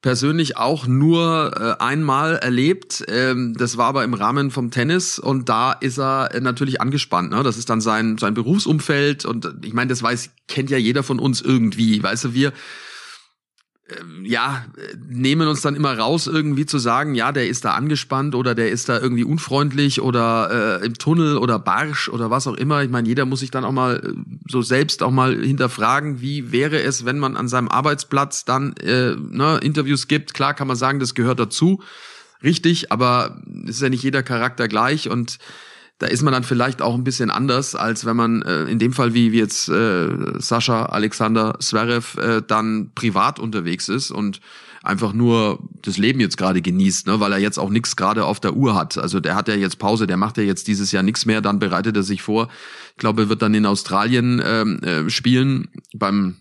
persönlich 0.00 0.56
auch 0.56 0.86
nur 0.86 1.52
äh, 1.80 1.82
einmal 1.82 2.36
erlebt. 2.36 3.04
Ähm, 3.08 3.54
das 3.58 3.76
war 3.76 3.86
aber 3.86 4.04
im 4.04 4.14
Rahmen 4.14 4.50
vom 4.50 4.70
Tennis 4.70 5.18
und 5.18 5.48
da 5.48 5.72
ist 5.72 5.98
er 5.98 6.34
äh, 6.34 6.40
natürlich 6.40 6.80
angespannt. 6.80 7.32
Ne? 7.32 7.42
Das 7.42 7.58
ist 7.58 7.68
dann 7.68 7.80
sein 7.80 8.16
sein 8.16 8.34
Berufsumfeld 8.34 9.24
und 9.24 9.52
ich 9.62 9.74
meine, 9.74 9.88
das 9.88 10.02
weiß 10.02 10.30
kennt 10.48 10.70
ja 10.70 10.78
jeder 10.78 11.02
von 11.02 11.18
uns 11.18 11.40
irgendwie. 11.40 12.02
Weißt 12.02 12.24
du, 12.24 12.34
wir 12.34 12.52
ja, 14.22 14.64
nehmen 15.08 15.48
uns 15.48 15.60
dann 15.60 15.74
immer 15.74 15.96
raus, 15.96 16.26
irgendwie 16.26 16.66
zu 16.66 16.78
sagen, 16.78 17.14
ja, 17.14 17.32
der 17.32 17.48
ist 17.48 17.64
da 17.64 17.74
angespannt 17.74 18.34
oder 18.34 18.54
der 18.54 18.70
ist 18.70 18.88
da 18.88 18.98
irgendwie 18.98 19.24
unfreundlich 19.24 20.00
oder 20.00 20.80
äh, 20.80 20.86
im 20.86 20.94
Tunnel 20.94 21.36
oder 21.36 21.58
barsch 21.58 22.08
oder 22.08 22.30
was 22.30 22.46
auch 22.46 22.54
immer. 22.54 22.82
Ich 22.82 22.90
meine, 22.90 23.08
jeder 23.08 23.26
muss 23.26 23.40
sich 23.40 23.50
dann 23.50 23.64
auch 23.64 23.72
mal 23.72 23.96
äh, 23.96 24.12
so 24.48 24.62
selbst 24.62 25.02
auch 25.02 25.10
mal 25.10 25.36
hinterfragen, 25.36 26.20
wie 26.20 26.52
wäre 26.52 26.80
es, 26.82 27.04
wenn 27.04 27.18
man 27.18 27.36
an 27.36 27.48
seinem 27.48 27.68
Arbeitsplatz 27.68 28.44
dann 28.44 28.74
äh, 28.76 29.14
ne, 29.16 29.58
Interviews 29.62 30.08
gibt. 30.08 30.34
Klar 30.34 30.54
kann 30.54 30.68
man 30.68 30.76
sagen, 30.76 31.00
das 31.00 31.14
gehört 31.14 31.40
dazu, 31.40 31.82
richtig, 32.42 32.92
aber 32.92 33.40
es 33.64 33.76
ist 33.76 33.82
ja 33.82 33.88
nicht 33.88 34.02
jeder 34.02 34.22
Charakter 34.22 34.68
gleich 34.68 35.08
und 35.08 35.38
da 36.00 36.06
ist 36.06 36.22
man 36.22 36.32
dann 36.32 36.44
vielleicht 36.44 36.80
auch 36.80 36.94
ein 36.94 37.04
bisschen 37.04 37.30
anders, 37.30 37.74
als 37.74 38.06
wenn 38.06 38.16
man 38.16 38.40
äh, 38.40 38.64
in 38.64 38.78
dem 38.78 38.94
Fall 38.94 39.12
wie, 39.12 39.32
wie 39.32 39.38
jetzt 39.38 39.68
äh, 39.68 40.08
Sascha 40.38 40.86
Alexander 40.86 41.58
Zverev 41.60 42.18
äh, 42.18 42.42
dann 42.44 42.90
privat 42.94 43.38
unterwegs 43.38 43.90
ist 43.90 44.10
und 44.10 44.40
einfach 44.82 45.12
nur 45.12 45.58
das 45.82 45.98
Leben 45.98 46.18
jetzt 46.20 46.38
gerade 46.38 46.62
genießt, 46.62 47.06
ne, 47.06 47.20
weil 47.20 47.32
er 47.32 47.38
jetzt 47.38 47.58
auch 47.58 47.68
nichts 47.68 47.96
gerade 47.96 48.24
auf 48.24 48.40
der 48.40 48.56
Uhr 48.56 48.74
hat. 48.74 48.96
Also 48.96 49.20
der 49.20 49.34
hat 49.34 49.48
ja 49.48 49.54
jetzt 49.54 49.78
Pause, 49.78 50.06
der 50.06 50.16
macht 50.16 50.38
ja 50.38 50.42
jetzt 50.42 50.68
dieses 50.68 50.90
Jahr 50.90 51.02
nichts 51.02 51.26
mehr, 51.26 51.42
dann 51.42 51.58
bereitet 51.58 51.94
er 51.94 52.02
sich 52.02 52.22
vor. 52.22 52.48
Ich 52.92 52.96
glaube, 52.96 53.24
er 53.24 53.28
wird 53.28 53.42
dann 53.42 53.52
in 53.52 53.66
Australien 53.66 54.40
ähm, 54.42 54.82
äh, 54.82 55.10
spielen 55.10 55.68
beim 55.92 56.36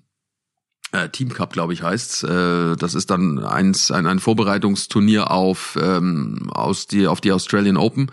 äh, 0.91 1.09
Team 1.09 1.29
Cup, 1.29 1.53
glaube 1.53 1.73
ich, 1.73 1.83
heißt's. 1.83 2.23
Äh, 2.23 2.75
das 2.75 2.95
ist 2.95 3.09
dann 3.09 3.39
eins, 3.39 3.91
ein, 3.91 4.07
ein 4.07 4.19
Vorbereitungsturnier 4.19 5.31
auf, 5.31 5.77
ähm, 5.81 6.49
aus 6.51 6.87
die, 6.87 7.07
auf 7.07 7.21
die 7.21 7.31
Australian 7.31 7.77
Open. 7.77 8.11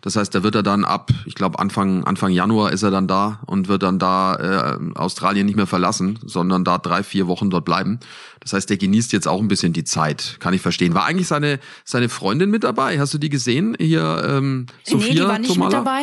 Das 0.00 0.16
heißt, 0.16 0.34
da 0.34 0.42
wird 0.42 0.54
er 0.54 0.62
dann 0.62 0.84
ab, 0.84 1.10
ich 1.24 1.34
glaube 1.34 1.58
Anfang 1.58 2.04
Anfang 2.04 2.30
Januar 2.30 2.72
ist 2.72 2.82
er 2.82 2.90
dann 2.90 3.08
da 3.08 3.40
und 3.46 3.68
wird 3.68 3.82
dann 3.82 3.98
da 3.98 4.76
äh, 4.76 4.78
Australien 4.94 5.46
nicht 5.46 5.56
mehr 5.56 5.66
verlassen, 5.66 6.18
sondern 6.22 6.62
da 6.62 6.76
drei 6.76 7.02
vier 7.02 7.26
Wochen 7.26 7.48
dort 7.48 7.64
bleiben. 7.64 8.00
Das 8.40 8.52
heißt, 8.52 8.68
der 8.68 8.76
genießt 8.76 9.14
jetzt 9.14 9.26
auch 9.26 9.40
ein 9.40 9.48
bisschen 9.48 9.72
die 9.72 9.84
Zeit, 9.84 10.36
kann 10.40 10.52
ich 10.52 10.60
verstehen. 10.60 10.92
War 10.92 11.06
eigentlich 11.06 11.28
seine 11.28 11.58
seine 11.84 12.10
Freundin 12.10 12.50
mit 12.50 12.64
dabei? 12.64 13.00
Hast 13.00 13.14
du 13.14 13.18
die 13.18 13.30
gesehen 13.30 13.76
hier? 13.80 14.22
Ähm, 14.28 14.66
Sophia 14.82 15.08
nee, 15.08 15.14
die 15.14 15.26
war 15.26 15.38
nicht 15.38 15.54
Tomala? 15.54 15.78
mit 15.78 15.86
dabei. 15.86 16.02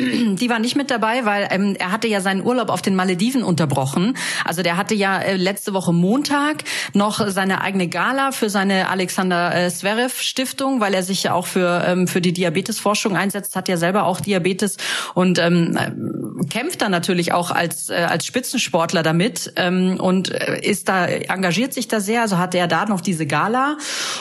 Die 0.00 0.48
war 0.50 0.58
nicht 0.58 0.76
mit 0.76 0.90
dabei, 0.90 1.24
weil 1.24 1.48
ähm, 1.50 1.76
er 1.78 1.92
hatte 1.92 2.08
ja 2.08 2.20
seinen 2.20 2.44
Urlaub 2.44 2.70
auf 2.70 2.82
den 2.82 2.94
Malediven 2.94 3.42
unterbrochen. 3.42 4.16
Also 4.44 4.62
der 4.62 4.76
hatte 4.76 4.94
ja 4.94 5.18
äh, 5.18 5.36
letzte 5.36 5.74
Woche 5.74 5.92
Montag 5.92 6.64
noch 6.94 7.26
seine 7.28 7.60
eigene 7.60 7.88
Gala 7.88 8.32
für 8.32 8.50
seine 8.50 8.88
Alexander 8.88 9.54
äh, 9.54 9.70
Zverev 9.70 10.20
Stiftung, 10.20 10.80
weil 10.80 10.94
er 10.94 11.02
sich 11.02 11.24
ja 11.24 11.34
auch 11.34 11.46
für 11.46 11.84
ähm, 11.86 12.06
für 12.06 12.20
die 12.20 12.32
Diabetesforschung 12.32 13.16
einsetzt, 13.16 13.56
hat 13.56 13.68
ja 13.68 13.76
selber 13.76 14.04
auch 14.04 14.20
Diabetes 14.20 14.76
und 15.14 15.38
ähm, 15.38 15.76
äh, 15.76 16.46
kämpft 16.48 16.82
dann 16.82 16.90
natürlich 16.90 17.32
auch 17.32 17.50
als 17.50 17.90
äh, 17.90 17.94
als 17.94 18.26
Spitzensportler 18.26 19.02
damit 19.02 19.52
ähm, 19.56 19.98
und 20.00 20.30
äh, 20.30 20.60
ist 20.62 20.88
da 20.88 21.06
engagiert 21.06 21.74
sich 21.74 21.88
da 21.88 22.00
sehr. 22.00 22.22
Also 22.22 22.38
hatte 22.38 22.58
er 22.58 22.68
da 22.68 22.86
noch 22.86 23.00
diese 23.00 23.26
Gala 23.26 23.76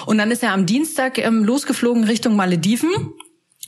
und 0.05 0.17
dann 0.17 0.31
ist 0.31 0.43
er 0.43 0.53
am 0.53 0.65
Dienstag 0.65 1.17
ähm, 1.17 1.43
losgeflogen 1.43 2.03
Richtung 2.03 2.35
Malediven 2.35 2.89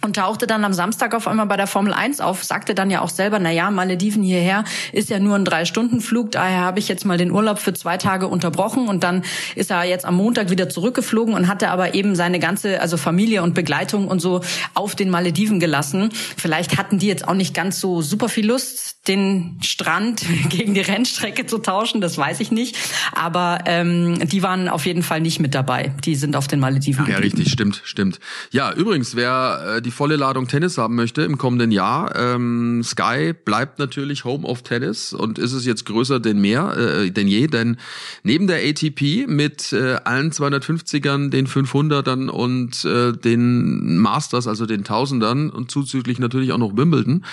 und 0.02 0.16
tauchte 0.16 0.48
dann 0.48 0.66
am 0.66 0.74
Samstag 0.74 1.14
auf 1.14 1.28
einmal 1.28 1.46
bei 1.46 1.58
der 1.58 1.68
Formel 1.68 1.94
1 1.94 2.22
auf, 2.22 2.44
sagte 2.44 2.74
dann 2.74 2.90
ja 2.90 3.02
auch 3.02 3.10
selber, 3.10 3.40
na 3.40 3.52
ja, 3.52 3.70
Malediven 3.70 4.24
hierher 4.24 4.64
ist 4.92 5.10
ja 5.10 5.20
nur 5.20 5.36
ein 5.36 5.46
Drei-Stunden-Flug, 5.46 6.32
daher 6.32 6.62
habe 6.62 6.80
ich 6.80 6.88
jetzt 6.88 7.06
mal 7.06 7.18
den 7.18 7.32
Urlaub 7.32 7.60
für 7.60 7.74
zwei 7.74 7.98
Tage 7.98 8.28
unterbrochen 8.28 8.88
und 8.88 9.04
dann 9.04 9.24
ist 9.56 9.72
er 9.72 9.84
jetzt 9.84 10.06
am 10.06 10.16
Montag 10.16 10.50
wieder 10.50 10.70
zurückgeflogen 10.70 11.34
und 11.34 11.48
hatte 11.48 11.70
aber 11.70 11.94
eben 11.94 12.16
seine 12.16 12.40
ganze, 12.40 12.82
also 12.82 12.98
Familie 12.98 13.44
und 13.44 13.54
Begleitung 13.54 14.08
und 14.08 14.20
so 14.20 14.42
auf 14.74 14.96
den 14.96 15.10
Malediven 15.10 15.60
gelassen. 15.60 16.10
Vielleicht 16.38 16.78
hatten 16.78 16.98
die 17.00 17.08
jetzt 17.08 17.28
auch 17.28 17.36
nicht 17.36 17.54
ganz 17.54 17.80
so 17.80 18.02
super 18.02 18.30
viel 18.30 18.48
Lust, 18.48 19.08
den 19.08 19.60
Strand 19.64 20.24
gegen 20.50 20.74
die 20.74 20.82
Rennstrecke 20.82 21.46
zu 21.46 21.60
tauschen, 21.60 22.02
das 22.02 22.18
weiß 22.18 22.40
ich 22.40 22.52
nicht, 22.52 22.76
aber 23.14 23.60
ähm, 23.66 24.28
die 24.28 24.42
waren 24.42 24.68
auf 24.68 24.86
jeden 24.86 25.04
Fall 25.04 25.22
nicht 25.22 25.40
mit 25.40 25.54
dabei. 25.54 25.94
Die 26.06 26.16
sind 26.16 26.36
auf 26.36 26.48
den 26.48 26.60
Malediven. 26.60 27.06
Ja, 27.06 27.16
geblieben. 27.16 27.38
richtig, 27.38 27.54
stimmt, 27.54 27.82
stimmt. 27.84 28.20
Ja, 28.52 28.74
übrigens, 28.74 29.16
wer 29.16 29.78
äh, 29.78 29.82
die 29.82 29.91
volle 29.92 30.16
Ladung 30.16 30.48
Tennis 30.48 30.78
haben 30.78 30.96
möchte 30.96 31.22
im 31.22 31.38
kommenden 31.38 31.72
Jahr, 31.72 32.16
ähm, 32.16 32.82
Sky 32.84 33.34
bleibt 33.34 33.80
natürlich 33.80 34.26
Home 34.26 34.48
of 34.48 34.64
Tennis 34.64 35.14
und 35.14 35.40
ist 35.40 35.54
es 35.54 35.66
jetzt 35.66 35.86
größer 35.86 36.20
denn 36.20 36.40
mehr, 36.42 36.76
äh, 36.78 37.12
denn 37.12 37.28
je, 37.28 37.48
denn 37.48 37.78
neben 38.24 38.48
der 38.48 38.58
ATP 38.58 39.28
mit 39.28 39.74
äh, 39.74 39.98
allen 40.04 40.32
250ern, 40.32 41.30
den 41.30 41.48
500ern 41.48 42.30
und 42.30 42.84
äh, 42.86 43.12
den 43.12 43.98
Masters, 43.98 44.48
also 44.48 44.66
den 44.66 44.84
Tausendern 44.84 45.50
und 45.50 45.72
zuzüglich 45.72 46.20
natürlich 46.20 46.52
auch 46.52 46.58
noch 46.58 46.76
Wimbledon, 46.76 47.24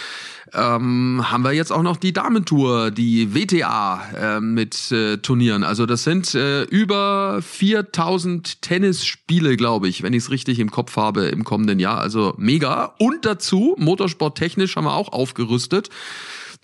ähm, 0.54 1.24
haben 1.30 1.42
wir 1.42 1.52
jetzt 1.52 1.72
auch 1.72 1.82
noch 1.82 1.96
die 1.96 2.12
Damentour, 2.12 2.90
die 2.90 3.34
WTA 3.34 4.02
äh, 4.16 4.40
mit 4.40 4.90
äh, 4.92 5.18
Turnieren. 5.18 5.64
Also 5.64 5.86
das 5.86 6.04
sind 6.04 6.34
äh, 6.34 6.62
über 6.64 7.40
4000 7.42 8.62
Tennisspiele, 8.62 9.56
glaube 9.56 9.88
ich, 9.88 10.02
wenn 10.02 10.12
ich 10.12 10.24
es 10.24 10.30
richtig 10.30 10.58
im 10.58 10.70
Kopf 10.70 10.96
habe 10.96 11.26
im 11.26 11.44
kommenden 11.44 11.78
Jahr. 11.78 11.98
Also 11.98 12.34
mega. 12.38 12.94
Und 12.98 13.24
dazu, 13.24 13.74
motorsporttechnisch 13.78 14.76
haben 14.76 14.84
wir 14.84 14.94
auch 14.94 15.12
aufgerüstet. 15.12 15.90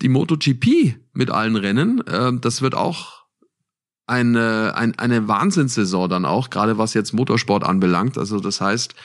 Die 0.01 0.09
MotoGP 0.09 0.95
mit 1.13 1.31
allen 1.31 1.55
Rennen. 1.55 2.05
Äh, 2.07 2.33
das 2.39 2.61
wird 2.61 2.75
auch 2.75 3.25
eine, 4.07 4.73
ein, 4.75 4.97
eine 4.99 5.27
Wahnsinnssaison 5.27 6.09
dann 6.09 6.25
auch, 6.25 6.49
gerade 6.49 6.77
was 6.77 6.93
jetzt 6.93 7.13
Motorsport 7.13 7.63
anbelangt. 7.63 8.17
Also 8.17 8.39
das 8.39 8.61
heißt, 8.61 8.95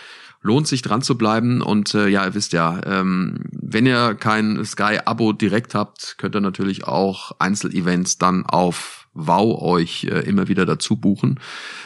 lohnt 0.43 0.67
sich 0.67 0.83
dran 0.83 1.03
zu 1.03 1.17
bleiben. 1.17 1.63
Und 1.63 1.95
äh, 1.95 2.09
ja, 2.09 2.25
ihr 2.25 2.35
wisst 2.35 2.53
ja, 2.53 2.81
ähm, 2.85 3.45
wenn 3.53 3.87
ihr 3.87 4.15
kein 4.15 4.65
Sky-Abo 4.65 5.33
direkt 5.33 5.75
habt, 5.75 6.17
könnt 6.19 6.35
ihr 6.35 6.41
natürlich 6.41 6.85
auch 6.85 7.33
Einzelevents 7.39 8.19
dann 8.19 8.47
auf 8.47 9.09
Wow 9.13 9.61
euch 9.61 10.05
äh, 10.05 10.21
immer 10.21 10.49
wieder 10.49 10.67
dazu 10.67 10.97
buchen. 10.97 11.41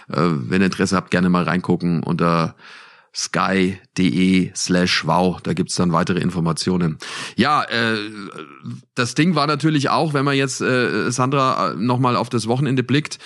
Äh, 0.09 0.21
wenn 0.21 0.61
ihr 0.61 0.67
Interesse 0.67 0.97
habt, 0.97 1.11
gerne 1.11 1.31
mal 1.31 1.45
reingucken 1.45 2.03
unter 2.03 2.55
sky.de 3.15 4.51
slash 4.57 5.07
wow, 5.07 5.41
da 5.41 5.53
gibt's 5.53 5.77
dann 5.77 5.93
weitere 5.93 6.19
Informationen. 6.19 6.99
Ja, 7.37 7.63
äh, 7.63 7.97
das 8.95 9.15
Ding 9.15 9.37
war 9.37 9.47
natürlich 9.47 9.89
auch, 9.89 10.15
wenn 10.15 10.25
man 10.25 10.37
jetzt, 10.37 10.61
äh, 10.61 11.11
Sandra, 11.11 11.75
nochmal 11.79 12.17
auf 12.17 12.29
das 12.29 12.49
Wochenende 12.49 12.83
blickt, 12.83 13.19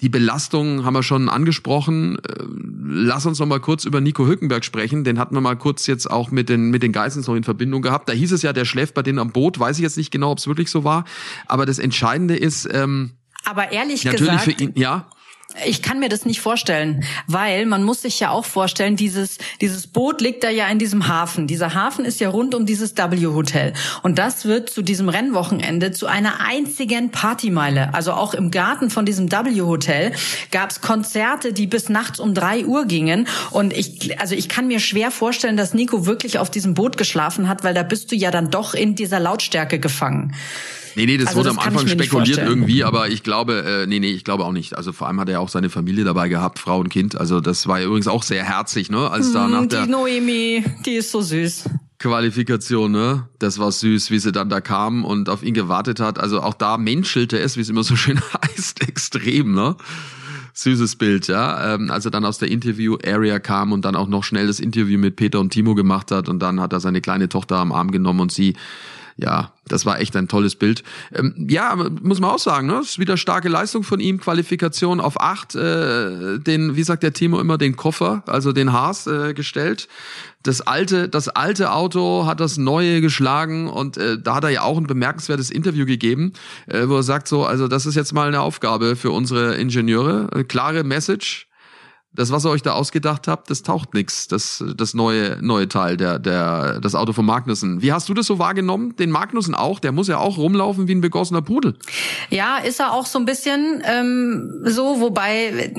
die 0.00 0.08
Belastung 0.08 0.84
haben 0.84 0.94
wir 0.94 1.02
schon 1.02 1.28
angesprochen. 1.28 2.18
Äh, 2.18 2.44
Lass 2.86 3.26
uns 3.26 3.38
noch 3.38 3.46
mal 3.46 3.60
kurz 3.60 3.84
über 3.84 4.00
Nico 4.00 4.26
Hülkenberg 4.26 4.64
sprechen. 4.64 5.04
Den 5.04 5.18
hatten 5.18 5.34
wir 5.34 5.40
mal 5.40 5.56
kurz 5.56 5.86
jetzt 5.86 6.10
auch 6.10 6.30
mit 6.30 6.48
den, 6.48 6.70
mit 6.70 6.82
den 6.82 6.92
Geissens 6.92 7.26
noch 7.26 7.34
in 7.34 7.44
Verbindung 7.44 7.82
gehabt. 7.82 8.08
Da 8.08 8.12
hieß 8.12 8.32
es 8.32 8.42
ja, 8.42 8.52
der 8.52 8.64
schläft 8.64 8.94
bei 8.94 9.02
denen 9.02 9.18
am 9.18 9.30
Boot. 9.30 9.58
Weiß 9.58 9.76
ich 9.78 9.82
jetzt 9.82 9.96
nicht 9.96 10.10
genau, 10.10 10.30
ob 10.30 10.38
es 10.38 10.46
wirklich 10.46 10.70
so 10.70 10.84
war. 10.84 11.04
Aber 11.46 11.66
das 11.66 11.78
Entscheidende 11.78 12.36
ist, 12.36 12.68
ähm, 12.70 13.12
Aber 13.44 13.72
ehrlich 13.72 14.04
natürlich 14.04 14.30
gesagt, 14.30 14.44
für 14.44 14.52
ihn, 14.52 14.72
ja. 14.76 15.06
Ich 15.64 15.82
kann 15.82 16.00
mir 16.00 16.08
das 16.08 16.24
nicht 16.24 16.40
vorstellen, 16.40 17.04
weil 17.28 17.64
man 17.66 17.84
muss 17.84 18.02
sich 18.02 18.18
ja 18.18 18.30
auch 18.30 18.44
vorstellen, 18.44 18.96
dieses, 18.96 19.38
dieses 19.60 19.86
Boot 19.86 20.20
liegt 20.20 20.42
da 20.42 20.50
ja 20.50 20.66
in 20.66 20.80
diesem 20.80 21.06
Hafen. 21.06 21.46
Dieser 21.46 21.74
Hafen 21.74 22.04
ist 22.04 22.18
ja 22.18 22.28
rund 22.28 22.54
um 22.56 22.66
dieses 22.66 22.96
W-Hotel. 22.96 23.72
Und 24.02 24.18
das 24.18 24.46
wird 24.46 24.68
zu 24.68 24.82
diesem 24.82 25.08
Rennwochenende 25.08 25.92
zu 25.92 26.06
einer 26.06 26.40
einzigen 26.40 27.10
Partymeile. 27.10 27.94
Also 27.94 28.12
auch 28.12 28.34
im 28.34 28.50
Garten 28.50 28.90
von 28.90 29.06
diesem 29.06 29.30
W-Hotel 29.30 30.12
gab 30.50 30.70
es 30.70 30.80
Konzerte, 30.80 31.52
die 31.52 31.68
bis 31.68 31.88
nachts 31.88 32.18
um 32.18 32.34
drei 32.34 32.64
Uhr 32.64 32.86
gingen. 32.86 33.28
Und 33.52 33.72
ich, 33.72 34.20
also 34.20 34.34
ich 34.34 34.48
kann 34.48 34.66
mir 34.66 34.80
schwer 34.80 35.12
vorstellen, 35.12 35.56
dass 35.56 35.72
Nico 35.72 36.04
wirklich 36.04 36.38
auf 36.38 36.50
diesem 36.50 36.74
Boot 36.74 36.96
geschlafen 36.96 37.48
hat, 37.48 37.62
weil 37.62 37.74
da 37.74 37.84
bist 37.84 38.10
du 38.10 38.16
ja 38.16 38.32
dann 38.32 38.50
doch 38.50 38.74
in 38.74 38.96
dieser 38.96 39.20
Lautstärke 39.20 39.78
gefangen. 39.78 40.34
Nee, 40.96 41.06
nee, 41.06 41.16
das 41.16 41.28
Also 41.28 41.38
wurde 41.38 41.48
das 41.50 41.58
am 41.58 41.64
Anfang 41.64 41.88
spekuliert 41.88 42.38
irgendwie, 42.38 42.84
aber 42.84 43.08
ich 43.08 43.22
glaube, 43.22 43.64
äh, 43.82 43.86
nee, 43.86 43.98
nee, 43.98 44.10
ich 44.10 44.24
glaube 44.24 44.44
auch 44.44 44.52
nicht. 44.52 44.76
Also 44.76 44.92
vor 44.92 45.06
allem 45.08 45.18
hat 45.20 45.28
er 45.28 45.34
ja 45.34 45.38
auch 45.40 45.48
seine 45.48 45.70
Familie 45.70 46.04
dabei 46.04 46.28
gehabt, 46.28 46.58
Frau 46.58 46.78
und 46.78 46.88
Kind. 46.88 47.18
Also 47.18 47.40
das 47.40 47.66
war 47.66 47.80
ja 47.80 47.86
übrigens 47.86 48.06
auch 48.08 48.22
sehr 48.22 48.44
herzig, 48.44 48.90
ne? 48.90 49.10
Als 49.10 49.32
da 49.32 49.48
nach 49.48 49.62
Hm, 49.62 49.68
der 49.68 49.84
die 49.86 49.90
Noemi, 49.90 50.64
die 50.86 50.92
ist 50.94 51.10
so 51.10 51.20
süß. 51.20 51.64
Qualifikation, 51.98 52.92
ne? 52.92 53.28
Das 53.38 53.58
war 53.58 53.72
süß, 53.72 54.10
wie 54.10 54.18
sie 54.18 54.30
dann 54.30 54.48
da 54.48 54.60
kam 54.60 55.04
und 55.04 55.28
auf 55.28 55.42
ihn 55.42 55.54
gewartet 55.54 56.00
hat. 56.00 56.18
Also 56.18 56.42
auch 56.42 56.54
da 56.54 56.76
menschelte 56.76 57.38
es, 57.38 57.56
wie 57.56 57.60
es 57.62 57.68
immer 57.70 57.82
so 57.82 57.96
schön 57.96 58.20
heißt, 58.42 58.86
extrem, 58.86 59.52
ne? 59.54 59.76
Süßes 60.56 60.96
Bild, 60.96 61.26
ja. 61.26 61.74
Ähm, 61.74 61.90
als 61.90 62.04
er 62.04 62.12
dann 62.12 62.24
aus 62.24 62.38
der 62.38 62.48
Interview-Area 62.48 63.40
kam 63.40 63.72
und 63.72 63.84
dann 63.84 63.96
auch 63.96 64.06
noch 64.06 64.22
schnell 64.22 64.46
das 64.46 64.60
Interview 64.60 64.98
mit 64.98 65.16
Peter 65.16 65.40
und 65.40 65.50
Timo 65.50 65.74
gemacht 65.74 66.12
hat 66.12 66.28
und 66.28 66.38
dann 66.40 66.60
hat 66.60 66.72
er 66.72 66.78
seine 66.78 67.00
kleine 67.00 67.28
Tochter 67.28 67.56
am 67.56 67.72
Arm 67.72 67.90
genommen 67.90 68.20
und 68.20 68.30
sie, 68.30 68.54
ja, 69.16 69.52
das 69.68 69.86
war 69.86 70.00
echt 70.00 70.16
ein 70.16 70.26
tolles 70.26 70.56
Bild. 70.56 70.82
Ähm, 71.14 71.46
ja, 71.48 71.76
muss 72.02 72.20
man 72.20 72.30
auch 72.30 72.38
sagen, 72.38 72.66
ne? 72.66 72.74
Das 72.74 72.90
ist 72.90 72.98
wieder 72.98 73.16
starke 73.16 73.48
Leistung 73.48 73.84
von 73.84 74.00
ihm, 74.00 74.18
Qualifikation 74.18 75.00
auf 75.00 75.20
acht, 75.20 75.54
äh, 75.54 76.38
den, 76.38 76.74
wie 76.74 76.82
sagt 76.82 77.02
der 77.04 77.12
Timo 77.12 77.38
immer, 77.38 77.56
den 77.56 77.76
Koffer, 77.76 78.24
also 78.26 78.52
den 78.52 78.72
Haas 78.72 79.06
äh, 79.06 79.32
gestellt. 79.32 79.88
Das 80.42 80.60
alte, 80.60 81.08
das 81.08 81.28
alte 81.28 81.72
Auto 81.72 82.26
hat 82.26 82.40
das 82.40 82.58
neue 82.58 83.00
geschlagen 83.00 83.68
und 83.68 83.96
äh, 83.96 84.18
da 84.20 84.34
hat 84.34 84.44
er 84.44 84.50
ja 84.50 84.62
auch 84.62 84.76
ein 84.76 84.86
bemerkenswertes 84.86 85.50
Interview 85.50 85.86
gegeben, 85.86 86.32
äh, 86.66 86.88
wo 86.88 86.96
er 86.96 87.02
sagt 87.02 87.28
so, 87.28 87.46
also 87.46 87.68
das 87.68 87.86
ist 87.86 87.94
jetzt 87.94 88.12
mal 88.12 88.26
eine 88.28 88.40
Aufgabe 88.40 88.96
für 88.96 89.12
unsere 89.12 89.54
Ingenieure, 89.54 90.28
eine 90.32 90.44
klare 90.44 90.82
Message. 90.82 91.46
Das, 92.14 92.30
was 92.30 92.44
ihr 92.44 92.50
euch 92.50 92.62
da 92.62 92.72
ausgedacht 92.72 93.26
habt, 93.26 93.50
das 93.50 93.62
taucht 93.62 93.92
nix. 93.92 94.28
Das, 94.28 94.62
das 94.76 94.94
neue, 94.94 95.38
neue 95.40 95.68
Teil, 95.68 95.96
der, 95.96 96.20
der, 96.20 96.80
das 96.80 96.94
Auto 96.94 97.12
von 97.12 97.26
Magnussen. 97.26 97.82
Wie 97.82 97.92
hast 97.92 98.08
du 98.08 98.14
das 98.14 98.26
so 98.26 98.38
wahrgenommen? 98.38 98.94
Den 98.96 99.10
Magnussen 99.10 99.54
auch? 99.54 99.80
Der 99.80 99.90
muss 99.90 100.06
ja 100.06 100.18
auch 100.18 100.38
rumlaufen 100.38 100.86
wie 100.86 100.94
ein 100.94 101.00
begossener 101.00 101.42
Pudel. 101.42 101.74
Ja, 102.30 102.58
ist 102.58 102.78
er 102.78 102.92
auch 102.92 103.06
so 103.06 103.18
ein 103.18 103.24
bisschen 103.24 103.82
ähm, 103.84 104.60
so, 104.64 105.00
wobei 105.00 105.74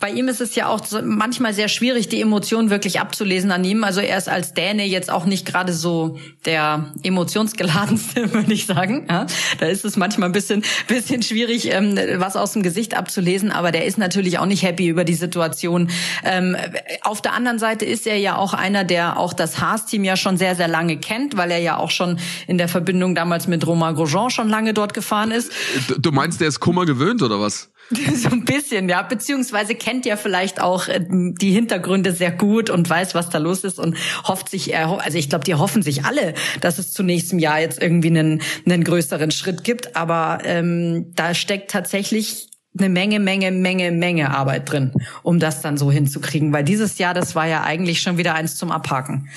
bei 0.00 0.10
ihm 0.10 0.26
ist 0.26 0.40
es 0.40 0.56
ja 0.56 0.66
auch 0.66 0.80
manchmal 1.04 1.54
sehr 1.54 1.68
schwierig, 1.68 2.08
die 2.08 2.20
Emotionen 2.20 2.70
wirklich 2.70 3.00
abzulesen 3.00 3.52
an 3.52 3.64
ihm. 3.64 3.84
Also 3.84 4.00
er 4.00 4.18
ist 4.18 4.28
als 4.28 4.54
Däne 4.54 4.84
jetzt 4.84 5.10
auch 5.10 5.26
nicht 5.26 5.46
gerade 5.46 5.72
so 5.72 6.18
der 6.44 6.92
emotionsgeladenste, 7.04 8.32
würde 8.32 8.52
ich 8.52 8.66
sagen. 8.66 9.06
Ja, 9.08 9.26
da 9.60 9.66
ist 9.66 9.84
es 9.84 9.96
manchmal 9.96 10.28
ein 10.28 10.32
bisschen, 10.32 10.64
bisschen 10.88 11.22
schwierig, 11.22 11.72
ähm, 11.72 11.96
was 12.16 12.34
aus 12.34 12.54
dem 12.54 12.64
Gesicht 12.64 12.96
abzulesen, 12.96 13.52
aber 13.52 13.70
der 13.70 13.84
ist 13.84 13.96
natürlich 13.96 14.40
auch 14.40 14.46
nicht 14.46 14.64
happy 14.64 14.88
über 14.88 15.04
die 15.04 15.14
Situation 15.14 15.67
Situation. 15.68 15.90
Ähm, 16.24 16.56
auf 17.02 17.22
der 17.22 17.32
anderen 17.34 17.58
Seite 17.58 17.84
ist 17.84 18.06
er 18.06 18.16
ja 18.16 18.36
auch 18.36 18.54
einer, 18.54 18.84
der 18.84 19.18
auch 19.18 19.32
das 19.32 19.60
Haas-Team 19.60 20.04
ja 20.04 20.16
schon 20.16 20.36
sehr, 20.36 20.54
sehr 20.54 20.68
lange 20.68 20.98
kennt, 20.98 21.36
weil 21.36 21.50
er 21.50 21.58
ja 21.58 21.76
auch 21.76 21.90
schon 21.90 22.18
in 22.46 22.58
der 22.58 22.68
Verbindung 22.68 23.14
damals 23.14 23.46
mit 23.46 23.66
Romain 23.66 23.94
Grosjean 23.94 24.30
schon 24.30 24.48
lange 24.48 24.74
dort 24.74 24.94
gefahren 24.94 25.30
ist. 25.30 25.52
Du 25.98 26.10
meinst, 26.10 26.40
der 26.40 26.48
ist 26.48 26.60
Kummer 26.60 26.86
gewöhnt 26.86 27.22
oder 27.22 27.40
was? 27.40 27.70
so 28.14 28.28
ein 28.28 28.44
bisschen, 28.44 28.88
ja, 28.88 29.00
beziehungsweise 29.00 29.74
kennt 29.74 30.04
ja 30.04 30.16
vielleicht 30.16 30.60
auch 30.60 30.88
äh, 30.88 31.00
die 31.08 31.52
Hintergründe 31.52 32.12
sehr 32.12 32.30
gut 32.30 32.68
und 32.68 32.88
weiß, 32.88 33.14
was 33.14 33.30
da 33.30 33.38
los 33.38 33.64
ist 33.64 33.78
und 33.78 33.96
hofft 34.24 34.50
sich, 34.50 34.76
also 34.76 35.16
ich 35.16 35.30
glaube, 35.30 35.44
die 35.44 35.54
hoffen 35.54 35.82
sich 35.82 36.04
alle, 36.04 36.34
dass 36.60 36.78
es 36.78 36.92
zu 36.92 37.02
nächstem 37.02 37.38
Jahr 37.38 37.60
jetzt 37.60 37.80
irgendwie 37.80 38.08
einen, 38.08 38.42
einen 38.66 38.84
größeren 38.84 39.30
Schritt 39.30 39.64
gibt, 39.64 39.96
aber 39.96 40.40
ähm, 40.44 41.12
da 41.14 41.32
steckt 41.32 41.70
tatsächlich 41.70 42.48
eine 42.80 42.88
Menge, 42.88 43.20
Menge, 43.20 43.50
Menge, 43.50 43.92
Menge 43.92 44.36
Arbeit 44.36 44.70
drin, 44.70 44.92
um 45.22 45.38
das 45.38 45.62
dann 45.62 45.76
so 45.76 45.90
hinzukriegen. 45.90 46.52
Weil 46.52 46.64
dieses 46.64 46.98
Jahr, 46.98 47.14
das 47.14 47.34
war 47.34 47.46
ja 47.46 47.62
eigentlich 47.62 48.00
schon 48.02 48.18
wieder 48.18 48.34
eins 48.34 48.56
zum 48.56 48.70
Abhaken. 48.70 49.28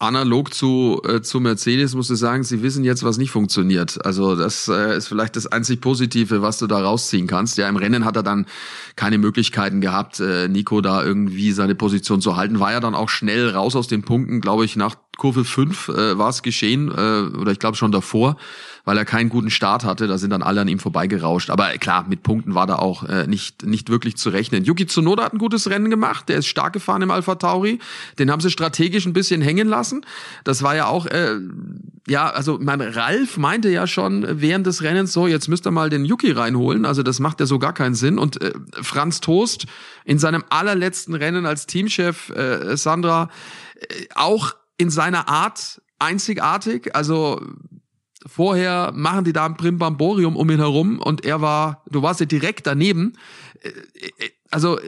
Analog 0.00 0.54
zu, 0.54 1.02
äh, 1.04 1.22
zu 1.22 1.40
Mercedes 1.40 1.96
musst 1.96 2.10
du 2.10 2.14
sagen, 2.14 2.44
sie 2.44 2.62
wissen 2.62 2.84
jetzt, 2.84 3.02
was 3.02 3.18
nicht 3.18 3.32
funktioniert. 3.32 4.04
Also 4.06 4.36
das 4.36 4.68
äh, 4.68 4.96
ist 4.96 5.08
vielleicht 5.08 5.34
das 5.34 5.48
einzig 5.48 5.80
Positive, 5.80 6.40
was 6.40 6.58
du 6.58 6.68
da 6.68 6.80
rausziehen 6.80 7.26
kannst. 7.26 7.58
Ja, 7.58 7.68
im 7.68 7.76
Rennen 7.76 8.04
hat 8.04 8.14
er 8.14 8.22
dann 8.22 8.46
keine 8.94 9.18
Möglichkeiten 9.18 9.80
gehabt, 9.80 10.20
äh, 10.20 10.46
Nico 10.46 10.80
da 10.82 11.02
irgendwie 11.02 11.50
seine 11.50 11.74
Position 11.74 12.20
zu 12.20 12.36
halten. 12.36 12.60
War 12.60 12.70
ja 12.70 12.78
dann 12.78 12.94
auch 12.94 13.08
schnell 13.08 13.50
raus 13.50 13.74
aus 13.74 13.88
den 13.88 14.02
Punkten, 14.02 14.40
glaube 14.40 14.64
ich, 14.64 14.76
nach 14.76 14.94
Kurve 15.18 15.44
5 15.44 15.88
äh, 15.88 16.18
war 16.18 16.30
es 16.30 16.42
geschehen, 16.42 16.88
äh, 16.88 17.36
oder 17.36 17.52
ich 17.52 17.58
glaube 17.58 17.76
schon 17.76 17.92
davor 17.92 18.36
weil 18.88 18.96
er 18.96 19.04
keinen 19.04 19.28
guten 19.28 19.50
Start 19.50 19.84
hatte. 19.84 20.06
Da 20.06 20.16
sind 20.16 20.30
dann 20.30 20.42
alle 20.42 20.62
an 20.62 20.68
ihm 20.68 20.78
vorbeigerauscht. 20.78 21.50
Aber 21.50 21.68
klar, 21.76 22.06
mit 22.08 22.22
Punkten 22.22 22.54
war 22.54 22.66
da 22.66 22.76
auch 22.76 23.04
äh, 23.04 23.26
nicht, 23.26 23.66
nicht 23.66 23.90
wirklich 23.90 24.16
zu 24.16 24.30
rechnen. 24.30 24.64
Yuki 24.64 24.86
Tsunoda 24.86 25.24
hat 25.24 25.34
ein 25.34 25.38
gutes 25.38 25.68
Rennen 25.68 25.90
gemacht. 25.90 26.30
Der 26.30 26.38
ist 26.38 26.46
stark 26.46 26.72
gefahren 26.72 27.02
im 27.02 27.10
Alpha 27.10 27.34
Tauri. 27.34 27.80
Den 28.18 28.30
haben 28.30 28.40
sie 28.40 28.50
strategisch 28.50 29.04
ein 29.04 29.12
bisschen 29.12 29.42
hängen 29.42 29.68
lassen. 29.68 30.06
Das 30.42 30.62
war 30.62 30.74
ja 30.74 30.86
auch, 30.86 31.04
äh, 31.04 31.34
ja, 32.06 32.30
also 32.30 32.58
mein 32.62 32.80
Ralf 32.80 33.36
meinte 33.36 33.68
ja 33.68 33.86
schon 33.86 34.26
während 34.40 34.66
des 34.66 34.82
Rennens 34.82 35.12
so, 35.12 35.26
jetzt 35.26 35.48
müsst 35.48 35.66
ihr 35.66 35.70
mal 35.70 35.90
den 35.90 36.06
Yuki 36.06 36.30
reinholen. 36.30 36.86
Also 36.86 37.02
das 37.02 37.20
macht 37.20 37.40
ja 37.40 37.46
so 37.46 37.58
gar 37.58 37.74
keinen 37.74 37.94
Sinn. 37.94 38.18
Und 38.18 38.40
äh, 38.40 38.52
Franz 38.80 39.20
Toast 39.20 39.66
in 40.06 40.18
seinem 40.18 40.44
allerletzten 40.48 41.14
Rennen 41.14 41.44
als 41.44 41.66
Teamchef, 41.66 42.30
äh, 42.30 42.74
Sandra, 42.78 43.28
äh, 43.76 44.06
auch 44.14 44.54
in 44.78 44.90
seiner 44.90 45.28
Art 45.28 45.82
einzigartig. 45.98 46.94
Also 46.94 47.40
Vorher 48.26 48.92
machen 48.94 49.24
die 49.24 49.32
da 49.32 49.46
ein 49.46 49.56
Primbamborium 49.56 50.36
um 50.36 50.50
ihn 50.50 50.58
herum 50.58 50.98
und 50.98 51.24
er 51.24 51.40
war, 51.40 51.84
du 51.88 52.02
warst 52.02 52.18
ja 52.18 52.26
direkt 52.26 52.66
daneben. 52.66 53.12
Äh, 53.62 53.68
äh, 53.68 54.30
also 54.50 54.80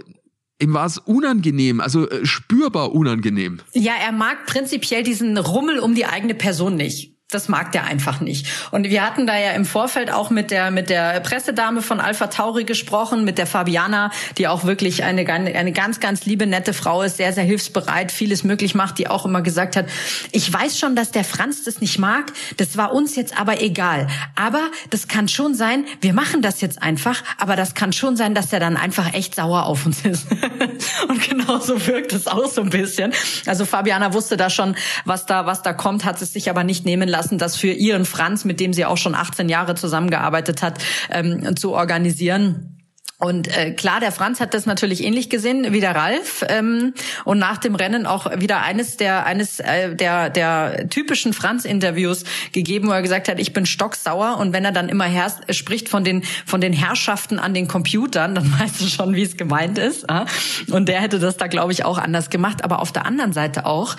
ihm 0.60 0.74
war 0.74 0.86
es 0.86 0.98
unangenehm, 0.98 1.80
also 1.80 2.08
äh, 2.08 2.26
spürbar 2.26 2.92
unangenehm. 2.92 3.60
Ja, 3.72 3.94
er 3.94 4.12
mag 4.12 4.46
prinzipiell 4.46 5.04
diesen 5.04 5.38
Rummel 5.38 5.78
um 5.78 5.94
die 5.94 6.06
eigene 6.06 6.34
Person 6.34 6.74
nicht 6.74 7.19
das 7.30 7.48
mag 7.48 7.72
der 7.72 7.84
einfach 7.84 8.20
nicht. 8.20 8.46
Und 8.72 8.84
wir 8.84 9.04
hatten 9.04 9.26
da 9.26 9.38
ja 9.38 9.52
im 9.52 9.64
Vorfeld 9.64 10.10
auch 10.10 10.30
mit 10.30 10.50
der 10.50 10.70
mit 10.70 10.90
der 10.90 11.20
Pressedame 11.20 11.80
von 11.80 12.00
Alpha 12.00 12.26
Tauri 12.26 12.64
gesprochen, 12.64 13.24
mit 13.24 13.38
der 13.38 13.46
Fabiana, 13.46 14.10
die 14.36 14.48
auch 14.48 14.64
wirklich 14.64 15.04
eine 15.04 15.26
eine 15.30 15.72
ganz 15.72 16.00
ganz 16.00 16.24
liebe 16.24 16.46
nette 16.46 16.74
Frau 16.74 17.02
ist, 17.02 17.18
sehr 17.18 17.32
sehr 17.32 17.44
hilfsbereit, 17.44 18.10
vieles 18.10 18.42
möglich 18.42 18.74
macht, 18.74 18.98
die 18.98 19.08
auch 19.08 19.24
immer 19.24 19.42
gesagt 19.42 19.76
hat, 19.76 19.86
ich 20.32 20.52
weiß 20.52 20.78
schon, 20.78 20.96
dass 20.96 21.12
der 21.12 21.24
Franz 21.24 21.64
das 21.64 21.80
nicht 21.80 21.98
mag, 21.98 22.32
das 22.56 22.76
war 22.76 22.92
uns 22.92 23.14
jetzt 23.14 23.38
aber 23.38 23.62
egal. 23.62 24.08
Aber 24.34 24.62
das 24.90 25.06
kann 25.06 25.28
schon 25.28 25.54
sein, 25.54 25.84
wir 26.00 26.12
machen 26.12 26.42
das 26.42 26.60
jetzt 26.60 26.82
einfach, 26.82 27.22
aber 27.38 27.54
das 27.54 27.74
kann 27.74 27.92
schon 27.92 28.16
sein, 28.16 28.34
dass 28.34 28.52
er 28.52 28.60
dann 28.60 28.76
einfach 28.76 29.14
echt 29.14 29.36
sauer 29.36 29.66
auf 29.66 29.86
uns 29.86 30.04
ist. 30.04 30.26
Und 31.08 31.28
genauso 31.28 31.86
wirkt 31.86 32.12
es 32.12 32.26
auch 32.26 32.46
so 32.46 32.62
ein 32.62 32.70
bisschen. 32.70 33.12
Also 33.46 33.64
Fabiana 33.64 34.12
wusste 34.12 34.36
da 34.36 34.50
schon, 34.50 34.74
was 35.04 35.26
da 35.26 35.46
was 35.46 35.62
da 35.62 35.72
kommt, 35.72 36.04
hat 36.04 36.20
es 36.20 36.32
sich 36.32 36.50
aber 36.50 36.64
nicht 36.64 36.84
nehmen 36.84 37.08
lassen 37.08 37.19
lassen, 37.20 37.38
das 37.38 37.56
für 37.56 37.72
ihren 37.72 38.06
Franz, 38.06 38.44
mit 38.44 38.60
dem 38.60 38.72
sie 38.72 38.86
auch 38.86 38.96
schon 38.96 39.14
18 39.14 39.48
Jahre 39.48 39.74
zusammengearbeitet 39.74 40.62
hat, 40.62 40.78
ähm, 41.10 41.54
zu 41.56 41.72
organisieren. 41.72 42.76
Und 43.18 43.54
äh, 43.54 43.72
klar, 43.72 44.00
der 44.00 44.12
Franz 44.12 44.40
hat 44.40 44.54
das 44.54 44.64
natürlich 44.64 45.04
ähnlich 45.04 45.28
gesehen 45.28 45.74
wie 45.74 45.80
der 45.80 45.94
Ralf 45.94 46.42
ähm, 46.48 46.94
und 47.26 47.38
nach 47.38 47.58
dem 47.58 47.74
Rennen 47.74 48.06
auch 48.06 48.40
wieder 48.40 48.62
eines 48.62 48.96
der 48.96 49.26
eines 49.26 49.60
äh, 49.60 49.94
der 49.94 50.30
der 50.30 50.88
typischen 50.88 51.34
Franz-Interviews 51.34 52.24
gegeben, 52.52 52.88
wo 52.88 52.92
er 52.92 53.02
gesagt 53.02 53.28
hat, 53.28 53.38
ich 53.38 53.52
bin 53.52 53.66
stocksauer 53.66 54.38
und 54.38 54.54
wenn 54.54 54.64
er 54.64 54.72
dann 54.72 54.88
immer 54.88 55.04
her 55.04 55.30
spricht 55.50 55.90
von 55.90 56.02
den 56.02 56.22
von 56.46 56.62
den 56.62 56.72
Herrschaften 56.72 57.38
an 57.38 57.52
den 57.52 57.68
Computern, 57.68 58.34
dann 58.34 58.58
weißt 58.58 58.80
du 58.80 58.86
schon, 58.86 59.14
wie 59.14 59.22
es 59.22 59.36
gemeint 59.36 59.76
ist. 59.76 60.04
Äh? 60.04 60.24
Und 60.72 60.88
der 60.88 61.02
hätte 61.02 61.18
das 61.18 61.36
da 61.36 61.46
glaube 61.46 61.72
ich 61.72 61.84
auch 61.84 61.98
anders 61.98 62.30
gemacht. 62.30 62.64
Aber 62.64 62.80
auf 62.80 62.90
der 62.90 63.04
anderen 63.04 63.34
Seite 63.34 63.66
auch 63.66 63.96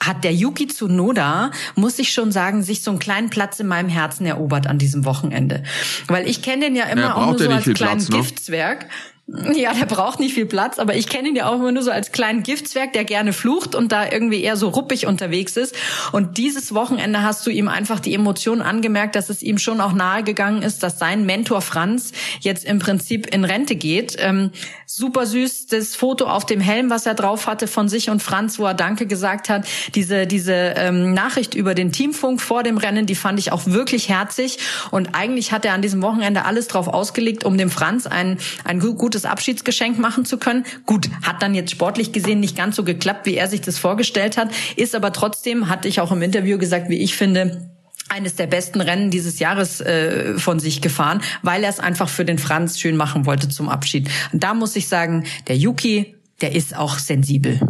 hat 0.00 0.24
der 0.24 0.34
Yuki 0.34 0.66
Tsunoda, 0.68 1.50
muss 1.76 1.98
ich 1.98 2.12
schon 2.12 2.32
sagen, 2.32 2.62
sich 2.62 2.82
so 2.82 2.90
einen 2.90 3.00
kleinen 3.00 3.30
Platz 3.30 3.58
in 3.60 3.66
meinem 3.66 3.88
Herzen 3.88 4.26
erobert 4.26 4.66
an 4.66 4.78
diesem 4.78 5.04
Wochenende. 5.04 5.62
Weil 6.08 6.28
ich 6.28 6.42
kenne 6.42 6.66
den 6.66 6.76
ja 6.76 6.84
immer 6.84 7.02
ja, 7.02 7.14
auch 7.14 7.30
nur 7.30 7.38
so 7.38 7.48
als 7.48 7.64
kleinen 7.64 7.76
Platz, 7.76 8.08
ne? 8.08 8.16
Giftswerk. 8.18 8.86
Ja, 9.26 9.72
der 9.72 9.86
braucht 9.86 10.20
nicht 10.20 10.34
viel 10.34 10.44
Platz, 10.44 10.78
aber 10.78 10.96
ich 10.96 11.08
kenne 11.08 11.30
ihn 11.30 11.36
ja 11.36 11.48
auch 11.48 11.54
immer 11.54 11.72
nur 11.72 11.82
so 11.82 11.90
als 11.90 12.12
kleinen 12.12 12.42
Giftswerk, 12.42 12.92
der 12.92 13.04
gerne 13.04 13.32
flucht 13.32 13.74
und 13.74 13.90
da 13.90 14.04
irgendwie 14.10 14.42
eher 14.42 14.58
so 14.58 14.68
ruppig 14.68 15.06
unterwegs 15.06 15.56
ist. 15.56 15.74
Und 16.12 16.36
dieses 16.36 16.74
Wochenende 16.74 17.22
hast 17.22 17.46
du 17.46 17.50
ihm 17.50 17.68
einfach 17.68 18.00
die 18.00 18.12
Emotionen 18.12 18.60
angemerkt, 18.60 19.16
dass 19.16 19.30
es 19.30 19.42
ihm 19.42 19.56
schon 19.56 19.80
auch 19.80 19.94
nahegegangen 19.94 20.62
ist, 20.62 20.82
dass 20.82 20.98
sein 20.98 21.24
Mentor 21.24 21.62
Franz 21.62 22.12
jetzt 22.40 22.66
im 22.66 22.80
Prinzip 22.80 23.34
in 23.34 23.44
Rente 23.44 23.76
geht. 23.76 24.14
Ähm, 24.18 24.50
super 24.84 25.24
süß 25.24 25.68
das 25.68 25.96
Foto 25.96 26.26
auf 26.26 26.44
dem 26.44 26.60
Helm, 26.60 26.90
was 26.90 27.06
er 27.06 27.14
drauf 27.14 27.46
hatte 27.46 27.66
von 27.66 27.88
sich 27.88 28.10
und 28.10 28.22
Franz, 28.22 28.58
wo 28.58 28.66
er 28.66 28.74
Danke 28.74 29.06
gesagt 29.06 29.48
hat. 29.48 29.66
Diese 29.94 30.26
diese 30.26 30.52
ähm, 30.52 31.14
Nachricht 31.14 31.54
über 31.54 31.74
den 31.74 31.92
Teamfunk 31.92 32.42
vor 32.42 32.62
dem 32.62 32.76
Rennen, 32.76 33.06
die 33.06 33.14
fand 33.14 33.38
ich 33.38 33.52
auch 33.52 33.64
wirklich 33.64 34.10
herzig. 34.10 34.58
Und 34.90 35.14
eigentlich 35.14 35.50
hat 35.50 35.64
er 35.64 35.72
an 35.72 35.80
diesem 35.80 36.02
Wochenende 36.02 36.44
alles 36.44 36.68
drauf 36.68 36.88
ausgelegt, 36.88 37.44
um 37.44 37.56
dem 37.56 37.70
Franz 37.70 38.06
ein 38.06 38.36
ein 38.64 38.80
gutes 38.80 39.13
gutes 39.14 39.24
Abschiedsgeschenk 39.26 39.96
machen 40.00 40.24
zu 40.24 40.38
können. 40.38 40.64
Gut, 40.86 41.08
hat 41.22 41.40
dann 41.40 41.54
jetzt 41.54 41.70
sportlich 41.70 42.10
gesehen 42.10 42.40
nicht 42.40 42.56
ganz 42.56 42.74
so 42.74 42.82
geklappt, 42.82 43.26
wie 43.26 43.36
er 43.36 43.46
sich 43.46 43.60
das 43.60 43.78
vorgestellt 43.78 44.36
hat, 44.36 44.52
ist 44.74 44.96
aber 44.96 45.12
trotzdem, 45.12 45.68
hatte 45.68 45.86
ich 45.86 46.00
auch 46.00 46.10
im 46.10 46.20
Interview 46.20 46.58
gesagt, 46.58 46.88
wie 46.88 46.98
ich 46.98 47.14
finde, 47.14 47.70
eines 48.08 48.34
der 48.34 48.48
besten 48.48 48.80
Rennen 48.80 49.12
dieses 49.12 49.38
Jahres 49.38 49.80
äh, 49.80 50.36
von 50.36 50.58
sich 50.58 50.80
gefahren, 50.80 51.22
weil 51.42 51.62
er 51.62 51.70
es 51.70 51.78
einfach 51.78 52.08
für 52.08 52.24
den 52.24 52.40
Franz 52.40 52.80
schön 52.80 52.96
machen 52.96 53.24
wollte 53.24 53.48
zum 53.48 53.68
Abschied. 53.68 54.10
Und 54.32 54.42
da 54.42 54.52
muss 54.52 54.74
ich 54.74 54.88
sagen, 54.88 55.24
der 55.46 55.56
Yuki, 55.56 56.16
der 56.40 56.56
ist 56.56 56.76
auch 56.76 56.98
sensibel. 56.98 57.60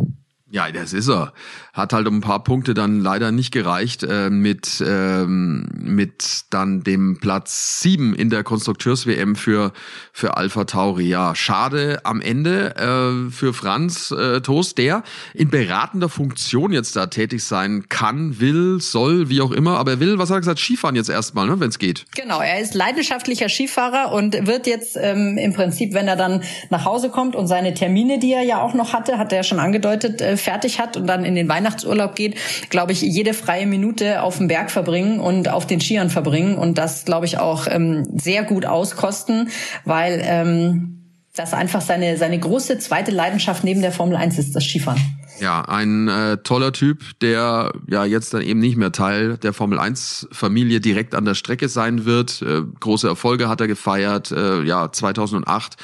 Ja, 0.51 0.73
das 0.73 0.95
ist 0.95 1.09
er. 1.09 1.35
Hat 1.75 1.93
halt 1.93 2.07
um 2.07 2.19
ein 2.19 2.21
paar 2.21 2.43
Punkte 2.43 2.73
dann 2.73 3.01
leider 3.01 3.33
nicht 3.33 3.53
gereicht 3.53 4.05
äh, 4.05 4.31
mit 4.31 4.83
ähm, 4.87 5.67
mit 5.75 6.45
dann 6.51 6.83
dem 6.83 7.19
Platz 7.21 7.81
sieben 7.81 8.15
in 8.15 8.31
der 8.31 8.45
Konstrukteurs-WM 8.45 9.37
für 9.37 9.73
für 10.13 10.37
Alpha 10.37 10.65
Tauri. 10.65 11.09
Ja, 11.09 11.35
schade 11.35 12.01
am 12.05 12.21
Ende 12.21 12.77
äh, 12.77 13.31
für 13.31 13.53
Franz 13.53 14.13
äh, 14.13 14.41
Toast, 14.41 14.79
der 14.79 15.03
in 15.35 15.51
beratender 15.51 16.09
Funktion 16.09 16.73
jetzt 16.73 16.95
da 16.95 17.07
tätig 17.07 17.43
sein 17.43 17.87
kann, 17.89 18.41
will, 18.41 18.81
soll, 18.81 19.29
wie 19.29 19.41
auch 19.41 19.51
immer. 19.51 19.79
Aber 19.79 19.93
er 19.93 20.01
will, 20.01 20.19
was 20.19 20.31
hat 20.31 20.37
er 20.37 20.41
gesagt, 20.41 20.61
Skifahren 20.61 20.97
jetzt 20.97 21.11
erstmal, 21.11 21.47
ne, 21.47 21.59
wenn 21.59 21.71
es 21.71 21.79
geht. 21.79 22.07
Genau, 22.15 22.41
er 22.41 22.61
ist 22.61 22.75
leidenschaftlicher 22.75 23.49
Skifahrer 23.49 24.13
und 24.13 24.47
wird 24.47 24.67
jetzt 24.67 24.97
ähm, 25.01 25.37
im 25.39 25.53
Prinzip, 25.53 25.93
wenn 25.93 26.07
er 26.07 26.17
dann 26.17 26.43
nach 26.71 26.85
Hause 26.85 27.11
kommt 27.11 27.35
und 27.35 27.47
seine 27.47 27.75
Termine, 27.75 28.19
die 28.19 28.33
er 28.33 28.43
ja 28.43 28.61
auch 28.61 28.75
noch 28.75 28.93
hatte, 28.93 29.19
hat 29.19 29.33
er 29.33 29.39
ja 29.39 29.43
schon 29.43 29.59
angedeutet, 29.59 30.21
äh, 30.21 30.37
fertig 30.37 30.79
hat 30.79 30.97
und 30.97 31.07
dann 31.07 31.25
in 31.25 31.35
den 31.35 31.49
Weihnachtsurlaub 31.65 32.15
geht, 32.15 32.37
glaube 32.69 32.93
ich, 32.93 33.01
jede 33.01 33.35
freie 33.35 33.67
Minute 33.67 34.23
auf 34.23 34.39
dem 34.39 34.49
Berg 34.49 34.71
verbringen 34.71 35.19
und 35.19 35.49
auf 35.49 35.67
den 35.67 35.81
Skiern 35.81 36.11
verbringen 36.11 36.57
und 36.57 36.79
das, 36.79 37.05
glaube 37.05 37.27
ich, 37.27 37.39
auch 37.39 37.67
ähm, 37.69 38.07
sehr 38.19 38.45
gut 38.45 38.67
auskosten, 38.67 39.49
weil 39.85 40.21
ähm, 40.23 41.01
das 41.35 41.55
einfach 41.55 41.81
seine, 41.81 42.17
seine 42.17 42.39
große 42.39 42.79
zweite 42.79 43.11
Leidenschaft 43.11 43.65
neben 43.65 43.81
der 43.81 43.93
Formel 43.93 44.17
1 44.17 44.39
ist, 44.39 44.55
das 44.55 44.65
Skifahren. 44.65 45.01
Ja, 45.41 45.63
ein 45.63 46.07
äh, 46.07 46.37
toller 46.45 46.73
Typ, 46.73 47.19
der 47.21 47.73
ja 47.89 48.05
jetzt 48.05 48.35
dann 48.35 48.43
eben 48.43 48.61
nicht 48.61 48.77
mehr 48.77 48.93
Teil 48.93 49.37
der 49.39 49.53
Formel 49.53 49.81
1 49.81 50.29
Familie 50.31 50.81
direkt 50.81 51.13
an 51.17 51.25
der 51.25 51.35
Strecke 51.35 51.69
sein 51.69 52.05
wird. 52.05 52.41
Äh, 52.43 52.63
große 52.79 53.09
Erfolge 53.09 53.49
hat 53.49 53.61
er 53.61 53.67
gefeiert. 53.67 54.31
Äh, 54.31 54.63
ja, 54.63 54.93
2008 54.93 55.77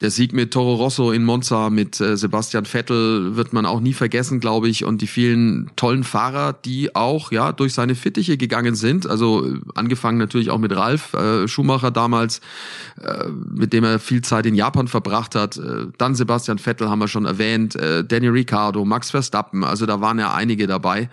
der 0.00 0.10
Sieg 0.10 0.32
mit 0.32 0.52
Toro 0.52 0.74
Rosso 0.74 1.12
in 1.12 1.22
Monza 1.22 1.70
mit 1.70 2.00
äh, 2.00 2.16
Sebastian 2.16 2.64
Vettel 2.64 3.36
wird 3.36 3.52
man 3.52 3.66
auch 3.66 3.78
nie 3.78 3.92
vergessen, 3.92 4.40
glaube 4.40 4.68
ich. 4.68 4.84
Und 4.84 5.00
die 5.00 5.06
vielen 5.06 5.70
tollen 5.76 6.02
Fahrer, 6.02 6.52
die 6.52 6.96
auch 6.96 7.30
ja 7.30 7.52
durch 7.52 7.72
seine 7.72 7.94
Fittiche 7.94 8.36
gegangen 8.36 8.74
sind. 8.74 9.06
Also 9.06 9.46
äh, 9.46 9.60
angefangen 9.76 10.18
natürlich 10.18 10.50
auch 10.50 10.58
mit 10.58 10.74
Ralf 10.74 11.14
äh, 11.14 11.46
Schumacher 11.46 11.92
damals, 11.92 12.40
äh, 13.00 13.28
mit 13.28 13.72
dem 13.72 13.84
er 13.84 14.00
viel 14.00 14.22
Zeit 14.22 14.44
in 14.44 14.56
Japan 14.56 14.88
verbracht 14.88 15.36
hat. 15.36 15.56
Äh, 15.56 15.86
dann 15.98 16.16
Sebastian 16.16 16.58
Vettel 16.58 16.90
haben 16.90 16.98
wir 16.98 17.08
schon 17.08 17.24
erwähnt, 17.24 17.76
äh, 17.76 18.04
Daniel 18.04 18.32
Ricciardo, 18.32 18.84
Max 18.84 19.12
Verstappen. 19.12 19.62
Also 19.62 19.86
da 19.86 20.00
waren 20.00 20.18
ja 20.18 20.34
einige 20.34 20.66
dabei, 20.66 21.08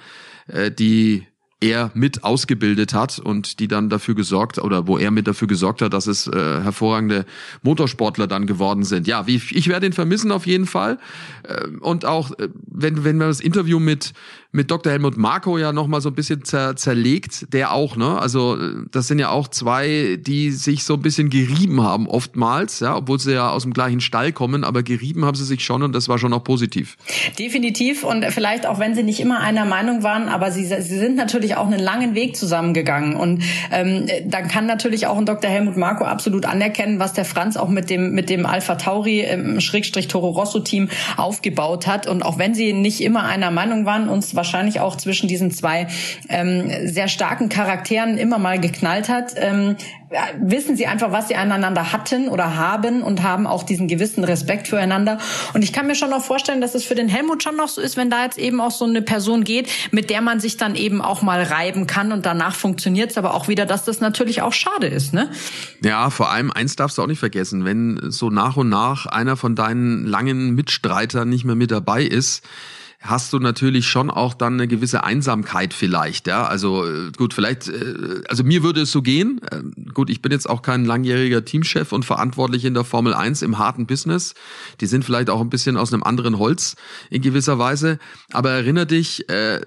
die 0.80 1.28
er 1.62 1.92
mit 1.94 2.24
ausgebildet 2.24 2.94
hat 2.94 3.20
und 3.20 3.60
die 3.60 3.68
dann 3.68 3.90
dafür 3.90 4.16
gesorgt 4.16 4.60
oder 4.60 4.88
wo 4.88 4.98
er 4.98 5.12
mit 5.12 5.28
dafür 5.28 5.48
gesorgt 5.48 5.82
hat, 5.82 5.94
dass 5.94 6.08
es 6.08 6.28
äh, 6.28 6.32
hervorragende 6.62 7.26
Motorsportler 7.64 8.28
dann 8.28 8.48
geworden 8.48 8.84
sind. 8.84 9.08
Ja, 9.08 9.28
wie, 9.28 9.36
ich 9.36 9.68
werde 9.68 9.86
ihn 9.86 9.94
vermissen 9.94 10.32
auf 10.32 10.48
jeden 10.48 10.66
Fall 10.66 11.00
äh, 11.44 11.68
und 11.82 12.06
auch 12.06 12.32
äh, 12.40 12.50
wenn 12.66 13.04
wenn 13.04 13.18
man 13.18 13.28
das 13.28 13.42
Interview 13.42 13.80
mit 13.80 14.14
mit 14.52 14.72
Dr. 14.72 14.92
Helmut 14.92 15.16
Marko 15.16 15.60
ja 15.60 15.72
noch 15.72 15.86
mal 15.86 16.02
so 16.02 16.10
ein 16.10 16.16
bisschen 16.16 16.44
zer, 16.44 16.76
zerlegt, 16.76 17.54
der 17.54 17.72
auch, 17.72 17.96
ne? 17.96 18.18
Also 18.20 18.58
das 18.92 19.08
sind 19.08 19.20
ja 19.20 19.30
auch 19.30 19.48
zwei, 19.48 20.18
die 20.20 20.50
sich 20.50 20.84
so 20.84 20.96
ein 20.96 21.04
bisschen 21.04 21.30
gerieben 21.30 21.84
haben 21.84 22.08
oftmals, 22.08 22.80
ja, 22.80 22.96
obwohl 22.96 23.20
sie 23.20 23.34
ja 23.34 23.52
aus 23.52 23.62
dem 23.62 23.74
gleichen 23.74 24.02
Stall 24.02 24.32
kommen, 24.32 24.64
aber 24.64 24.82
gerieben 24.82 25.24
haben 25.24 25.36
sie 25.36 25.46
sich 25.46 25.64
schon 25.64 25.84
und 25.84 25.94
das 25.94 26.10
war 26.10 26.18
schon 26.18 26.34
auch 26.34 26.44
positiv. 26.44 26.98
Definitiv 27.38 28.04
und 28.04 28.26
vielleicht 28.26 28.66
auch 28.66 28.80
wenn 28.80 28.96
sie 28.96 29.04
nicht 29.04 29.20
immer 29.20 29.40
einer 29.40 29.66
Meinung 29.66 30.02
waren, 30.02 30.28
aber 30.30 30.52
sie, 30.52 30.66
sie 30.66 30.98
sind 30.98 31.16
natürlich 31.16 31.56
auch 31.56 31.68
einen 31.68 31.80
langen 31.80 32.16
Weg 32.16 32.36
zusammengegangen 32.36 33.16
und 33.16 33.44
ähm, 33.72 34.08
dann 34.26 34.48
kann 34.48 34.66
natürlich 34.66 35.06
auch 35.06 35.18
ein 35.20 35.28
Dr. 35.28 35.52
Helmut 35.52 35.78
Marko 35.78 36.06
absolut 36.06 36.46
anerkennen, 36.46 37.00
was 37.00 37.14
der 37.14 37.26
Franz 37.26 37.56
auch 37.56 37.70
mit 37.70 37.92
dem 37.92 38.16
mit 38.16 38.32
dem 38.32 38.48
Alpha 38.48 38.76
Tauri 38.76 39.22
im 39.22 39.62
Schrägstrich 39.62 40.08
Toro 40.08 40.30
Rosso 40.30 40.60
Team 40.60 40.90
aufgebaut 41.18 41.86
hat 41.86 42.08
und 42.08 42.24
auch 42.24 42.40
wenn 42.40 42.56
sie 42.56 42.74
nicht 42.74 43.02
immer 43.02 43.26
einer 43.26 43.52
Meinung 43.52 43.86
waren, 43.86 44.10
uns 44.10 44.39
wahrscheinlich 44.40 44.80
auch 44.80 44.96
zwischen 44.96 45.28
diesen 45.28 45.52
zwei 45.52 45.88
ähm, 46.30 46.72
sehr 46.86 47.10
starken 47.10 47.50
Charakteren 47.50 48.18
immer 48.18 48.40
mal 48.40 48.58
geknallt 48.58 49.10
hat, 49.10 49.34
ähm, 49.36 49.76
wissen 50.40 50.76
sie 50.76 50.88
einfach, 50.88 51.12
was 51.12 51.28
sie 51.28 51.36
aneinander 51.36 51.92
hatten 51.92 52.30
oder 52.30 52.56
haben 52.56 53.04
und 53.04 53.22
haben 53.22 53.46
auch 53.46 53.64
diesen 53.64 53.88
gewissen 53.88 54.24
Respekt 54.24 54.70
füreinander. 54.70 55.20
Und 55.54 55.62
ich 55.62 55.74
kann 55.74 55.88
mir 55.88 55.96
schon 55.96 56.10
noch 56.10 56.24
vorstellen, 56.24 56.62
dass 56.62 56.74
es 56.74 56.86
für 56.86 56.96
den 56.96 57.10
Helmut 57.10 57.44
schon 57.44 57.58
noch 57.58 57.68
so 57.68 57.82
ist, 57.82 57.98
wenn 57.98 58.10
da 58.10 58.24
jetzt 58.24 58.38
eben 58.38 58.62
auch 58.62 58.72
so 58.72 58.86
eine 58.86 59.02
Person 59.02 59.44
geht, 59.44 59.70
mit 59.92 60.10
der 60.10 60.22
man 60.22 60.40
sich 60.40 60.56
dann 60.56 60.76
eben 60.76 61.02
auch 61.02 61.22
mal 61.22 61.44
reiben 61.44 61.86
kann 61.86 62.12
und 62.12 62.26
danach 62.26 62.56
funktioniert 62.56 63.12
es 63.12 63.18
aber 63.18 63.34
auch 63.34 63.50
wieder, 63.50 63.66
dass 63.66 63.84
das 63.84 64.00
natürlich 64.00 64.42
auch 64.42 64.54
schade 64.54 64.88
ist, 64.88 65.14
ne? 65.14 65.30
Ja, 65.84 66.10
vor 66.10 66.32
allem 66.32 66.52
eins 66.52 66.76
darfst 66.76 66.98
du 66.98 67.04
auch 67.04 67.08
nicht 67.08 67.20
vergessen, 67.20 67.66
wenn 67.66 68.00
so 68.10 68.30
nach 68.30 68.56
und 68.58 68.70
nach 68.70 69.06
einer 69.06 69.36
von 69.36 69.56
deinen 69.56 70.06
langen 70.06 70.56
Mitstreitern 70.56 71.30
nicht 71.30 71.46
mehr 71.46 71.56
mit 71.56 71.72
dabei 71.72 72.04
ist, 72.04 72.44
hast 73.00 73.32
du 73.32 73.40
natürlich 73.40 73.88
schon 73.88 74.10
auch 74.10 74.34
dann 74.34 74.54
eine 74.54 74.68
gewisse 74.68 75.04
Einsamkeit 75.04 75.74
vielleicht, 75.74 76.28
ja. 76.28 76.46
Also 76.46 76.86
äh, 76.86 77.12
gut, 77.16 77.34
vielleicht, 77.34 77.70
äh, 77.70 78.22
also 78.28 78.44
mir 78.44 78.62
würde 78.62 78.82
es 78.82 78.92
so 78.92 79.02
gehen. 79.02 79.40
Ähm, 79.52 79.74
gut, 79.94 80.10
ich 80.10 80.22
bin 80.22 80.32
jetzt 80.32 80.50
auch 80.50 80.62
kein 80.62 80.86
langjähriger 80.86 81.46
Teamchef 81.46 81.94
und 81.94 82.04
verantwortlich 82.04 82.66
in 82.66 82.74
der 82.74 82.84
Formel 82.84 83.14
1 83.14 83.42
im 83.42 83.58
harten 83.58 83.88
Business. 83.88 84.34
Die 84.82 84.86
sind 84.86 85.06
vielleicht 85.06 85.30
auch 85.30 85.40
ein 85.40 85.50
bisschen 85.50 85.78
aus 85.78 85.94
einem 85.94 86.04
anderen 86.04 86.38
Holz 86.40 86.76
in 87.10 87.22
gewisser 87.22 87.58
Weise. 87.58 88.00
Aber 88.32 88.52
erinnere 88.52 88.88
dich, 88.88 89.30
äh, 89.30 89.62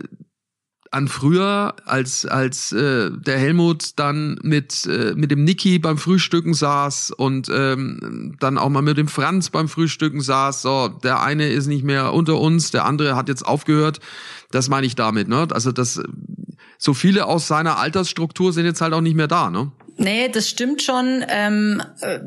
an 0.92 1.08
früher, 1.08 1.74
als 1.86 2.26
als 2.26 2.70
äh, 2.72 3.10
der 3.10 3.38
Helmut 3.38 3.98
dann 3.98 4.38
mit 4.42 4.86
äh, 4.86 5.14
mit 5.16 5.30
dem 5.30 5.42
Niki 5.42 5.78
beim 5.78 5.96
Frühstücken 5.96 6.52
saß 6.52 7.12
und 7.12 7.48
ähm, 7.52 8.36
dann 8.40 8.58
auch 8.58 8.68
mal 8.68 8.82
mit 8.82 8.98
dem 8.98 9.08
Franz 9.08 9.48
beim 9.48 9.68
Frühstücken 9.68 10.20
saß. 10.20 10.60
So, 10.62 10.88
der 10.88 11.22
eine 11.22 11.48
ist 11.48 11.66
nicht 11.66 11.82
mehr 11.82 12.12
unter 12.12 12.38
uns, 12.38 12.70
der 12.72 12.84
andere 12.84 13.16
hat 13.16 13.28
jetzt 13.28 13.44
aufgehört. 13.44 14.00
Das 14.50 14.68
meine 14.68 14.86
ich 14.86 14.94
damit, 14.94 15.28
ne? 15.28 15.48
Also 15.50 15.72
das 15.72 16.00
so 16.76 16.92
viele 16.92 17.26
aus 17.26 17.48
seiner 17.48 17.78
Altersstruktur 17.78 18.52
sind 18.52 18.66
jetzt 18.66 18.82
halt 18.82 18.92
auch 18.92 19.00
nicht 19.00 19.16
mehr 19.16 19.28
da, 19.28 19.48
ne? 19.48 19.72
Nee, 19.96 20.28
das 20.28 20.48
stimmt 20.48 20.82
schon. 20.82 21.24
Ähm, 21.28 21.82
äh, 22.00 22.20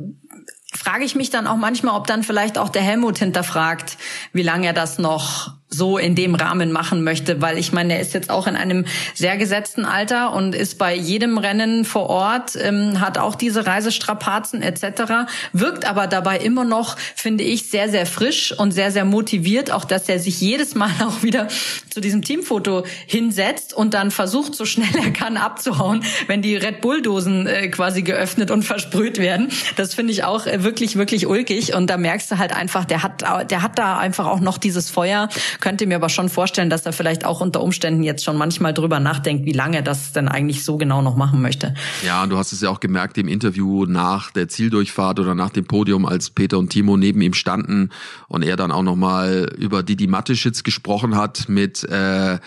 frage 0.74 1.04
ich 1.06 1.16
mich 1.16 1.30
dann 1.30 1.46
auch 1.46 1.58
manchmal, 1.58 1.96
ob 1.96 2.08
dann 2.08 2.24
vielleicht 2.24 2.58
auch 2.58 2.70
der 2.70 2.82
Helmut 2.82 3.20
hinterfragt, 3.20 3.98
wie 4.34 4.44
lange 4.44 4.68
er 4.68 4.74
das 4.74 4.98
noch 4.98 5.54
so 5.68 5.98
in 5.98 6.16
dem 6.16 6.36
Rahmen 6.36 6.72
machen 6.72 7.04
möchte, 7.04 7.42
weil 7.42 7.58
ich 7.58 7.74
meine, 7.74 7.96
er 7.96 8.00
ist 8.00 8.14
jetzt 8.14 8.30
auch 8.30 8.46
in 8.46 8.56
einem 8.56 8.86
sehr 9.16 9.36
gesetzten 9.36 9.84
Alter 9.84 10.32
und 10.34 10.54
ist 10.54 10.78
bei 10.78 10.96
jedem 10.96 11.38
Rennen 11.38 11.86
vor 11.86 12.08
Ort, 12.10 12.56
ähm, 12.56 13.02
hat 13.02 13.18
auch 13.18 13.36
diese 13.36 13.66
Reisestrapazen 13.66 14.62
etc., 14.62 15.28
wirkt 15.54 15.86
aber 15.86 16.08
dabei 16.08 16.38
immer 16.38 16.64
noch, 16.64 16.98
finde 17.16 17.44
ich, 17.44 17.70
sehr, 17.70 17.90
sehr 17.90 18.06
frisch 18.06 18.54
und 18.58 18.72
sehr, 18.72 18.92
sehr 18.92 19.06
motiviert, 19.06 19.72
auch 19.72 19.86
dass 19.86 20.08
er 20.08 20.20
sich 20.20 20.40
jedes 20.40 20.76
Mal 20.76 20.92
auch 21.04 21.24
wieder 21.24 21.48
zu 21.90 22.00
diesem 22.00 22.22
Teamfoto 22.22 22.86
hinsetzt 23.08 23.74
und 23.74 23.94
dann 23.96 24.12
versucht, 24.12 24.56
so 24.56 24.66
schnell 24.66 24.96
er 25.04 25.12
kann 25.12 25.36
abzuhauen, 25.36 26.04
wenn 26.28 26.42
die 26.42 26.56
Red 26.56 26.82
Bull-Dosen 26.82 27.48
äh, 27.48 27.68
quasi 27.70 28.04
geöffnet 28.04 28.52
und 28.52 28.64
versprüht 28.64 29.18
werden. 29.18 29.50
Das 29.78 29.96
finde 29.96 30.14
ich 30.14 30.24
auch 30.24 30.46
äh, 30.46 30.64
wirklich, 30.64 30.96
wirklich 30.96 31.26
ulkig 31.26 31.74
und 31.74 31.90
da 31.90 31.98
merkst 31.98 32.32
du 32.32 32.38
halt 32.38 32.56
einfach, 32.56 32.86
der 32.86 33.02
hat, 33.02 33.24
der 33.50 33.62
hat 33.64 33.80
da 33.80 33.98
einfach 33.98 34.28
auch 34.28 34.40
noch 34.40 34.60
dieses 34.60 34.90
Feuer, 34.90 35.28
könnte 35.60 35.88
mir 35.88 35.96
aber 35.96 36.10
schon 36.10 36.30
vorstellen, 36.30 36.70
dass 36.70 36.86
er 36.86 36.94
vielleicht 36.94 37.26
auch 37.26 37.42
unter 37.42 37.62
Umständen 37.62 38.04
jetzt 38.04 38.24
schon 38.24 38.38
manchmal 38.38 38.74
drüber 38.74 39.00
nachdenkt, 39.00 39.46
wie 39.46 39.52
lange 39.52 39.84
das 39.84 40.14
denn 40.14 40.28
eigentlich 40.28 40.64
so 40.64 40.78
genau 40.78 41.02
noch 41.02 41.16
machen 41.16 41.42
möchte. 41.42 41.74
Ja, 42.06 42.26
du 42.28 42.38
hast 42.38 42.52
es 42.52 42.62
ja 42.62 42.70
auch 42.70 42.80
gemerkt 42.80 43.18
im 43.18 43.28
Interview 43.28 43.86
nach 43.86 44.32
der 44.32 44.48
Zieldurchfahrt 44.48 45.20
oder 45.20 45.36
nach 45.36 45.50
dem 45.50 45.66
Podium, 45.66 46.06
als 46.06 46.30
Peter 46.30 46.58
und 46.58 46.70
Timo 46.70 46.98
neben 46.98 47.22
ihm 47.22 47.34
standen 47.34 47.90
und 48.28 48.44
er 48.44 48.56
dann 48.56 48.72
auch 48.72 48.84
nochmal 48.84 49.52
über 49.58 49.84
Didi 49.84 50.08
Mateschitz 50.08 50.64
gesprochen 50.64 51.16
hat 51.16 51.50
mit 51.50 51.84
äh, 51.84 52.40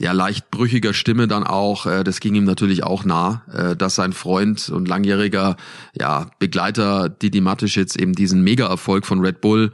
ja, 0.00 0.12
leicht 0.12 0.50
brüchiger 0.50 0.94
Stimme 0.94 1.28
dann 1.28 1.44
auch, 1.44 1.84
äh, 1.84 2.02
das 2.02 2.20
ging 2.20 2.34
ihm 2.34 2.44
natürlich 2.44 2.82
auch 2.82 3.04
nah, 3.04 3.42
äh, 3.52 3.76
dass 3.76 3.94
sein 3.94 4.14
Freund 4.14 4.70
und 4.70 4.88
langjähriger 4.88 5.56
ja, 5.98 6.30
Begleiter 6.38 7.10
Didi 7.10 7.42
Mateschitz 7.42 7.96
eben 7.96 8.14
diesen 8.14 8.42
Mega-Erfolg 8.42 9.04
von 9.04 9.20
Red 9.20 9.42
Bull 9.42 9.72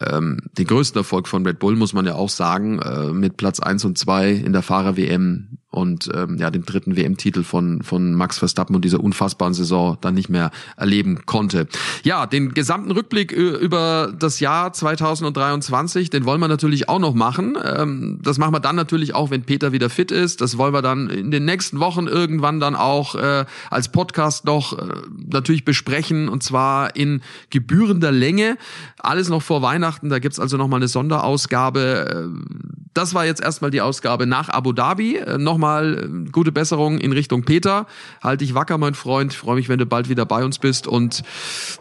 ähm, 0.00 0.40
den 0.58 0.66
größten 0.66 1.00
Erfolg 1.00 1.28
von 1.28 1.46
Red 1.46 1.58
Bull, 1.58 1.76
muss 1.76 1.92
man 1.92 2.06
ja 2.06 2.14
auch 2.14 2.28
sagen, 2.28 2.80
äh, 2.80 3.12
mit 3.12 3.36
Platz 3.36 3.60
eins 3.60 3.84
und 3.84 3.98
zwei 3.98 4.30
in 4.30 4.52
der 4.52 4.62
Fahrer-WM 4.62 5.58
und 5.76 6.08
ähm, 6.14 6.38
ja, 6.38 6.50
den 6.50 6.64
dritten 6.64 6.96
WM-Titel 6.96 7.42
von, 7.42 7.82
von 7.82 8.14
Max 8.14 8.38
Verstappen 8.38 8.74
und 8.74 8.84
dieser 8.84 9.00
unfassbaren 9.00 9.52
Saison 9.52 9.98
dann 10.00 10.14
nicht 10.14 10.30
mehr 10.30 10.50
erleben 10.78 11.26
konnte. 11.26 11.68
Ja, 12.02 12.24
den 12.24 12.54
gesamten 12.54 12.90
Rückblick 12.90 13.30
über 13.30 14.12
das 14.18 14.40
Jahr 14.40 14.72
2023, 14.72 16.08
den 16.08 16.24
wollen 16.24 16.40
wir 16.40 16.48
natürlich 16.48 16.88
auch 16.88 16.98
noch 16.98 17.14
machen. 17.14 17.58
Ähm, 17.62 18.20
das 18.22 18.38
machen 18.38 18.54
wir 18.54 18.60
dann 18.60 18.74
natürlich 18.74 19.14
auch, 19.14 19.30
wenn 19.30 19.42
Peter 19.42 19.72
wieder 19.72 19.90
fit 19.90 20.10
ist. 20.10 20.40
Das 20.40 20.56
wollen 20.56 20.72
wir 20.72 20.80
dann 20.80 21.10
in 21.10 21.30
den 21.30 21.44
nächsten 21.44 21.78
Wochen 21.78 22.06
irgendwann 22.06 22.58
dann 22.58 22.74
auch 22.74 23.14
äh, 23.14 23.44
als 23.70 23.88
Podcast 23.90 24.46
noch 24.46 24.78
äh, 24.78 24.86
natürlich 25.30 25.66
besprechen 25.66 26.30
und 26.30 26.42
zwar 26.42 26.96
in 26.96 27.20
gebührender 27.50 28.12
Länge. 28.12 28.56
Alles 28.98 29.28
noch 29.28 29.42
vor 29.42 29.60
Weihnachten, 29.60 30.08
da 30.08 30.20
gibt's 30.20 30.40
also 30.40 30.56
nochmal 30.56 30.78
eine 30.78 30.88
Sonderausgabe. 30.88 32.30
Äh, 32.32 32.76
das 32.96 33.12
war 33.12 33.26
jetzt 33.26 33.42
erstmal 33.42 33.70
die 33.70 33.82
Ausgabe 33.82 34.26
nach 34.26 34.48
Abu 34.48 34.72
Dhabi. 34.72 35.16
Äh, 35.16 35.36
nochmal 35.66 36.24
äh, 36.26 36.30
gute 36.30 36.52
Besserung 36.52 36.98
in 36.98 37.12
Richtung 37.12 37.42
Peter. 37.42 37.86
Halt 38.22 38.40
dich 38.40 38.54
wacker, 38.54 38.78
mein 38.78 38.94
Freund. 38.94 39.32
Ich 39.32 39.38
freue 39.38 39.56
mich, 39.56 39.68
wenn 39.68 39.78
du 39.78 39.86
bald 39.86 40.08
wieder 40.08 40.24
bei 40.24 40.44
uns 40.44 40.58
bist. 40.58 40.86
Und 40.86 41.22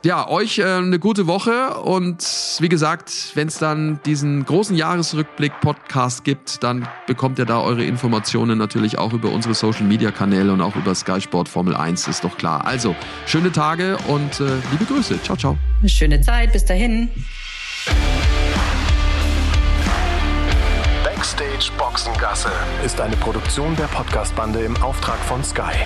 ja, 0.04 0.28
euch 0.28 0.60
äh, 0.60 0.64
eine 0.64 1.00
gute 1.00 1.28
Woche. 1.28 1.76
Und 1.76 2.26
wie 2.60 2.70
gesagt, 2.70 3.32
wenn 3.36 3.48
es 3.48 3.58
dann 3.58 4.00
diesen 4.06 4.46
großen 4.46 4.76
Jahresrückblick-Podcast 4.76 6.24
gibt, 6.24 6.64
dann 6.64 6.88
bekommt 7.08 7.40
ihr 7.40 7.46
da 7.46 7.62
eure 7.62 7.84
Informationen 7.84 8.58
natürlich 8.58 8.98
auch 8.98 9.14
über 9.14 9.32
unsere 9.32 9.54
Social-Media-Kanäle 9.54 10.52
und 10.52 10.62
auch 10.62 10.76
über 10.76 10.96
Sky 10.96 11.22
Sport 11.22 11.50
Formel 11.50 11.76
1, 11.76 12.08
ist 12.08 12.24
doch 12.24 12.38
klar. 12.38 12.66
Also, 12.66 12.96
schöne 13.26 13.52
Tage 13.52 13.98
und 14.08 14.40
äh, 14.40 14.46
liebe 14.72 14.86
Grüße. 14.86 15.22
Ciao, 15.22 15.38
ciao. 15.38 15.58
Schöne 15.86 16.22
Zeit. 16.22 16.54
Bis 16.54 16.66
dahin. 16.66 17.10
Backstage 21.16 21.72
Boxengasse 21.78 22.52
ist 22.84 23.00
eine 23.00 23.16
Produktion 23.16 23.74
der 23.78 23.86
Podcastbande 23.86 24.60
im 24.60 24.76
Auftrag 24.84 25.18
von 25.20 25.42
Sky. 25.46 25.86